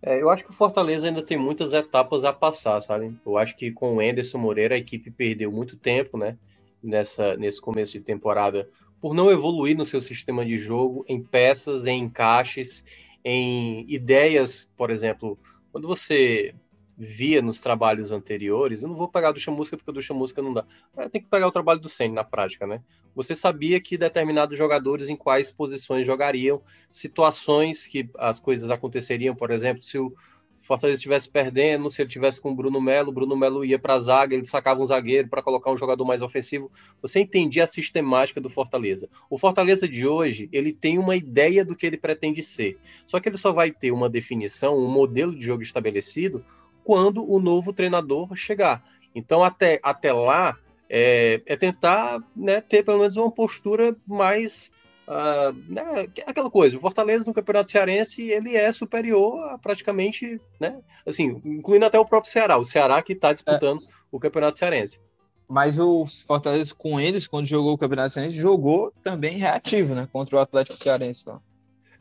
É, 0.00 0.20
eu 0.20 0.30
acho 0.30 0.44
que 0.44 0.50
o 0.50 0.54
Fortaleza 0.54 1.08
ainda 1.08 1.22
tem 1.22 1.36
muitas 1.36 1.72
etapas 1.72 2.24
a 2.24 2.32
passar, 2.32 2.80
sabe? 2.80 3.14
Eu 3.26 3.36
acho 3.36 3.56
que 3.56 3.72
com 3.72 3.96
o 3.96 4.02
Enderson 4.02 4.38
Moreira 4.38 4.74
a 4.74 4.78
equipe 4.78 5.10
perdeu 5.10 5.50
muito 5.50 5.76
tempo, 5.76 6.16
né? 6.16 6.36
Nessa, 6.82 7.36
nesse 7.36 7.60
começo 7.60 7.92
de 7.92 8.04
temporada, 8.04 8.68
por 9.00 9.12
não 9.12 9.30
evoluir 9.30 9.76
no 9.76 9.84
seu 9.84 10.00
sistema 10.00 10.44
de 10.44 10.56
jogo, 10.56 11.04
em 11.08 11.20
peças, 11.20 11.86
em 11.86 12.04
encaixes, 12.04 12.84
em 13.24 13.84
ideias, 13.88 14.70
por 14.76 14.90
exemplo, 14.90 15.36
quando 15.72 15.88
você 15.88 16.54
via 16.98 17.40
nos 17.40 17.60
trabalhos 17.60 18.10
anteriores, 18.10 18.82
eu 18.82 18.88
não 18.88 18.96
vou 18.96 19.08
pegar 19.08 19.30
do 19.30 19.38
Chamusca 19.38 19.76
porque 19.76 19.92
do 19.92 20.02
Chamusca 20.02 20.42
não 20.42 20.52
dá. 20.52 20.64
É, 20.96 21.08
tem 21.08 21.22
que 21.22 21.28
pegar 21.28 21.46
o 21.46 21.52
trabalho 21.52 21.78
do 21.78 21.88
Senna 21.88 22.14
na 22.14 22.24
prática, 22.24 22.66
né? 22.66 22.82
Você 23.14 23.36
sabia 23.36 23.80
que 23.80 23.96
determinados 23.96 24.58
jogadores 24.58 25.08
em 25.08 25.14
quais 25.14 25.52
posições 25.52 26.04
jogariam, 26.04 26.60
situações 26.90 27.86
que 27.86 28.10
as 28.18 28.40
coisas 28.40 28.70
aconteceriam, 28.70 29.34
por 29.34 29.52
exemplo, 29.52 29.82
se 29.84 29.96
o 29.96 30.12
Fortaleza 30.60 30.98
estivesse 30.98 31.30
perdendo, 31.30 31.88
se 31.88 32.02
ele 32.02 32.10
tivesse 32.10 32.40
com 32.40 32.50
o 32.50 32.54
Bruno 32.54 32.80
Melo, 32.80 33.12
Bruno 33.12 33.36
Melo 33.36 33.64
ia 33.64 33.78
para 33.78 33.94
a 33.94 33.98
zaga, 34.00 34.34
ele 34.34 34.44
sacava 34.44 34.82
um 34.82 34.86
zagueiro 34.86 35.28
para 35.28 35.40
colocar 35.40 35.70
um 35.70 35.76
jogador 35.78 36.04
mais 36.04 36.20
ofensivo. 36.20 36.70
Você 37.00 37.20
entendia 37.20 37.62
a 37.62 37.66
sistemática 37.66 38.40
do 38.40 38.50
Fortaleza. 38.50 39.08
O 39.30 39.38
Fortaleza 39.38 39.88
de 39.88 40.06
hoje, 40.06 40.48
ele 40.52 40.72
tem 40.72 40.98
uma 40.98 41.16
ideia 41.16 41.64
do 41.64 41.74
que 41.74 41.86
ele 41.86 41.96
pretende 41.96 42.42
ser. 42.42 42.76
Só 43.06 43.18
que 43.18 43.28
ele 43.28 43.38
só 43.38 43.52
vai 43.52 43.70
ter 43.70 43.92
uma 43.92 44.10
definição, 44.10 44.76
um 44.76 44.90
modelo 44.90 45.34
de 45.34 45.46
jogo 45.46 45.62
estabelecido 45.62 46.44
quando 46.88 47.30
o 47.30 47.38
novo 47.38 47.70
treinador 47.70 48.34
chegar. 48.34 48.82
Então, 49.14 49.44
até, 49.44 49.78
até 49.82 50.10
lá, 50.10 50.56
é, 50.88 51.38
é 51.44 51.54
tentar 51.54 52.18
né, 52.34 52.62
ter 52.62 52.82
pelo 52.82 53.00
menos 53.00 53.14
uma 53.18 53.30
postura 53.30 53.94
mais. 54.06 54.70
Uh, 55.06 55.52
né, 55.70 56.08
aquela 56.26 56.50
coisa, 56.50 56.78
o 56.78 56.80
Fortaleza 56.80 57.24
no 57.26 57.34
Campeonato 57.34 57.70
Cearense 57.70 58.30
ele 58.30 58.56
é 58.56 58.72
superior 58.72 59.38
a 59.50 59.58
praticamente, 59.58 60.40
né, 60.58 60.80
assim, 61.04 61.42
incluindo 61.44 61.84
até 61.84 61.98
o 61.98 62.06
próprio 62.06 62.32
Ceará, 62.32 62.56
o 62.56 62.64
Ceará 62.64 63.02
que 63.02 63.12
está 63.12 63.34
disputando 63.34 63.82
é. 63.82 63.86
o 64.10 64.18
Campeonato 64.18 64.56
Cearense. 64.56 64.98
Mas 65.46 65.78
o 65.78 66.06
Fortaleza 66.26 66.74
com 66.74 66.98
eles, 66.98 67.26
quando 67.26 67.46
jogou 67.46 67.74
o 67.74 67.78
Campeonato 67.78 68.14
Cearense, 68.14 68.36
jogou 68.36 68.92
também 69.02 69.36
reativo, 69.36 69.94
né, 69.94 70.08
contra 70.10 70.36
o 70.36 70.40
Atlético 70.40 70.78
Cearense. 70.78 71.26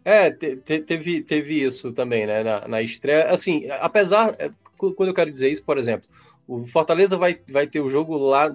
É, 0.04 0.32
te, 0.32 0.56
te, 0.56 0.80
teve, 0.80 1.22
teve 1.22 1.62
isso 1.62 1.92
também, 1.92 2.26
né, 2.26 2.42
na, 2.42 2.68
na 2.68 2.82
estreia. 2.82 3.26
Assim, 3.26 3.70
apesar, 3.70 4.34
quando 4.78 5.08
eu 5.08 5.14
quero 5.14 5.32
dizer 5.32 5.50
isso, 5.50 5.64
por 5.64 5.78
exemplo, 5.78 6.10
o 6.48 6.66
Fortaleza 6.66 7.18
vai, 7.18 7.40
vai 7.50 7.68
ter 7.68 7.82
o 7.82 7.90
jogo 7.90 8.18
lá 8.18 8.54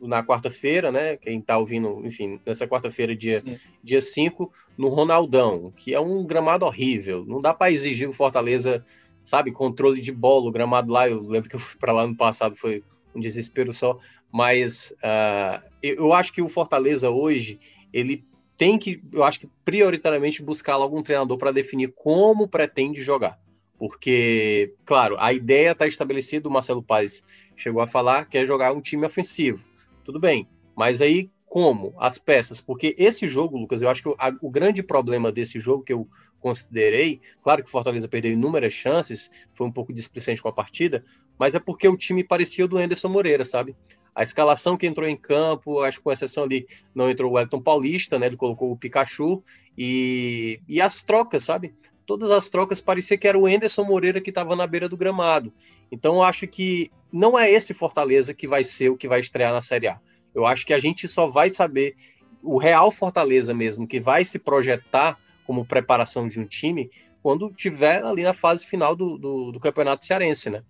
na 0.00 0.24
quarta-feira, 0.24 0.92
né? 0.92 1.16
Quem 1.16 1.40
tá 1.40 1.58
ouvindo, 1.58 2.04
enfim, 2.04 2.40
nessa 2.44 2.66
quarta-feira, 2.66 3.16
dia, 3.16 3.42
dia 3.82 4.00
5, 4.00 4.52
no 4.76 4.88
Ronaldão, 4.88 5.72
que 5.76 5.94
é 5.94 6.00
um 6.00 6.24
gramado 6.24 6.64
horrível. 6.64 7.24
Não 7.26 7.40
dá 7.40 7.54
para 7.54 7.72
exigir 7.72 8.08
o 8.08 8.12
Fortaleza, 8.12 8.84
sabe, 9.24 9.52
controle 9.52 10.00
de 10.00 10.12
bola, 10.12 10.48
o 10.48 10.52
gramado 10.52 10.92
lá. 10.92 11.08
Eu 11.08 11.20
lembro 11.22 11.48
que 11.48 11.56
eu 11.56 11.60
fui 11.60 11.78
para 11.78 11.92
lá 11.92 12.06
no 12.06 12.16
passado, 12.16 12.56
foi 12.56 12.82
um 13.14 13.20
desespero 13.20 13.72
só. 13.72 13.98
Mas 14.30 14.92
uh, 15.02 15.62
eu 15.82 16.12
acho 16.12 16.32
que 16.32 16.42
o 16.42 16.48
Fortaleza 16.48 17.10
hoje, 17.10 17.58
ele 17.92 18.24
tem 18.56 18.78
que, 18.78 19.02
eu 19.12 19.24
acho 19.24 19.40
que 19.40 19.48
prioritariamente 19.64 20.42
buscar 20.42 20.74
algum 20.74 21.02
treinador 21.02 21.36
para 21.36 21.52
definir 21.52 21.92
como 21.94 22.48
pretende 22.48 23.02
jogar. 23.02 23.38
Porque, 23.82 24.76
claro, 24.84 25.16
a 25.18 25.32
ideia 25.32 25.72
está 25.72 25.88
estabelecida, 25.88 26.48
o 26.48 26.52
Marcelo 26.52 26.84
Paes 26.84 27.24
chegou 27.56 27.82
a 27.82 27.86
falar 27.88 28.26
que 28.26 28.38
é 28.38 28.46
jogar 28.46 28.72
um 28.72 28.80
time 28.80 29.04
ofensivo. 29.04 29.64
Tudo 30.04 30.20
bem, 30.20 30.46
mas 30.76 31.02
aí 31.02 31.32
como? 31.44 31.92
As 31.98 32.16
peças. 32.16 32.60
Porque 32.60 32.94
esse 32.96 33.26
jogo, 33.26 33.58
Lucas, 33.58 33.82
eu 33.82 33.90
acho 33.90 34.00
que 34.00 34.08
o, 34.08 34.14
a, 34.20 34.32
o 34.40 34.48
grande 34.48 34.84
problema 34.84 35.32
desse 35.32 35.58
jogo 35.58 35.82
que 35.82 35.92
eu 35.92 36.06
considerei, 36.38 37.20
claro 37.42 37.60
que 37.60 37.68
o 37.68 37.72
Fortaleza 37.72 38.06
perdeu 38.06 38.30
inúmeras 38.30 38.72
chances, 38.72 39.32
foi 39.52 39.66
um 39.66 39.72
pouco 39.72 39.92
displicente 39.92 40.40
com 40.40 40.48
a 40.48 40.52
partida, 40.52 41.04
mas 41.36 41.56
é 41.56 41.58
porque 41.58 41.88
o 41.88 41.96
time 41.96 42.22
parecia 42.22 42.64
o 42.64 42.68
do 42.68 42.78
Anderson 42.78 43.08
Moreira, 43.08 43.44
sabe? 43.44 43.74
A 44.14 44.22
escalação 44.22 44.76
que 44.76 44.86
entrou 44.86 45.08
em 45.08 45.16
campo, 45.16 45.80
acho 45.80 45.98
que 45.98 46.04
com 46.04 46.12
exceção 46.12 46.44
ali, 46.44 46.68
não 46.94 47.10
entrou 47.10 47.32
o 47.32 47.38
Elton 47.38 47.60
Paulista, 47.60 48.16
né? 48.16 48.26
Ele 48.26 48.36
colocou 48.36 48.70
o 48.70 48.76
Pikachu 48.76 49.42
e, 49.76 50.60
e 50.68 50.80
as 50.80 51.02
trocas, 51.02 51.42
sabe? 51.42 51.74
Todas 52.06 52.30
as 52.30 52.48
trocas 52.48 52.80
parecia 52.80 53.18
que 53.18 53.28
era 53.28 53.38
o 53.38 53.48
Enderson 53.48 53.84
Moreira 53.84 54.20
que 54.20 54.30
estava 54.30 54.56
na 54.56 54.66
beira 54.66 54.88
do 54.88 54.96
gramado. 54.96 55.52
Então 55.90 56.22
acho 56.22 56.46
que 56.46 56.90
não 57.12 57.38
é 57.38 57.50
esse 57.50 57.74
Fortaleza 57.74 58.34
que 58.34 58.48
vai 58.48 58.64
ser 58.64 58.88
o 58.90 58.96
que 58.96 59.08
vai 59.08 59.20
estrear 59.20 59.52
na 59.52 59.60
Série 59.60 59.88
A. 59.88 60.00
Eu 60.34 60.46
acho 60.46 60.66
que 60.66 60.72
a 60.72 60.78
gente 60.78 61.06
só 61.08 61.26
vai 61.26 61.50
saber 61.50 61.94
o 62.42 62.58
real 62.58 62.90
Fortaleza 62.90 63.54
mesmo, 63.54 63.86
que 63.86 64.00
vai 64.00 64.24
se 64.24 64.38
projetar 64.38 65.18
como 65.46 65.64
preparação 65.64 66.28
de 66.28 66.40
um 66.40 66.46
time, 66.46 66.90
quando 67.22 67.52
tiver 67.52 68.02
ali 68.02 68.22
na 68.22 68.32
fase 68.32 68.66
final 68.66 68.96
do, 68.96 69.16
do, 69.16 69.52
do 69.52 69.60
Campeonato 69.60 70.04
Cearense, 70.04 70.50
né? 70.50 70.62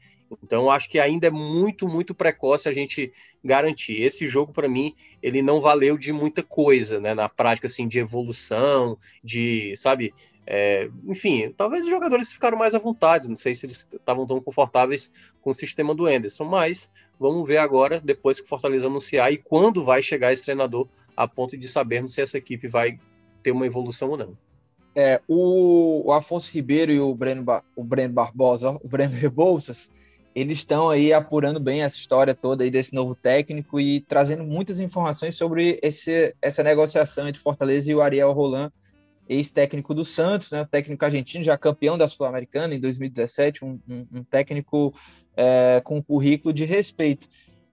Então, 0.42 0.71
acho 0.71 0.88
que 0.88 0.99
ainda 0.99 1.27
é 1.27 1.31
muito, 1.31 1.87
muito 1.87 2.14
precoce 2.14 2.68
a 2.68 2.73
gente 2.73 3.12
garantir. 3.45 4.01
Esse 4.01 4.27
jogo, 4.27 4.53
para 4.53 4.68
mim, 4.68 4.95
ele 5.23 5.42
não 5.42 5.61
valeu 5.61 5.99
de 5.99 6.12
muita 6.12 6.42
coisa, 6.42 7.01
né? 7.01 7.14
Na 7.14 7.29
prática, 7.29 7.66
assim, 7.66 7.87
de 7.87 7.99
evolução, 7.99 8.97
de, 9.23 9.75
sabe? 9.77 10.14
É, 10.46 10.90
enfim, 11.07 11.52
talvez 11.57 11.85
os 11.85 11.90
jogadores 11.90 12.33
ficaram 12.33 12.59
mais 12.59 12.74
à 12.74 12.78
vontade. 12.78 13.28
Não 13.28 13.37
sei 13.37 13.55
se 13.55 13.66
eles 13.66 13.88
estavam 13.92 14.26
tão 14.26 14.40
confortáveis 14.40 15.11
com 15.40 15.50
o 15.50 15.55
sistema 15.55 15.94
do 15.94 16.07
Anderson, 16.07 16.44
mas 16.44 16.90
vamos 17.18 17.46
ver 17.46 17.59
agora, 17.59 18.00
depois 18.00 18.38
que 18.40 18.46
o 18.46 18.48
Fortaleza 18.48 18.87
anunciar, 18.87 19.33
e 19.33 19.37
quando 19.37 19.85
vai 19.85 20.02
chegar 20.02 20.33
esse 20.33 20.44
treinador, 20.44 20.88
a 21.16 21.28
ponto 21.28 21.57
de 21.57 21.68
sabermos 21.68 22.14
se 22.14 22.20
essa 22.20 22.38
equipe 22.38 22.66
vai 22.66 22.98
ter 23.42 23.52
uma 23.52 23.66
evolução 23.66 24.11
ou 24.11 24.16
não. 24.16 24.37
É, 24.94 25.20
o, 25.26 26.09
o 26.09 26.12
Afonso 26.12 26.52
Ribeiro 26.52 26.92
e 26.92 27.00
o 27.00 27.14
Breno, 27.14 27.44
o 27.74 27.85
Breno 27.85 28.12
Barbosa, 28.12 28.78
o 28.83 28.88
Breno 28.88 29.14
Rebouças, 29.14 29.90
eles 30.35 30.59
estão 30.59 30.88
aí 30.88 31.12
apurando 31.12 31.61
bem 31.61 31.83
essa 31.83 31.96
história 31.96 32.35
toda 32.35 32.64
aí 32.64 32.70
desse 32.70 32.94
novo 32.94 33.14
técnico 33.14 33.78
e 33.78 34.00
trazendo 34.00 34.44
muitas 34.44 34.81
informações 34.81 35.37
sobre 35.37 35.78
esse, 35.83 36.35
essa 36.40 36.62
negociação 36.62 37.28
entre 37.28 37.40
Fortaleza 37.40 37.90
e 37.90 37.94
o 37.94 38.00
Ariel 38.00 38.33
Roland, 38.33 38.72
ex-técnico 39.33 39.95
do 39.95 40.05
Santos, 40.05 40.51
né, 40.51 40.66
técnico 40.71 41.05
argentino, 41.05 41.45
já 41.45 41.57
campeão 41.57 41.97
da 41.97 42.07
Sul-Americana 42.07 42.75
em 42.75 42.81
2017, 42.81 43.64
um, 43.64 43.79
um, 43.88 44.07
um 44.12 44.25
técnico 44.25 44.95
é, 45.37 45.81
com 45.85 46.03
currículo 46.03 46.53
de 46.53 46.64
respeito. 46.64 47.29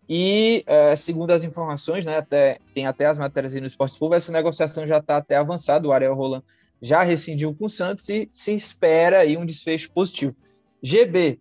E, 0.08 0.64
é, 0.66 0.96
segundo 0.96 1.32
as 1.32 1.44
informações, 1.44 2.06
né, 2.06 2.18
até, 2.18 2.60
tem 2.74 2.88
até 2.88 3.06
as 3.06 3.18
matérias 3.18 3.54
aí 3.54 3.62
no 3.62 3.68
Esporte 3.68 4.00
Povo, 4.00 4.16
essa 4.16 4.32
negociação 4.32 4.88
já 4.88 4.98
está 4.98 5.18
até 5.18 5.36
avançada, 5.36 5.88
o 5.88 5.92
Ariel 5.92 6.16
Roland 6.16 6.44
já 6.82 7.04
rescindiu 7.04 7.54
com 7.54 7.66
o 7.66 7.70
Santos 7.70 8.08
e 8.10 8.28
se 8.32 8.54
espera 8.54 9.20
aí 9.20 9.38
um 9.38 9.46
desfecho 9.46 9.92
positivo. 9.92 10.36
GB, 10.82 11.40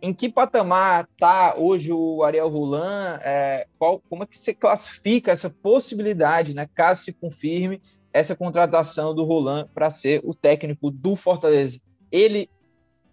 em 0.00 0.14
que 0.14 0.28
patamar 0.28 1.08
está 1.12 1.54
hoje 1.56 1.92
o 1.92 2.22
Ariel 2.22 2.48
Roland? 2.48 3.20
É, 3.22 3.66
qual, 3.78 4.00
como 4.08 4.22
é 4.22 4.26
que 4.26 4.38
você 4.38 4.54
classifica 4.54 5.32
essa 5.32 5.50
possibilidade, 5.50 6.54
né, 6.54 6.68
caso 6.74 7.04
se 7.04 7.12
confirme 7.12 7.82
essa 8.12 8.36
contratação 8.36 9.14
do 9.14 9.24
Roland 9.24 9.66
para 9.74 9.90
ser 9.90 10.20
o 10.24 10.34
técnico 10.34 10.90
do 10.90 11.16
Fortaleza? 11.16 11.80
Ele 12.10 12.48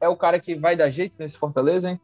é 0.02 0.08
o 0.08 0.16
cara 0.16 0.40
que 0.40 0.56
vai 0.56 0.76
dar 0.76 0.90
jeito 0.90 1.16
nesse 1.20 1.38
Fortaleza, 1.38 1.92
hein? 1.92 2.00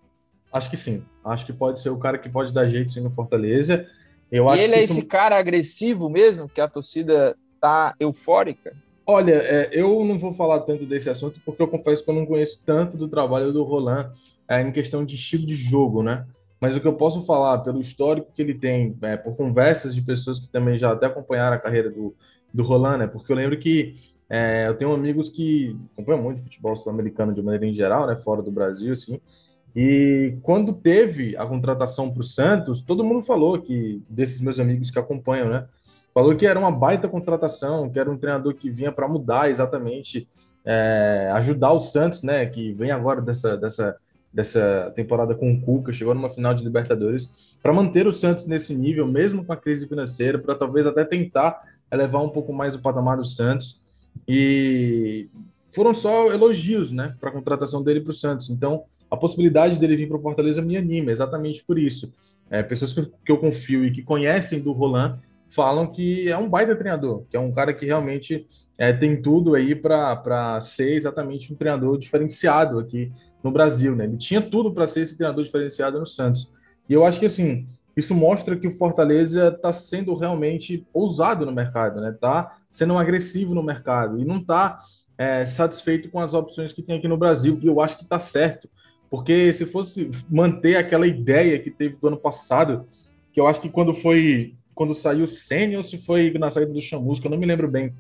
Acho 0.52 0.70
que 0.70 0.78
sim. 0.78 1.04
Acho 1.24 1.46
que 1.46 1.54
pode 1.54 1.82
ser 1.82 1.90
o 1.90 1.98
cara 1.98 2.18
que 2.18 2.30
pode 2.30 2.54
dar 2.54 2.70
jeito 2.70 2.94
sim 2.94 3.02
no 3.02 3.12
Fortaleza. 3.12 3.86
Eu 4.32 4.54
e 4.56 4.60
ele 4.60 4.76
é 4.76 4.84
esse 4.84 5.02
cara 5.04 5.38
agressivo 5.38 6.10
mesmo, 6.10 6.50
que 6.50 6.60
a 6.60 6.68
torcida 6.68 7.36
tá 7.60 7.94
eufórica? 8.00 8.76
Olha, 9.06 9.34
é, 9.34 9.70
eu 9.72 10.04
não 10.04 10.18
vou 10.18 10.34
falar 10.34 10.62
tanto 10.62 10.86
desse 10.86 11.10
assunto 11.10 11.40
porque 11.46 11.62
eu 11.62 11.68
confesso 11.68 12.04
que 12.04 12.10
eu 12.10 12.16
não 12.16 12.26
conheço 12.26 12.60
tanto 12.66 12.98
do 12.98 13.08
trabalho 13.08 13.54
do 13.54 13.64
Roland 13.64 14.12
é, 14.50 14.62
em 14.62 14.72
questão 14.72 15.06
de 15.06 15.16
estilo 15.16 15.46
de 15.46 15.56
jogo, 15.56 16.02
né? 16.02 16.26
Mas 16.60 16.76
o 16.76 16.80
que 16.80 16.88
eu 16.88 16.94
posso 16.94 17.24
falar 17.26 17.60
pelo 17.60 17.82
histórico 17.82 18.32
que 18.34 18.42
ele 18.42 18.56
tem, 18.56 18.98
é, 19.02 19.16
por 19.16 19.36
conversas 19.36 19.94
de 19.94 20.02
pessoas 20.02 20.40
que 20.40 20.48
também 20.48 20.80
já 20.80 20.92
até 20.92 21.06
acompanharam 21.06 21.56
a 21.56 21.60
carreira 21.60 21.92
do, 21.92 22.16
do 22.56 22.64
Roland, 22.64 22.98
né? 22.98 23.08
Porque 23.08 23.32
eu 23.32 23.36
lembro 23.36 23.58
que 23.60 23.96
é, 24.30 24.68
eu 24.68 24.76
tenho 24.76 24.94
amigos 24.94 25.30
que 25.30 25.76
acompanham 25.94 26.22
muito 26.22 26.42
futebol 26.42 26.76
sul-americano 26.76 27.34
de 27.34 27.42
maneira 27.42 27.66
em 27.66 27.74
geral, 27.74 28.08
né? 28.08 28.16
Fora 28.16 28.42
do 28.42 28.52
Brasil, 28.52 28.94
assim. 28.94 29.20
E 29.76 30.38
quando 30.42 30.72
teve 30.72 31.36
a 31.36 31.46
contratação 31.46 32.10
para 32.10 32.22
o 32.22 32.24
Santos, 32.24 32.82
todo 32.82 33.04
mundo 33.04 33.24
falou 33.24 33.62
que 33.62 34.02
desses 34.10 34.40
meus 34.40 34.60
amigos 34.60 34.90
que 34.90 34.98
acompanham, 34.98 35.50
né? 35.50 35.66
Falou 36.14 36.34
que 36.36 36.48
era 36.48 36.58
uma 36.58 36.72
baita 36.72 37.10
contratação, 37.10 37.90
que 37.90 38.00
era 38.00 38.10
um 38.10 38.18
treinador 38.18 38.54
que 38.56 38.70
vinha 38.70 38.90
para 38.90 39.06
mudar 39.06 39.50
exatamente, 39.50 40.26
é, 40.64 41.30
ajudar 41.34 41.74
o 41.74 41.82
Santos, 41.82 42.24
né? 42.24 42.46
Que 42.46 42.72
vem 42.72 42.90
agora 42.90 43.22
dessa, 43.22 43.58
dessa, 43.58 43.98
dessa 44.34 44.94
temporada 44.96 45.36
com 45.36 45.52
o 45.52 45.62
Cuca, 45.62 45.92
chegou 45.92 46.16
numa 46.16 46.30
final 46.30 46.54
de 46.54 46.64
Libertadores, 46.64 47.30
para 47.62 47.74
manter 47.74 48.08
o 48.08 48.14
Santos 48.14 48.48
nesse 48.48 48.74
nível, 48.74 49.06
mesmo 49.06 49.44
com 49.44 49.52
a 49.52 49.58
crise 49.58 49.88
financeira, 49.88 50.40
para 50.40 50.56
talvez 50.56 50.88
até 50.88 51.04
tentar 51.04 51.62
elevar 51.92 52.24
um 52.24 52.30
pouco 52.30 52.54
mais 52.54 52.76
o 52.76 52.82
patamar 52.82 53.18
do 53.18 53.26
Santos. 53.26 53.80
E 54.28 55.28
foram 55.74 55.94
só 55.94 56.32
elogios, 56.32 56.92
né, 56.92 57.16
para 57.20 57.30
a 57.30 57.34
contratação 57.34 57.84
dele 57.84 58.02
para 58.02 58.12
o 58.12 58.14
Santos. 58.14 58.50
Então, 58.50 58.84
a 59.10 59.18
possibilidade 59.18 59.80
dele 59.80 59.96
vir 59.96 60.08
para 60.08 60.18
o 60.18 60.22
Fortaleza 60.22 60.62
me 60.62 60.78
anima, 60.78 61.12
exatamente 61.12 61.64
por 61.64 61.78
isso. 61.78 62.12
É, 62.50 62.64
pessoas 62.64 62.94
que, 62.94 63.06
que 63.26 63.32
eu 63.32 63.38
confio 63.38 63.86
e 63.86 63.92
que 63.92 64.02
conhecem 64.02 64.62
do 64.62 64.72
Roland 64.72 65.20
falam 65.56 65.88
que 65.88 66.30
é 66.30 66.38
um 66.38 66.50
baita 66.50 66.76
treinador, 66.76 67.24
que 67.30 67.38
é 67.38 67.40
um 67.40 67.52
cara 67.52 67.74
que 67.74 67.86
realmente 67.86 68.48
é, 68.78 68.92
tem 68.92 69.22
tudo 69.22 69.56
aí 69.56 69.74
para 69.74 70.60
ser 70.62 70.96
exatamente 70.96 71.52
um 71.52 71.56
treinador 71.56 71.98
diferenciado 71.98 72.78
aqui 72.78 73.12
no 73.44 73.52
Brasil, 73.52 73.96
né? 73.96 74.06
Ele 74.06 74.18
tinha 74.18 74.42
tudo 74.42 74.74
para 74.74 74.88
ser 74.88 75.02
esse 75.02 75.16
treinador 75.16 75.44
diferenciado 75.44 76.00
no 76.00 76.06
Santos. 76.06 76.52
E 76.90 76.94
eu 76.94 77.06
acho 77.06 77.20
que 77.20 77.26
assim, 77.26 77.68
isso 77.96 78.14
mostra 78.14 78.58
que 78.58 78.68
o 78.68 78.76
Fortaleza 78.76 79.48
está 79.48 79.72
sendo 79.72 80.14
realmente 80.16 80.86
ousado 80.94 81.46
no 81.46 81.52
mercado, 81.52 82.02
né? 82.02 82.12
Tá 82.20 82.58
sendo 82.70 82.98
agressivo 82.98 83.56
no 83.56 83.64
mercado 83.64 84.20
e 84.20 84.26
não 84.26 84.38
está 84.38 84.80
é, 85.18 85.46
satisfeito 85.46 86.10
com 86.10 86.20
as 86.20 86.34
opções 86.34 86.74
que 86.74 86.82
tem 86.82 86.98
aqui 86.98 87.08
no 87.08 87.18
Brasil, 87.18 87.58
que 87.58 87.68
eu 87.68 87.80
acho 87.80 87.98
que 87.98 88.04
está 88.04 88.20
certo. 88.20 88.70
Porque 89.10 89.54
se 89.54 89.66
fosse 89.66 90.12
manter 90.30 90.76
aquela 90.76 91.08
ideia 91.08 91.60
que 91.60 91.72
teve 91.72 91.96
do 91.96 92.08
ano 92.08 92.18
passado, 92.18 92.86
que 93.32 93.40
eu 93.40 93.48
acho 93.48 93.62
que 93.62 93.70
quando 93.70 93.94
foi 93.94 94.56
quando 94.76 94.94
saiu 94.94 95.24
o 95.24 95.28
Senna 95.28 95.78
ou 95.78 95.84
se 95.84 95.98
foi 95.98 96.32
na 96.34 96.50
saída 96.50 96.74
do 96.74 96.82
Chamusca, 96.82 97.26
eu 97.26 97.32
não 97.32 97.38
me 97.38 97.46
lembro 97.46 97.68
bem, 97.68 97.94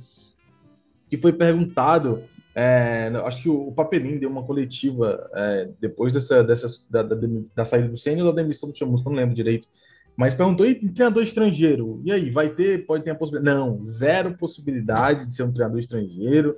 que 1.09 1.17
foi 1.17 1.31
perguntado, 1.31 2.23
é, 2.53 3.09
acho 3.23 3.43
que 3.43 3.49
o, 3.49 3.71
Papelinho 3.71 4.19
deu 4.19 4.29
uma 4.29 4.43
coletiva 4.43 5.29
é, 5.33 5.69
depois 5.79 6.13
dessa, 6.13 6.43
dessa 6.43 6.67
da, 6.89 7.01
da, 7.01 7.15
da, 7.55 7.65
saída 7.65 7.87
do 7.87 7.97
Senna 7.97 8.25
ou 8.25 8.33
da 8.33 8.41
demissão 8.41 8.69
do 8.69 8.77
Chamusca, 8.77 9.09
não 9.09 9.15
lembro 9.15 9.33
direito, 9.33 9.67
mas 10.15 10.33
perguntou, 10.33 10.65
e 10.65 10.75
treinador 10.75 11.23
estrangeiro? 11.23 12.01
E 12.03 12.11
aí, 12.11 12.29
vai 12.29 12.49
ter, 12.49 12.85
pode 12.85 13.03
ter 13.03 13.11
a 13.11 13.15
possibilidade? 13.15 13.57
Não, 13.57 13.85
zero 13.85 14.37
possibilidade 14.37 15.25
de 15.25 15.35
ser 15.35 15.43
um 15.43 15.51
treinador 15.51 15.79
estrangeiro, 15.79 16.57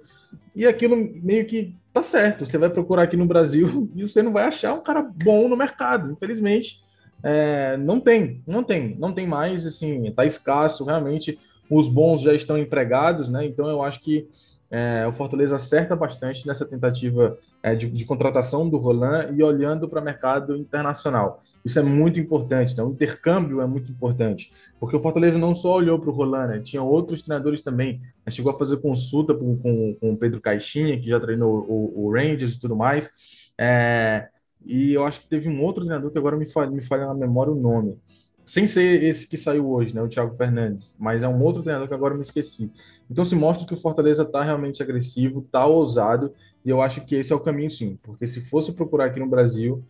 e 0.56 0.66
aquilo 0.66 0.96
meio 0.96 1.46
que 1.46 1.76
tá 1.94 2.04
certo, 2.04 2.46
você 2.46 2.58
vai 2.58 2.70
procurar 2.70 3.04
aqui 3.04 3.18
no 3.18 3.26
Brasil 3.26 3.90
e 3.96 4.04
você 4.04 4.22
não 4.22 4.32
vai 4.32 4.46
achar 4.46 4.74
um 4.74 4.82
cara 4.82 5.02
bom 5.02 5.48
no 5.48 5.58
mercado, 5.58 6.12
infelizmente, 6.12 6.82
é, 7.24 7.78
não 7.78 8.00
tem, 8.00 8.42
não 8.46 8.64
tem, 8.64 8.96
não 9.00 9.12
tem 9.14 9.28
mais, 9.28 9.66
assim, 9.66 10.12
tá 10.12 10.26
escasso, 10.26 10.86
realmente, 10.86 11.40
os 11.70 11.88
bons 11.88 12.22
já 12.22 12.34
estão 12.34 12.58
empregados, 12.58 13.28
né? 13.28 13.46
Então 13.46 13.68
eu 13.68 13.84
acho 13.84 14.00
que 14.00 14.28
é, 14.70 15.06
o 15.08 15.14
Fortaleza 15.14 15.56
acerta 15.56 15.96
bastante 15.96 16.46
nessa 16.46 16.66
tentativa 16.66 17.38
é, 17.64 17.74
de, 17.76 17.90
de, 17.90 18.06
contratação 18.06 18.70
do 18.70 18.78
Roland 18.78 19.34
e 19.36 19.42
olhando 19.42 19.88
para 19.88 20.02
o 20.02 20.04
mercado 20.04 20.56
internacional. 20.56 21.42
Isso 21.68 21.78
é 21.80 21.84
muito 21.84 22.18
importante, 22.18 22.78
né? 22.78 22.82
o 22.82 22.92
intercâmbio 22.92 23.60
é 23.60 23.68
muito 23.68 23.92
importante, 23.92 24.50
porque 24.80 24.96
o 24.96 25.02
Fortaleza 25.02 25.38
não 25.38 25.54
só 25.54 25.76
olhou 25.76 26.00
para 26.00 26.10
o 26.10 26.14
Roland, 26.14 26.48
né? 26.48 26.60
tinha 26.62 26.82
outros 26.82 27.22
treinadores 27.22 27.62
também. 27.62 28.02
A 28.26 28.32
chegou 28.32 28.54
a 28.54 28.58
fazer 28.58 28.78
consulta 28.78 29.34
com, 29.34 29.58
com, 29.58 29.94
com 30.00 30.14
o 30.14 30.18
Pedro 30.18 30.40
Caixinha, 30.40 30.98
que 30.98 31.10
já 31.10 31.20
treinou 31.20 31.66
o, 31.68 32.06
o 32.06 32.14
Rangers 32.14 32.54
e 32.54 32.60
tudo 32.62 32.74
mais. 32.74 33.12
É, 33.58 34.30
e 34.66 34.94
eu 34.94 35.06
acho 35.06 35.20
que 35.20 35.28
teve 35.28 35.50
um 35.50 35.62
outro 35.62 35.84
treinador 35.84 36.10
que 36.10 36.18
agora 36.18 36.38
me 36.38 36.46
falha, 36.46 36.72
me 36.72 36.82
falha 36.82 37.06
na 37.06 37.14
memória 37.14 37.52
o 37.52 37.60
nome. 37.60 37.98
Sem 38.46 38.66
ser 38.66 39.04
esse 39.04 39.28
que 39.28 39.36
saiu 39.36 39.70
hoje, 39.70 39.94
né, 39.94 40.02
o 40.02 40.08
Thiago 40.08 40.38
Fernandes, 40.38 40.96
mas 40.98 41.22
é 41.22 41.28
um 41.28 41.44
outro 41.44 41.64
treinador 41.64 41.90
que 41.90 41.94
agora 41.94 42.16
me 42.16 42.22
esqueci. 42.22 42.72
Então 43.12 43.26
se 43.26 43.36
mostra 43.36 43.68
que 43.68 43.74
o 43.74 43.82
Fortaleza 43.82 44.24
está 44.24 44.42
realmente 44.42 44.82
agressivo, 44.82 45.42
está 45.42 45.66
ousado, 45.66 46.34
e 46.64 46.70
eu 46.70 46.82
acho 46.82 47.02
que 47.02 47.16
esse 47.16 47.34
é 47.34 47.36
o 47.36 47.42
caminho 47.42 47.70
sim, 47.70 48.00
porque 48.02 48.26
se 48.26 48.40
fosse 48.40 48.72
procurar 48.72 49.08
aqui 49.08 49.20
no 49.20 49.28
Brasil, 49.28 49.84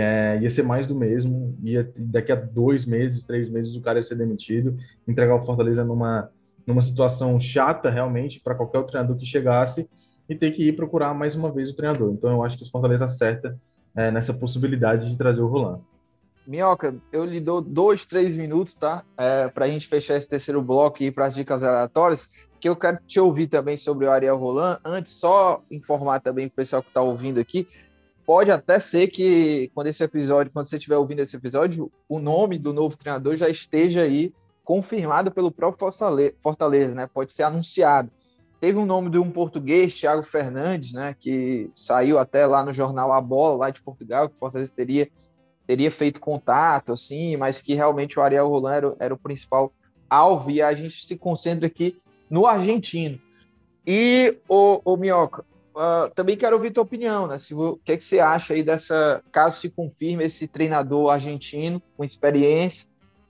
é, 0.00 0.38
ia 0.40 0.50
ser 0.50 0.62
mais 0.62 0.86
do 0.86 0.94
mesmo, 0.94 1.56
ia, 1.62 1.90
daqui 1.96 2.32
a 2.32 2.34
dois 2.34 2.84
meses, 2.84 3.24
três 3.24 3.48
meses 3.48 3.74
o 3.74 3.80
cara 3.80 3.98
ia 3.98 4.02
ser 4.02 4.16
demitido, 4.16 4.76
entregar 5.06 5.34
o 5.34 5.44
Fortaleza 5.44 5.84
numa, 5.84 6.30
numa 6.66 6.82
situação 6.82 7.38
chata 7.40 7.90
realmente 7.90 8.40
para 8.40 8.54
qualquer 8.54 8.84
treinador 8.84 9.16
que 9.16 9.26
chegasse 9.26 9.88
e 10.28 10.34
ter 10.34 10.52
que 10.52 10.68
ir 10.68 10.76
procurar 10.76 11.14
mais 11.14 11.34
uma 11.34 11.50
vez 11.50 11.70
o 11.70 11.76
treinador. 11.76 12.12
Então 12.12 12.30
eu 12.30 12.42
acho 12.42 12.58
que 12.58 12.64
o 12.64 12.70
Fortaleza 12.70 13.06
acerta 13.06 13.58
é, 13.96 14.10
nessa 14.10 14.34
possibilidade 14.34 15.08
de 15.10 15.16
trazer 15.16 15.40
o 15.40 15.46
Roland. 15.46 15.80
Minhoca, 16.46 16.96
eu 17.12 17.26
lhe 17.26 17.40
dou 17.40 17.60
dois, 17.60 18.06
três 18.06 18.34
minutos, 18.34 18.74
tá? 18.74 19.04
É, 19.18 19.48
para 19.48 19.66
a 19.66 19.68
gente 19.68 19.86
fechar 19.86 20.16
esse 20.16 20.26
terceiro 20.26 20.62
bloco 20.62 21.02
e 21.02 21.06
ir 21.06 21.12
para 21.12 21.26
as 21.26 21.34
dicas 21.34 21.62
aleatórias, 21.62 22.30
que 22.58 22.68
eu 22.68 22.74
quero 22.74 22.98
te 23.06 23.20
ouvir 23.20 23.48
também 23.48 23.76
sobre 23.76 24.06
o 24.06 24.10
Ariel 24.10 24.36
Roland. 24.36 24.78
Antes, 24.84 25.12
só 25.12 25.62
informar 25.70 26.20
também 26.20 26.46
o 26.46 26.50
pessoal 26.50 26.82
que 26.82 26.88
está 26.88 27.02
ouvindo 27.02 27.38
aqui. 27.38 27.66
Pode 28.28 28.50
até 28.50 28.78
ser 28.78 29.06
que 29.08 29.70
quando 29.74 29.86
esse 29.86 30.04
episódio, 30.04 30.52
quando 30.52 30.66
você 30.66 30.76
estiver 30.76 30.98
ouvindo 30.98 31.20
esse 31.20 31.34
episódio, 31.34 31.90
o 32.06 32.18
nome 32.18 32.58
do 32.58 32.74
novo 32.74 32.94
treinador 32.94 33.36
já 33.36 33.48
esteja 33.48 34.02
aí 34.02 34.34
confirmado 34.62 35.30
pelo 35.30 35.50
próprio 35.50 35.90
Fortaleza, 36.38 36.94
né? 36.94 37.06
Pode 37.06 37.32
ser 37.32 37.44
anunciado. 37.44 38.10
Teve 38.60 38.78
um 38.78 38.84
nome 38.84 39.08
de 39.08 39.16
um 39.16 39.30
português, 39.30 39.98
Thiago 39.98 40.22
Fernandes, 40.22 40.92
né, 40.92 41.16
que 41.18 41.70
saiu 41.74 42.18
até 42.18 42.46
lá 42.46 42.62
no 42.62 42.70
jornal 42.70 43.14
A 43.14 43.20
Bola, 43.22 43.56
lá 43.56 43.70
de 43.70 43.80
Portugal, 43.80 44.28
que 44.28 44.34
o 44.34 44.38
Fortaleza 44.38 44.70
teria, 44.76 45.08
teria 45.66 45.90
feito 45.90 46.20
contato, 46.20 46.92
assim, 46.92 47.34
mas 47.38 47.62
que 47.62 47.72
realmente 47.72 48.18
o 48.18 48.22
Ariel 48.22 48.46
Roland 48.46 48.76
era, 48.76 48.96
era 49.00 49.14
o 49.14 49.18
principal 49.18 49.72
alvo, 50.10 50.50
e 50.50 50.60
a 50.60 50.74
gente 50.74 51.06
se 51.06 51.16
concentra 51.16 51.66
aqui 51.66 51.96
no 52.28 52.46
argentino. 52.46 53.18
E, 53.86 54.36
o, 54.46 54.82
o 54.84 54.98
Minhoca, 54.98 55.46
uh, 55.78 56.10
também 56.14 56.36
quero 56.36 56.56
ouvir 56.56 56.72
tua 56.72 56.82
opinião, 56.82 57.26
né? 57.26 57.38
Se, 57.38 57.54
o 57.54 57.78
que, 57.84 57.92
é 57.92 57.96
que 57.96 58.02
você 58.02 58.18
acha 58.18 58.54
aí 58.54 58.62
dessa, 58.62 59.22
caso 59.30 59.60
se 59.60 59.70
confirme 59.70 60.24
esse 60.24 60.46
treinador 60.46 61.10
argentino 61.10 61.80
com 61.96 62.04
experiência, 62.04 62.86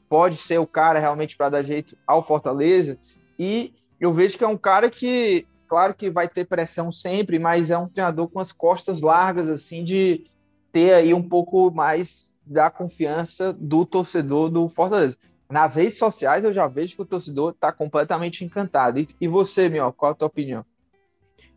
pode 0.08 0.36
ser 0.36 0.58
o 0.58 0.66
cara 0.66 0.98
realmente 0.98 1.36
para 1.36 1.50
dar 1.50 1.62
jeito 1.62 1.96
ao 2.06 2.26
Fortaleza? 2.26 2.98
E 3.38 3.74
eu 4.00 4.12
vejo 4.12 4.38
que 4.38 4.44
é 4.44 4.48
um 4.48 4.56
cara 4.56 4.90
que, 4.90 5.46
claro 5.68 5.94
que 5.94 6.10
vai 6.10 6.26
ter 6.26 6.46
pressão 6.46 6.90
sempre, 6.90 7.38
mas 7.38 7.70
é 7.70 7.76
um 7.76 7.88
treinador 7.88 8.28
com 8.28 8.40
as 8.40 8.50
costas 8.50 9.02
largas, 9.02 9.50
assim, 9.50 9.84
de 9.84 10.24
ter 10.72 10.94
aí 10.94 11.12
um 11.12 11.22
pouco 11.22 11.70
mais 11.70 12.34
da 12.46 12.70
confiança 12.70 13.52
do 13.52 13.84
torcedor 13.84 14.48
do 14.48 14.68
Fortaleza. 14.68 15.16
Nas 15.50 15.76
redes 15.76 15.98
sociais 15.98 16.44
eu 16.44 16.52
já 16.52 16.66
vejo 16.68 16.96
que 16.96 17.02
o 17.02 17.06
torcedor 17.06 17.52
está 17.52 17.72
completamente 17.72 18.44
encantado. 18.44 18.98
E, 18.98 19.08
e 19.20 19.28
você, 19.28 19.68
meu, 19.68 19.92
qual 19.92 20.12
a 20.12 20.14
tua 20.14 20.28
opinião? 20.28 20.64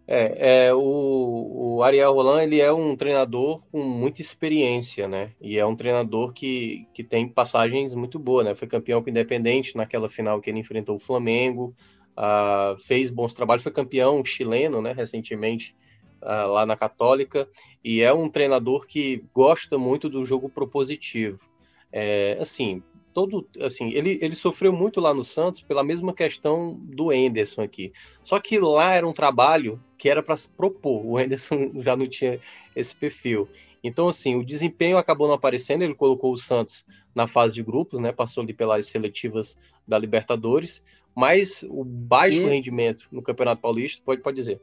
É, 0.07 0.67
é 0.67 0.73
o, 0.73 1.77
o, 1.77 1.83
Ariel 1.83 2.13
Roland 2.13 2.43
ele 2.43 2.59
é 2.59 2.71
um 2.73 2.95
treinador 2.95 3.61
com 3.71 3.83
muita 3.83 4.21
experiência, 4.21 5.07
né? 5.07 5.31
E 5.39 5.57
é 5.57 5.65
um 5.65 5.75
treinador 5.75 6.33
que, 6.33 6.87
que 6.93 7.03
tem 7.03 7.27
passagens 7.27 7.95
muito 7.95 8.19
boas, 8.19 8.45
né? 8.45 8.55
Foi 8.55 8.67
campeão 8.67 9.01
com 9.01 9.07
o 9.07 9.09
Independente 9.09 9.75
naquela 9.75 10.09
final 10.09 10.41
que 10.41 10.49
ele 10.49 10.59
enfrentou 10.59 10.95
o 10.95 10.99
Flamengo, 10.99 11.75
uh, 12.17 12.77
fez 12.83 13.09
bons 13.11 13.33
trabalhos, 13.33 13.63
foi 13.63 13.71
campeão 13.71 14.23
chileno, 14.25 14.81
né? 14.81 14.91
Recentemente 14.91 15.75
uh, 16.21 16.51
lá 16.51 16.65
na 16.65 16.75
Católica 16.75 17.47
e 17.83 18.01
é 18.01 18.13
um 18.13 18.29
treinador 18.29 18.87
que 18.87 19.23
gosta 19.33 19.77
muito 19.77 20.09
do 20.09 20.23
jogo 20.23 20.49
propositivo. 20.49 21.50
É, 21.91 22.37
assim, 22.39 22.81
todo 23.13 23.47
assim, 23.61 23.89
ele, 23.89 24.17
ele 24.21 24.35
sofreu 24.35 24.73
muito 24.73 24.99
lá 24.99 25.13
no 25.13 25.23
Santos 25.23 25.61
pela 25.61 25.83
mesma 25.83 26.13
questão 26.13 26.79
do 26.81 27.11
Enderson 27.11 27.61
aqui. 27.61 27.91
Só 28.23 28.39
que 28.39 28.57
lá 28.59 28.95
era 28.95 29.07
um 29.07 29.13
trabalho 29.13 29.81
que 29.97 30.09
era 30.09 30.23
para 30.23 30.37
se 30.37 30.49
propor. 30.49 31.05
O 31.05 31.19
Enderson 31.19 31.71
já 31.81 31.95
não 31.95 32.07
tinha 32.07 32.39
esse 32.75 32.95
perfil. 32.95 33.47
Então, 33.83 34.07
assim, 34.07 34.35
o 34.35 34.45
desempenho 34.45 34.97
acabou 34.97 35.27
não 35.27 35.35
aparecendo. 35.35 35.81
Ele 35.81 35.95
colocou 35.95 36.31
o 36.31 36.37
Santos 36.37 36.85
na 37.15 37.27
fase 37.27 37.55
de 37.55 37.63
grupos, 37.63 37.99
né? 37.99 38.11
Passou 38.11 38.43
ali 38.43 38.53
pelas 38.53 38.87
seletivas 38.87 39.57
da 39.87 39.97
Libertadores. 39.97 40.83
Mas 41.15 41.65
o 41.69 41.83
baixo 41.83 42.37
e... 42.37 42.45
rendimento 42.45 43.07
no 43.11 43.21
Campeonato 43.21 43.61
Paulista, 43.61 44.01
pode, 44.05 44.21
pode 44.21 44.35
dizer. 44.35 44.61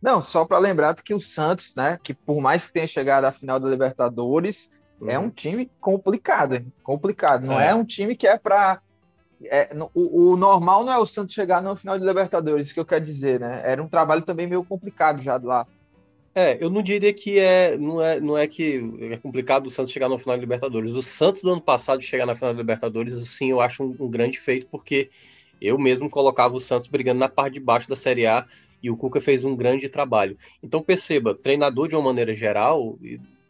Não, 0.00 0.20
só 0.20 0.44
para 0.44 0.58
lembrar 0.58 0.94
que 0.94 1.14
o 1.14 1.20
Santos, 1.20 1.74
né? 1.74 1.98
Que 2.02 2.14
por 2.14 2.40
mais 2.40 2.64
que 2.64 2.72
tenha 2.72 2.88
chegado 2.88 3.24
à 3.24 3.32
final 3.32 3.60
da 3.60 3.68
Libertadores, 3.68 4.70
Uhum. 5.00 5.10
É 5.10 5.18
um 5.18 5.30
time 5.30 5.70
complicado, 5.80 6.64
complicado. 6.82 7.44
Não 7.44 7.60
é, 7.60 7.68
é 7.68 7.74
um 7.74 7.84
time 7.84 8.16
que 8.16 8.26
é 8.26 8.38
para 8.38 8.80
é, 9.44 9.68
o, 9.94 10.32
o, 10.32 10.36
normal 10.36 10.84
não 10.84 10.92
é 10.92 10.98
o 10.98 11.06
Santos 11.06 11.34
chegar 11.34 11.62
no 11.62 11.76
final 11.76 11.98
de 11.98 12.06
Libertadores, 12.06 12.66
isso 12.66 12.74
que 12.74 12.80
eu 12.80 12.86
quero 12.86 13.04
dizer, 13.04 13.38
né? 13.38 13.60
Era 13.64 13.82
um 13.82 13.88
trabalho 13.88 14.22
também 14.22 14.46
meio 14.46 14.64
complicado 14.64 15.22
já 15.22 15.38
lá. 15.42 15.66
É, 16.34 16.62
eu 16.62 16.68
não 16.68 16.82
diria 16.82 17.12
que 17.12 17.38
é 17.38 17.76
não, 17.78 18.02
é, 18.02 18.20
não 18.20 18.36
é 18.36 18.46
que 18.46 18.82
é 19.10 19.16
complicado 19.16 19.66
o 19.66 19.70
Santos 19.70 19.92
chegar 19.92 20.08
no 20.08 20.18
final 20.18 20.36
de 20.36 20.40
Libertadores. 20.40 20.92
O 20.92 21.02
Santos 21.02 21.42
do 21.42 21.50
ano 21.50 21.60
passado 21.60 22.02
chegar 22.02 22.26
na 22.26 22.34
final 22.34 22.52
de 22.52 22.58
Libertadores, 22.58 23.14
sim, 23.28 23.50
eu 23.50 23.60
acho 23.60 23.82
um, 23.82 23.96
um 24.00 24.10
grande 24.10 24.38
feito, 24.38 24.66
porque 24.70 25.10
eu 25.60 25.78
mesmo 25.78 26.10
colocava 26.10 26.54
o 26.54 26.60
Santos 26.60 26.86
brigando 26.86 27.20
na 27.20 27.28
parte 27.28 27.54
de 27.54 27.60
baixo 27.60 27.88
da 27.88 27.96
Série 27.96 28.26
A 28.26 28.46
e 28.82 28.90
o 28.90 28.96
Cuca 28.96 29.20
fez 29.20 29.44
um 29.44 29.56
grande 29.56 29.88
trabalho. 29.88 30.36
Então 30.62 30.82
perceba, 30.82 31.34
treinador 31.34 31.88
de 31.88 31.94
uma 31.94 32.04
maneira 32.04 32.34
geral, 32.34 32.98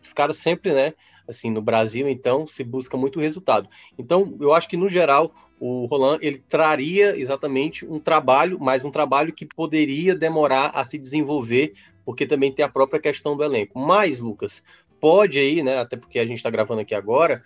os 0.03 0.13
caras 0.13 0.37
sempre, 0.37 0.73
né, 0.73 0.95
assim, 1.29 1.51
no 1.51 1.63
Brasil, 1.63 2.09
então, 2.09 2.47
se 2.47 2.63
busca 2.63 2.97
muito 2.97 3.21
resultado. 3.21 3.69
Então, 3.99 4.37
eu 4.41 4.53
acho 4.53 4.69
que, 4.69 4.77
no 4.77 4.89
geral, 4.89 5.35
o 5.59 5.87
Roland, 5.87 6.19
ele 6.21 6.43
traria 6.49 7.19
exatamente 7.19 7.87
um 7.87 7.99
trabalho, 7.99 8.59
mas 8.61 8.85
um 8.85 8.91
trabalho 8.91 9.33
que 9.33 9.47
poderia 9.47 10.15
demorar 10.15 10.71
a 10.75 10.85
se 10.85 10.99
desenvolver, 10.99 11.73
porque 12.05 12.27
também 12.27 12.53
tem 12.53 12.65
a 12.65 12.69
própria 12.69 13.01
questão 13.01 13.37
do 13.37 13.43
elenco. 13.43 13.79
Mas, 13.79 14.21
Lucas, 14.21 14.63
pode 15.01 15.39
aí, 15.39 15.63
né, 15.63 15.79
até 15.79 15.97
porque 15.97 16.19
a 16.19 16.27
gente 16.27 16.39
está 16.39 16.51
gravando 16.51 16.81
aqui 16.81 16.95
agora, 16.95 17.43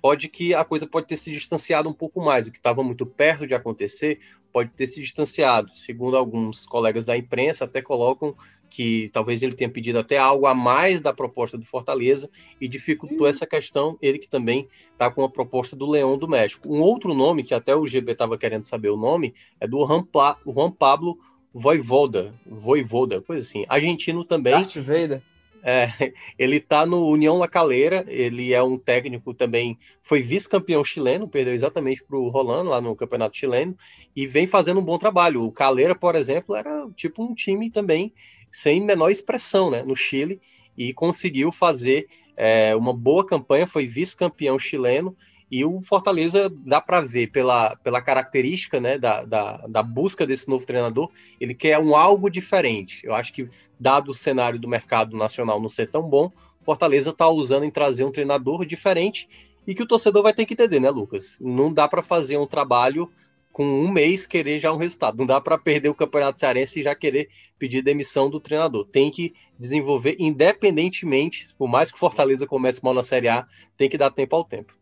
pode 0.00 0.28
que 0.28 0.54
a 0.54 0.64
coisa 0.64 0.86
pode 0.86 1.06
ter 1.06 1.16
se 1.16 1.30
distanciado 1.30 1.88
um 1.88 1.92
pouco 1.92 2.20
mais. 2.20 2.46
O 2.46 2.50
que 2.50 2.58
estava 2.58 2.82
muito 2.82 3.04
perto 3.04 3.46
de 3.46 3.54
acontecer 3.54 4.20
pode 4.52 4.70
ter 4.70 4.86
se 4.86 5.00
distanciado. 5.00 5.70
Segundo 5.76 6.16
alguns 6.16 6.66
colegas 6.66 7.04
da 7.04 7.16
imprensa, 7.16 7.64
até 7.64 7.80
colocam 7.80 8.34
que 8.68 9.10
talvez 9.12 9.42
ele 9.42 9.54
tenha 9.54 9.68
pedido 9.68 9.98
até 9.98 10.16
algo 10.16 10.46
a 10.46 10.54
mais 10.54 11.00
da 11.00 11.12
proposta 11.12 11.58
do 11.58 11.64
Fortaleza 11.64 12.30
e 12.60 12.68
dificultou 12.68 13.26
essa 13.26 13.44
questão, 13.44 13.98
ele 14.00 14.18
que 14.18 14.28
também 14.28 14.68
está 14.92 15.10
com 15.10 15.24
a 15.24 15.28
proposta 15.28 15.74
do 15.74 15.90
Leão 15.90 16.16
do 16.16 16.28
México. 16.28 16.72
Um 16.72 16.80
outro 16.80 17.12
nome, 17.12 17.42
que 17.42 17.52
até 17.52 17.74
o 17.74 17.86
GB 17.86 18.12
estava 18.12 18.38
querendo 18.38 18.62
saber 18.62 18.90
o 18.90 18.96
nome, 18.96 19.34
é 19.60 19.66
do 19.66 19.84
Juan, 19.84 20.04
pa 20.04 20.38
Juan 20.46 20.70
Pablo 20.70 21.18
Voivoda, 21.52 22.32
Voivoda, 22.46 23.20
coisa 23.20 23.46
assim. 23.46 23.64
Argentino 23.68 24.24
também. 24.24 24.52
Darth 24.52 24.76
Vader. 24.76 25.20
É, 25.62 25.88
ele 26.38 26.56
está 26.56 26.86
no 26.86 27.06
União 27.08 27.36
La 27.36 27.48
Calera, 27.48 28.04
ele 28.08 28.52
é 28.52 28.62
um 28.62 28.78
técnico 28.78 29.34
também, 29.34 29.78
foi 30.02 30.22
vice-campeão 30.22 30.82
chileno, 30.84 31.28
perdeu 31.28 31.54
exatamente 31.54 32.02
para 32.04 32.16
o 32.16 32.28
Rolando 32.28 32.70
lá 32.70 32.80
no 32.80 32.96
campeonato 32.96 33.36
chileno, 33.36 33.76
e 34.14 34.26
vem 34.26 34.46
fazendo 34.46 34.80
um 34.80 34.84
bom 34.84 34.98
trabalho. 34.98 35.42
O 35.44 35.52
Calera, 35.52 35.94
por 35.94 36.14
exemplo, 36.14 36.54
era 36.54 36.88
tipo 36.96 37.22
um 37.22 37.34
time 37.34 37.70
também 37.70 38.12
sem 38.50 38.80
menor 38.80 39.10
expressão 39.10 39.70
né, 39.70 39.82
no 39.82 39.94
Chile, 39.94 40.40
e 40.76 40.92
conseguiu 40.92 41.52
fazer 41.52 42.08
é, 42.36 42.74
uma 42.74 42.92
boa 42.92 43.26
campanha, 43.26 43.66
foi 43.66 43.86
vice-campeão 43.86 44.58
chileno, 44.58 45.14
e 45.50 45.64
o 45.64 45.80
Fortaleza 45.80 46.50
dá 46.64 46.80
para 46.80 47.00
ver 47.00 47.28
pela, 47.28 47.74
pela 47.76 48.00
característica 48.00 48.78
né, 48.78 48.96
da, 48.96 49.24
da, 49.24 49.66
da, 49.66 49.82
busca 49.82 50.26
desse 50.26 50.48
novo 50.48 50.64
treinador, 50.64 51.10
ele 51.40 51.54
quer 51.54 51.78
um 51.78 51.96
algo 51.96 52.30
diferente. 52.30 53.04
Eu 53.04 53.14
acho 53.14 53.32
que, 53.32 53.48
dado 53.78 54.12
o 54.12 54.14
cenário 54.14 54.58
do 54.58 54.68
mercado 54.68 55.16
nacional 55.16 55.60
não 55.60 55.68
ser 55.68 55.90
tão 55.90 56.02
bom, 56.02 56.30
Fortaleza 56.62 57.10
está 57.10 57.28
usando 57.28 57.64
em 57.64 57.70
trazer 57.70 58.04
um 58.04 58.12
treinador 58.12 58.64
diferente 58.64 59.28
e 59.66 59.74
que 59.74 59.82
o 59.82 59.86
torcedor 59.86 60.22
vai 60.22 60.32
ter 60.32 60.46
que 60.46 60.54
entender, 60.54 60.80
né, 60.80 60.90
Lucas? 60.90 61.36
Não 61.40 61.72
dá 61.72 61.88
para 61.88 62.02
fazer 62.02 62.36
um 62.36 62.46
trabalho 62.46 63.10
com 63.52 63.64
um 63.66 63.90
mês 63.90 64.26
querer 64.26 64.60
já 64.60 64.72
um 64.72 64.76
resultado. 64.76 65.18
Não 65.18 65.26
dá 65.26 65.40
para 65.40 65.58
perder 65.58 65.88
o 65.88 65.94
Campeonato 65.94 66.38
Cearense 66.38 66.80
e 66.80 66.82
já 66.82 66.94
querer 66.94 67.28
pedir 67.58 67.82
demissão 67.82 68.30
do 68.30 68.38
treinador. 68.38 68.86
Tem 68.86 69.10
que 69.10 69.34
desenvolver 69.58 70.16
independentemente, 70.18 71.48
por 71.58 71.68
mais 71.68 71.90
que 71.90 71.98
Fortaleza 71.98 72.46
comece 72.46 72.82
mal 72.82 72.94
na 72.94 73.02
Série 73.02 73.28
A, 73.28 73.46
tem 73.76 73.88
que 73.88 73.98
dar 73.98 74.10
tempo 74.10 74.36
ao 74.36 74.44
tempo. 74.44 74.79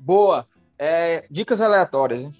Boa. 0.00 0.46
É, 0.78 1.26
dicas 1.30 1.60
aleatórias. 1.60 2.20
Hein? 2.20 2.32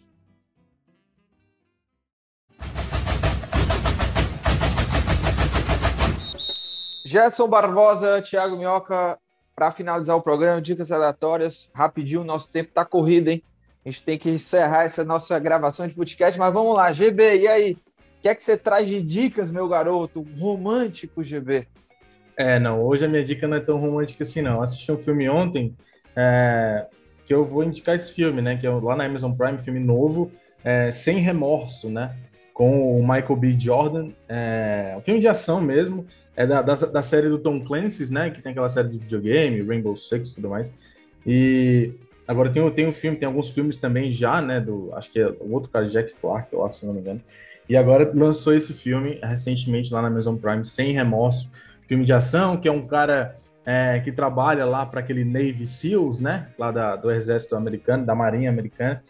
Gerson 7.05 7.49
Barbosa, 7.49 8.23
Thiago 8.23 8.57
Minhoca, 8.57 9.19
para 9.55 9.71
finalizar 9.73 10.17
o 10.17 10.23
programa, 10.23 10.63
dicas 10.63 10.91
aleatórias, 10.91 11.69
rapidinho, 11.75 12.25
nosso 12.25 12.51
tempo 12.51 12.71
está 12.71 12.85
corrido, 12.85 13.29
hein? 13.29 13.43
A 13.85 13.91
gente 13.91 14.05
tem 14.05 14.17
que 14.17 14.31
encerrar 14.31 14.85
essa 14.85 15.05
nossa 15.05 15.39
gravação 15.39 15.87
de 15.87 15.95
podcast, 15.95 16.39
mas 16.39 16.53
vamos 16.53 16.75
lá, 16.75 16.93
GB, 16.93 17.41
e 17.41 17.49
aí? 17.49 17.73
O 17.73 18.23
que 18.23 18.29
é 18.29 18.35
que 18.35 18.43
você 18.43 18.57
traz 18.57 18.87
de 18.87 19.03
dicas, 19.03 19.51
meu 19.51 19.69
garoto? 19.69 20.25
Romântico, 20.39 21.23
GB. 21.23 21.67
É, 22.37 22.59
não, 22.59 22.83
hoje 22.83 23.05
a 23.05 23.09
minha 23.09 23.25
dica 23.25 23.47
não 23.47 23.57
é 23.59 23.61
tão 23.61 23.79
romântica 23.79 24.25
assim, 24.25 24.41
não. 24.41 24.57
Eu 24.57 24.63
assisti 24.63 24.91
um 24.91 24.99
filme 24.99 25.29
ontem, 25.29 25.77
é, 26.17 26.87
que 27.31 27.35
eu 27.35 27.45
vou 27.45 27.63
indicar 27.63 27.95
esse 27.95 28.13
filme, 28.13 28.43
né? 28.43 28.57
Que 28.57 28.67
é 28.67 28.71
lá 28.71 28.97
na 28.97 29.05
Amazon 29.05 29.31
Prime, 29.33 29.59
filme 29.59 29.79
novo, 29.79 30.33
é, 30.65 30.91
Sem 30.91 31.19
Remorso, 31.19 31.89
né? 31.89 32.17
Com 32.53 32.99
o 32.99 33.01
Michael 33.03 33.37
B. 33.37 33.57
Jordan. 33.57 34.09
É 34.29 34.97
um 34.99 35.01
filme 35.01 35.21
de 35.21 35.29
ação 35.29 35.61
mesmo. 35.61 36.05
É 36.35 36.45
da, 36.45 36.61
da, 36.61 36.75
da 36.75 37.03
série 37.05 37.29
do 37.29 37.39
Tom 37.39 37.61
Clancy, 37.61 38.13
né? 38.13 38.31
Que 38.31 38.43
tem 38.43 38.51
aquela 38.51 38.69
série 38.69 38.89
de 38.89 38.99
videogame, 38.99 39.63
Rainbow 39.63 39.97
Six 39.97 40.31
e 40.31 40.35
tudo 40.35 40.49
mais. 40.49 40.75
E 41.25 41.93
agora 42.27 42.51
tem, 42.51 42.69
tem 42.73 42.89
um 42.89 42.93
filme, 42.93 43.17
tem 43.17 43.29
alguns 43.29 43.51
filmes 43.51 43.77
também 43.77 44.11
já, 44.13 44.43
né? 44.43 44.59
Do, 44.59 44.93
acho 44.95 45.09
que 45.13 45.21
é 45.21 45.29
o 45.29 45.53
outro 45.53 45.71
cara, 45.71 45.89
Jack 45.89 46.13
Clark, 46.21 46.53
eu 46.53 46.67
acho, 46.67 46.81
se 46.81 46.87
não 46.87 46.95
me 46.95 46.99
engano. 46.99 47.21
E 47.69 47.77
agora 47.77 48.11
lançou 48.13 48.53
esse 48.53 48.73
filme 48.73 49.21
recentemente 49.23 49.95
lá 49.95 50.03
na 50.03 50.09
Amazon 50.09 50.35
Prime, 50.35 50.67
Sem 50.67 50.93
Remorso. 50.93 51.49
Filme 51.87 52.05
de 52.05 52.13
ação, 52.13 52.57
que 52.57 52.67
é 52.67 52.73
um 52.73 52.89
cara 52.89 53.37
é, 53.65 54.01
que 54.01 54.11
trabalha 54.11 54.65
lá 54.65 54.87
para 54.87 55.01
aquele 55.01 55.25
Navy 55.25 55.67
SEALs, 55.67 56.21
né? 56.21 56.49
Lá 56.59 56.71
da, 56.71 56.97
do 56.97 57.11
exército 57.11 57.57
americano, 57.57 58.05
da 58.05 58.15
marinha 58.15 58.51
americana. 58.51 59.03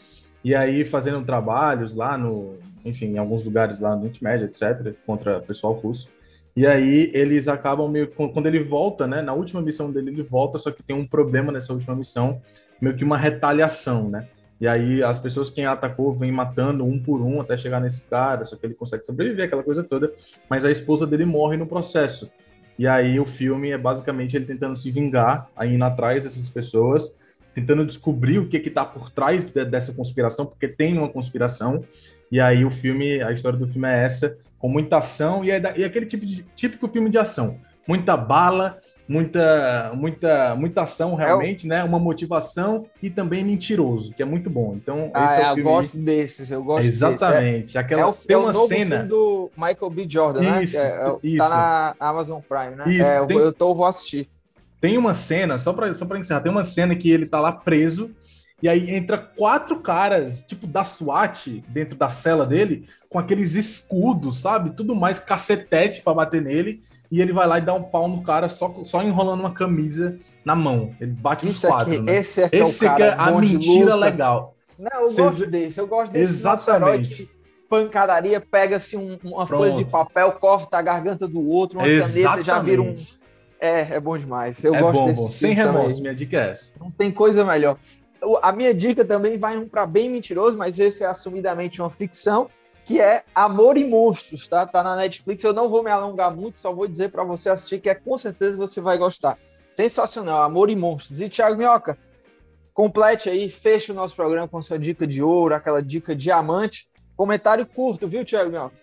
E 0.42 0.55
aí 0.55 0.84
fazendo 0.84 1.24
trabalhos 1.24 1.94
lá 1.94 2.16
no, 2.16 2.59
enfim, 2.84 3.07
em 3.14 3.18
alguns 3.18 3.44
lugares 3.44 3.78
lá 3.78 3.94
no 3.94 4.03
Oriente 4.03 4.24
etc., 4.44 4.94
contra 5.07 5.40
pessoal 5.40 5.74
russo. 5.74 6.09
E 6.57 6.66
aí 6.66 7.11
eles 7.14 7.46
acabam 7.46 7.88
meio 7.88 8.09
quando 8.09 8.46
ele 8.46 8.62
volta, 8.62 9.07
né? 9.07 9.22
Na 9.22 9.32
última 9.32 9.62
missão 9.62 9.90
dele 9.90 10.11
ele 10.11 10.22
volta, 10.22 10.59
só 10.59 10.70
que 10.70 10.82
tem 10.82 10.96
um 10.96 11.07
problema 11.07 11.53
nessa 11.53 11.72
última 11.72 11.94
missão, 11.94 12.40
meio 12.80 12.96
que 12.96 13.05
uma 13.05 13.16
retaliação, 13.16 14.09
né? 14.09 14.28
E 14.61 14.66
aí 14.66 15.03
as 15.03 15.18
pessoas 15.18 15.48
quem 15.48 15.64
atacou 15.64 16.12
vêm 16.12 16.32
matando 16.32 16.84
um 16.84 16.98
por 16.98 17.22
um 17.22 17.40
até 17.40 17.57
chegar 17.57 17.80
nesse 17.80 18.01
cara, 18.03 18.44
só 18.44 18.57
que 18.57 18.66
ele 18.66 18.74
consegue 18.74 19.07
sobreviver, 19.07 19.46
aquela 19.46 19.62
coisa 19.62 19.82
toda, 19.82 20.12
mas 20.51 20.64
a 20.64 20.70
esposa 20.70 21.07
dele 21.07 21.24
morre 21.24 21.57
no 21.57 21.66
processo. 21.66 22.30
E 22.81 22.87
aí 22.87 23.20
o 23.20 23.26
filme 23.26 23.72
é 23.72 23.76
basicamente 23.76 24.35
ele 24.35 24.47
tentando 24.47 24.74
se 24.74 24.91
vingar, 24.91 25.51
aí 25.55 25.74
indo 25.74 25.85
atrás 25.85 26.24
dessas 26.24 26.49
pessoas, 26.49 27.14
tentando 27.53 27.85
descobrir 27.85 28.39
o 28.39 28.49
que 28.49 28.59
que 28.59 28.70
tá 28.70 28.87
por 28.87 29.11
trás 29.11 29.45
dessa 29.45 29.93
conspiração, 29.93 30.47
porque 30.47 30.66
tem 30.66 30.97
uma 30.97 31.11
conspiração. 31.11 31.85
E 32.33 32.41
aí 32.41 32.64
o 32.64 32.70
filme, 32.70 33.22
a 33.22 33.33
história 33.33 33.59
do 33.59 33.68
filme 33.68 33.87
é 33.87 34.03
essa, 34.03 34.35
com 34.59 34.66
muita 34.66 34.97
ação, 34.97 35.45
e 35.45 35.51
é, 35.51 35.61
da, 35.61 35.76
e 35.76 35.83
é 35.83 35.85
aquele 35.85 36.07
tipo 36.07 36.24
de, 36.24 36.43
típico 36.57 36.89
filme 36.89 37.11
de 37.11 37.18
ação. 37.18 37.59
Muita 37.87 38.16
bala, 38.16 38.78
muita, 39.11 39.91
muita, 39.93 40.55
muita 40.55 40.83
ação 40.83 41.17
realmente, 41.17 41.65
é 41.65 41.67
o... 41.67 41.69
né? 41.69 41.83
Uma 41.83 41.99
motivação 41.99 42.87
e 43.03 43.11
também 43.11 43.45
mentiroso, 43.45 44.15
que 44.15 44.23
é 44.23 44.25
muito 44.25 44.49
bom. 44.49 44.75
Então, 44.77 45.11
ah, 45.13 45.35
é, 45.35 45.43
é 45.43 45.51
eu 45.51 45.65
gosto 45.65 45.99
desses, 45.99 46.53
eu 46.53 46.63
gosto 46.63 46.87
Exatamente. 46.87 47.67
Desse. 47.67 47.77
É, 47.77 47.81
Aquela, 47.81 48.03
é 48.03 48.07
o, 48.07 48.13
tem 48.13 48.37
é 48.37 48.39
uma 48.39 48.55
cena 48.69 49.03
do 49.03 49.51
Michael 49.57 49.91
B. 49.91 50.07
Jordan, 50.09 50.43
né? 50.43 50.63
isso, 50.63 50.77
né? 50.77 51.19
Isso. 51.25 51.37
Tá 51.39 51.49
na 51.49 51.97
Amazon 51.99 52.41
Prime, 52.41 52.77
né? 52.77 52.85
Isso, 52.87 53.03
é, 53.03 53.27
tem... 53.27 53.37
eu, 53.37 53.53
tô, 53.53 53.71
eu 53.71 53.75
vou 53.75 53.87
assistir. 53.87 54.29
Tem 54.81 54.97
uma 54.97 55.13
cena, 55.13 55.59
só 55.59 55.73
para 55.73 55.93
só 55.93 56.07
pra 56.07 56.19
encerrar, 56.19 56.41
tem 56.41 56.53
uma 56.53 56.65
cena 56.65 56.95
que 56.95 57.11
ele 57.11 57.27
tá 57.27 57.41
lá 57.41 57.51
preso 57.51 58.13
e 58.63 58.69
aí 58.69 58.95
entra 58.95 59.19
quatro 59.19 59.81
caras, 59.81 60.43
tipo 60.43 60.69
da 60.69 60.85
SWAT, 60.85 61.65
dentro 61.67 61.97
da 61.97 62.11
cela 62.11 62.47
dele, 62.47 62.87
com 63.09 63.19
aqueles 63.19 63.55
escudos, 63.55 64.41
sabe? 64.41 64.71
Tudo 64.71 64.95
mais 64.95 65.19
cacetete 65.19 66.01
para 66.01 66.15
bater 66.15 66.41
nele 66.41 66.81
e 67.11 67.21
ele 67.21 67.33
vai 67.33 67.47
lá 67.47 67.59
e 67.59 67.63
dá 67.63 67.75
um 67.75 67.83
pau 67.83 68.07
no 68.09 68.23
cara 68.23 68.49
só, 68.49 68.73
só 68.85 69.03
enrolando 69.03 69.41
uma 69.41 69.53
camisa 69.53 70.19
na 70.45 70.55
mão. 70.55 70.95
Ele 71.01 71.13
bate 71.13 71.45
Isso 71.47 71.67
nos 71.67 71.75
quatro, 71.77 71.93
aqui, 71.95 72.03
né? 72.03 72.17
Esse 72.17 72.43
é 72.43 72.49
esse 72.53 72.77
o 72.77 72.79
cara 72.89 73.05
é 73.05 73.15
a 73.19 73.31
mentira 73.33 73.95
legal. 73.95 74.55
Não, 74.79 75.03
eu 75.03 75.11
Você 75.11 75.23
gosto 75.23 75.41
vê- 75.41 75.47
desse. 75.47 75.79
Eu 75.81 75.87
gosto 75.87 76.13
desse 76.13 76.33
Exatamente. 76.33 77.15
que 77.15 77.31
pancadaria, 77.69 78.41
pega-se 78.41 78.97
um- 78.97 79.19
uma 79.23 79.47
Pronto. 79.47 79.63
folha 79.65 79.77
de 79.77 79.85
papel, 79.85 80.33
corta 80.33 80.79
a 80.79 80.83
garganta 80.83 81.29
do 81.29 81.47
outro, 81.47 81.79
uma 81.79 81.85
caneta, 81.87 82.43
já 82.43 82.59
vira 82.61 82.83
um... 82.83 82.87
Exatamente. 82.87 83.21
É, 83.63 83.97
é 83.97 84.01
bom 84.01 84.17
demais. 84.17 84.65
Eu 84.65 84.75
é 84.75 84.81
gosto 84.81 84.99
bom, 85.01 85.05
desse 85.05 85.21
bom. 85.21 85.29
Sem 85.29 85.53
remorso, 85.53 86.01
minha 86.01 86.15
dica 86.15 86.37
é 86.39 86.51
essa. 86.53 86.71
Não 86.81 86.91
tem 86.91 87.11
coisa 87.11 87.45
melhor. 87.45 87.77
A 88.43 88.53
minha 88.53 88.73
dica 88.73 89.05
também 89.05 89.37
vai 89.39 89.57
um 89.59 89.69
para 89.69 89.87
bem 89.87 90.09
mentiroso, 90.09 90.57
mas 90.57 90.79
esse 90.79 91.05
é 91.05 91.07
assumidamente 91.07 91.81
uma 91.81 91.91
ficção, 91.91 92.49
que 92.91 93.01
é 93.01 93.22
Amor 93.32 93.76
e 93.76 93.84
Monstros, 93.84 94.49
tá? 94.49 94.66
Tá 94.66 94.82
na 94.82 94.97
Netflix. 94.97 95.45
Eu 95.45 95.53
não 95.53 95.68
vou 95.68 95.80
me 95.80 95.93
alongar 95.93 96.34
muito, 96.34 96.59
só 96.59 96.72
vou 96.72 96.88
dizer 96.88 97.11
para 97.11 97.22
você 97.22 97.49
assistir 97.49 97.78
que 97.78 97.88
é 97.88 97.95
com 97.95 98.18
certeza 98.18 98.57
você 98.57 98.80
vai 98.80 98.99
gostar. 98.99 99.38
Sensacional, 99.70 100.43
Amor 100.43 100.68
e 100.68 100.74
Monstros. 100.74 101.20
E 101.20 101.28
Thiago 101.28 101.57
Minhoca, 101.57 101.97
complete 102.74 103.30
aí, 103.30 103.49
fecha 103.49 103.93
o 103.93 103.95
nosso 103.95 104.16
programa 104.16 104.49
com 104.49 104.61
sua 104.61 104.76
dica 104.76 105.07
de 105.07 105.22
ouro, 105.22 105.55
aquela 105.55 105.80
dica 105.80 106.16
diamante. 106.16 106.88
Comentário 107.16 107.64
curto, 107.64 108.09
viu, 108.09 108.24
Thiago 108.24 108.51
Minhoca? 108.51 108.74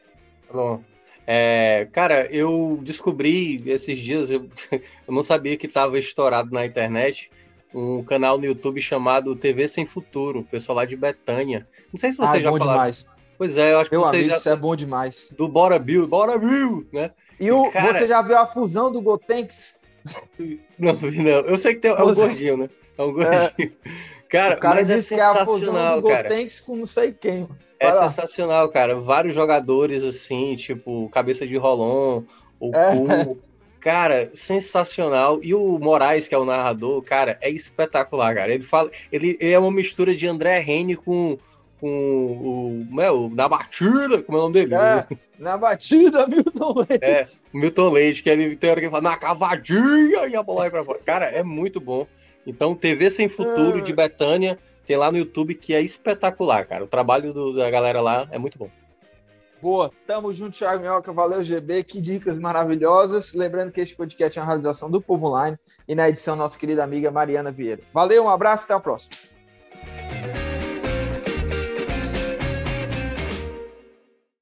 Bom. 0.54 0.82
É, 1.30 1.90
cara, 1.92 2.28
eu 2.28 2.80
descobri 2.82 3.62
esses 3.70 4.00
dias, 4.00 4.32
eu, 4.32 4.48
eu 4.72 5.14
não 5.14 5.22
sabia 5.22 5.58
que 5.58 5.68
estava 5.68 6.00
estourado 6.00 6.50
na 6.54 6.66
internet, 6.66 7.30
um 7.76 8.02
canal 8.02 8.38
no 8.38 8.46
YouTube 8.46 8.80
chamado 8.80 9.36
TV 9.36 9.68
Sem 9.68 9.86
Futuro, 9.86 10.40
o 10.40 10.46
pessoal 10.46 10.78
lá 10.78 10.86
de 10.86 10.96
Betânia. 10.96 11.68
Não 11.92 12.00
sei 12.00 12.14
se 12.14 12.18
você 12.18 12.38
ah, 12.38 12.40
já 12.40 12.52
bom 12.52 12.58
falou. 12.58 12.74
demais. 12.74 13.06
Pois 13.38 13.58
é, 13.58 13.74
eu 13.74 13.80
acho 13.80 13.90
que 13.90 13.96
Meu 13.96 14.06
você 14.06 14.16
amigo, 14.18 14.30
já. 14.30 14.36
isso 14.38 14.50
é 14.50 14.56
bom 14.56 14.76
demais. 14.76 15.28
Do 15.38 15.48
Bora 15.48 15.78
Bill, 15.78 16.08
Bora 16.08 16.38
Bill, 16.38 16.88
né? 16.92 17.12
E 17.40 17.52
o, 17.52 17.70
Cara- 17.72 17.94
você 18.00 18.08
já 18.08 18.22
viu 18.22 18.38
a 18.38 18.48
fusão 18.48 18.92
do 18.92 19.02
Gotenks? 19.02 19.78
Não, 20.80 20.94
não. 20.94 21.32
Eu 21.32 21.58
sei 21.58 21.74
que 21.76 21.82
tem, 21.82 21.92
é 21.92 21.96
um 22.02 22.06
Você- 22.08 22.22
gordinho, 22.28 22.58
né? 22.58 22.70
É 22.98 23.02
um 23.04 23.12
gordinho. 23.14 23.74
Cara, 24.30 24.56
o 24.56 24.60
cara 24.60 24.76
mas 24.76 24.90
é 24.90 24.96
disse 24.96 25.16
que 25.16 25.22
é 25.22 25.24
a 25.24 25.30
fusão 25.46 25.46
sensacional, 25.60 26.02
do 26.02 26.08
cara. 26.10 26.28
Gotenks 26.30 26.60
com 26.60 26.76
não 26.76 26.86
sei 26.86 27.12
quem. 27.14 27.42
mano. 27.42 27.58
É 27.80 27.90
lá. 27.92 28.10
sensacional, 28.10 28.68
cara. 28.70 29.00
Vários 29.00 29.34
jogadores 29.36 30.04
assim, 30.04 30.56
tipo 30.56 31.08
Cabeça 31.10 31.46
de 31.48 31.56
Rolon, 31.58 32.24
o 32.60 32.72
É. 32.76 33.24
Cu. 33.26 33.38
Cara, 33.80 34.30
sensacional. 34.34 35.40
E 35.42 35.54
o 35.54 35.80
Moraes, 35.80 36.28
que 36.28 36.36
é 36.36 36.38
o 36.38 36.44
narrador, 36.44 37.02
cara, 37.04 37.38
é 37.42 37.50
espetacular, 37.50 38.36
cara. 38.36 38.54
Ele 38.54 38.64
fala, 38.64 38.92
ele 39.12 39.38
é 39.40 39.58
uma 39.58 39.72
mistura 39.72 40.14
de 40.16 40.28
André 40.28 40.60
Rene 40.60 40.96
com 40.96 41.38
com 41.80 42.88
o, 42.92 43.02
é, 43.02 43.12
o 43.12 43.30
na 43.30 43.48
batida, 43.48 44.22
como 44.24 44.38
é 44.38 44.42
o 44.42 44.44
nome 44.44 44.54
dele? 44.54 44.76
É, 44.76 45.08
na 45.40 45.58
batida, 45.58 46.26
Milton 46.28 46.74
Leite. 46.90 47.06
É, 47.06 47.28
Milton 47.54 47.90
Leite, 47.90 48.24
que 48.24 48.30
ele 48.30 48.56
tem 48.56 48.70
hora 48.70 48.80
que 48.80 48.86
ele 48.86 48.92
fala 48.92 49.04
na 49.10 49.18
cavadinha 49.18 50.28
e 50.28 50.36
a 50.36 50.42
bola 50.44 50.62
vai 50.62 50.70
pra 50.72 50.84
fora. 50.84 51.00
Cara, 51.06 51.26
é 51.26 51.44
muito 51.44 51.80
bom. 51.80 52.08
Então, 52.46 52.74
TV 52.74 53.10
Sem 53.10 53.28
Futuro 53.30 53.80
É. 53.80 53.82
de 53.82 53.94
Betânia, 53.94 54.58
tem 54.86 54.96
lá 54.98 55.12
no 55.12 55.18
YouTube 55.18 55.54
que 55.54 55.74
é 55.74 55.82
espetacular, 55.82 56.66
cara. 56.66 56.84
O 56.84 56.88
trabalho 56.88 57.34
do- 57.34 57.54
da 57.56 57.70
galera 57.70 58.00
lá 58.02 58.28
é 58.32 58.38
muito 58.38 58.58
bom. 58.58 58.70
Boa, 59.62 59.92
tamo 60.06 60.32
junto, 60.32 60.58
Thiago 60.58 60.82
Minhoca. 60.82 61.12
Valeu, 61.12 61.44
GB. 61.44 61.84
Que 61.84 62.00
dicas 62.00 62.38
maravilhosas. 62.40 63.34
Lembrando 63.34 63.72
que 63.72 63.82
este 63.82 63.96
podcast 63.96 64.38
é 64.38 64.42
uma 64.42 64.48
realização 64.48 64.90
do 64.90 65.02
Povo 65.02 65.28
Online 65.28 65.58
e 65.88 65.96
na 65.96 66.08
edição, 66.08 66.36
nossa 66.36 66.58
querida 66.58 66.84
amiga 66.84 67.10
Mariana 67.12 67.52
Vieira. 67.52 67.82
Valeu, 67.94 68.24
um 68.26 68.30
abraço, 68.30 68.66
até 68.66 68.74
a 68.76 68.80
próxima. 68.80 69.16